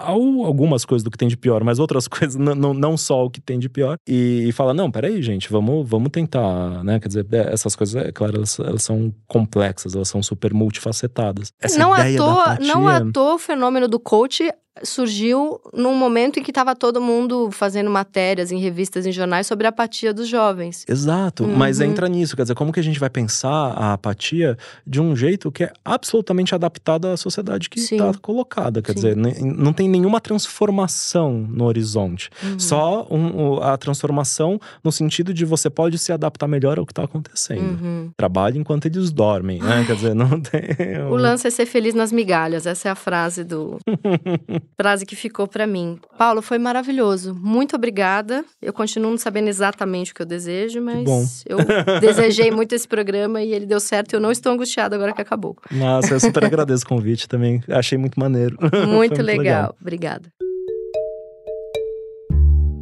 [0.00, 3.40] algumas coisas do que tem de pior, mas outras coisas, não, não só o que
[3.40, 6.98] tem de pior, e, e fala: não, peraí, gente, vamos, vamos tentar, né?
[7.00, 11.52] Quer dizer, é, essas coisas, é claro, elas, elas são complexas, elas são super multifacetadas.
[11.60, 14.50] Essa não ideia à toa, não à toa o fenômeno do coach
[14.82, 19.66] surgiu num momento em que estava todo mundo fazendo matérias em revistas, em jornais sobre
[19.66, 20.84] a apatia dos jovens.
[20.88, 21.54] Exato, uhum.
[21.54, 25.14] mas entra nisso, quer dizer, como que a gente vai pensar a apatia de um
[25.14, 28.94] jeito que é absolutamente adaptado à sociedade que está colocada, quer Sim.
[28.94, 32.58] dizer, não tem nenhuma transformação no horizonte, uhum.
[32.58, 37.04] só um, a transformação no sentido de você pode se adaptar melhor ao que está
[37.04, 37.82] acontecendo.
[37.82, 38.10] Uhum.
[38.16, 39.84] Trabalhe enquanto eles dormem, né?
[39.86, 40.62] Quer dizer, não tem.
[41.10, 43.78] O lance é ser feliz nas migalhas, essa é a frase do
[44.76, 45.98] frase que ficou para mim.
[46.18, 47.34] Paulo, foi maravilhoso.
[47.34, 48.44] Muito obrigada.
[48.60, 51.58] Eu continuo não sabendo exatamente o que eu desejo, mas eu
[52.00, 54.14] desejei muito esse programa e ele deu certo.
[54.14, 55.56] Eu não estou angustiada agora que acabou.
[55.70, 57.62] Nossa, eu super agradeço o convite também.
[57.68, 58.56] Achei muito maneiro.
[58.72, 59.38] Muito, muito legal.
[59.38, 59.76] legal.
[59.80, 60.32] Obrigada.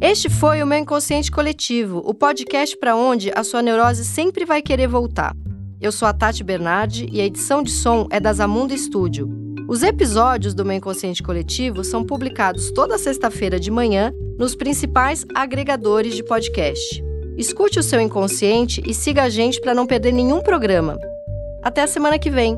[0.01, 4.61] Este foi o meu inconsciente coletivo, o podcast para onde a sua neurose sempre vai
[4.61, 5.35] querer voltar.
[5.81, 9.27] Eu sou a Tati Bernardi e a edição de som é da Zamunda Studio.
[9.67, 16.13] Os episódios do Meu Inconsciente Coletivo são publicados toda sexta-feira de manhã nos principais agregadores
[16.13, 17.03] de podcast.
[17.35, 20.99] Escute o seu inconsciente e siga a gente para não perder nenhum programa.
[21.63, 22.57] Até a semana que vem!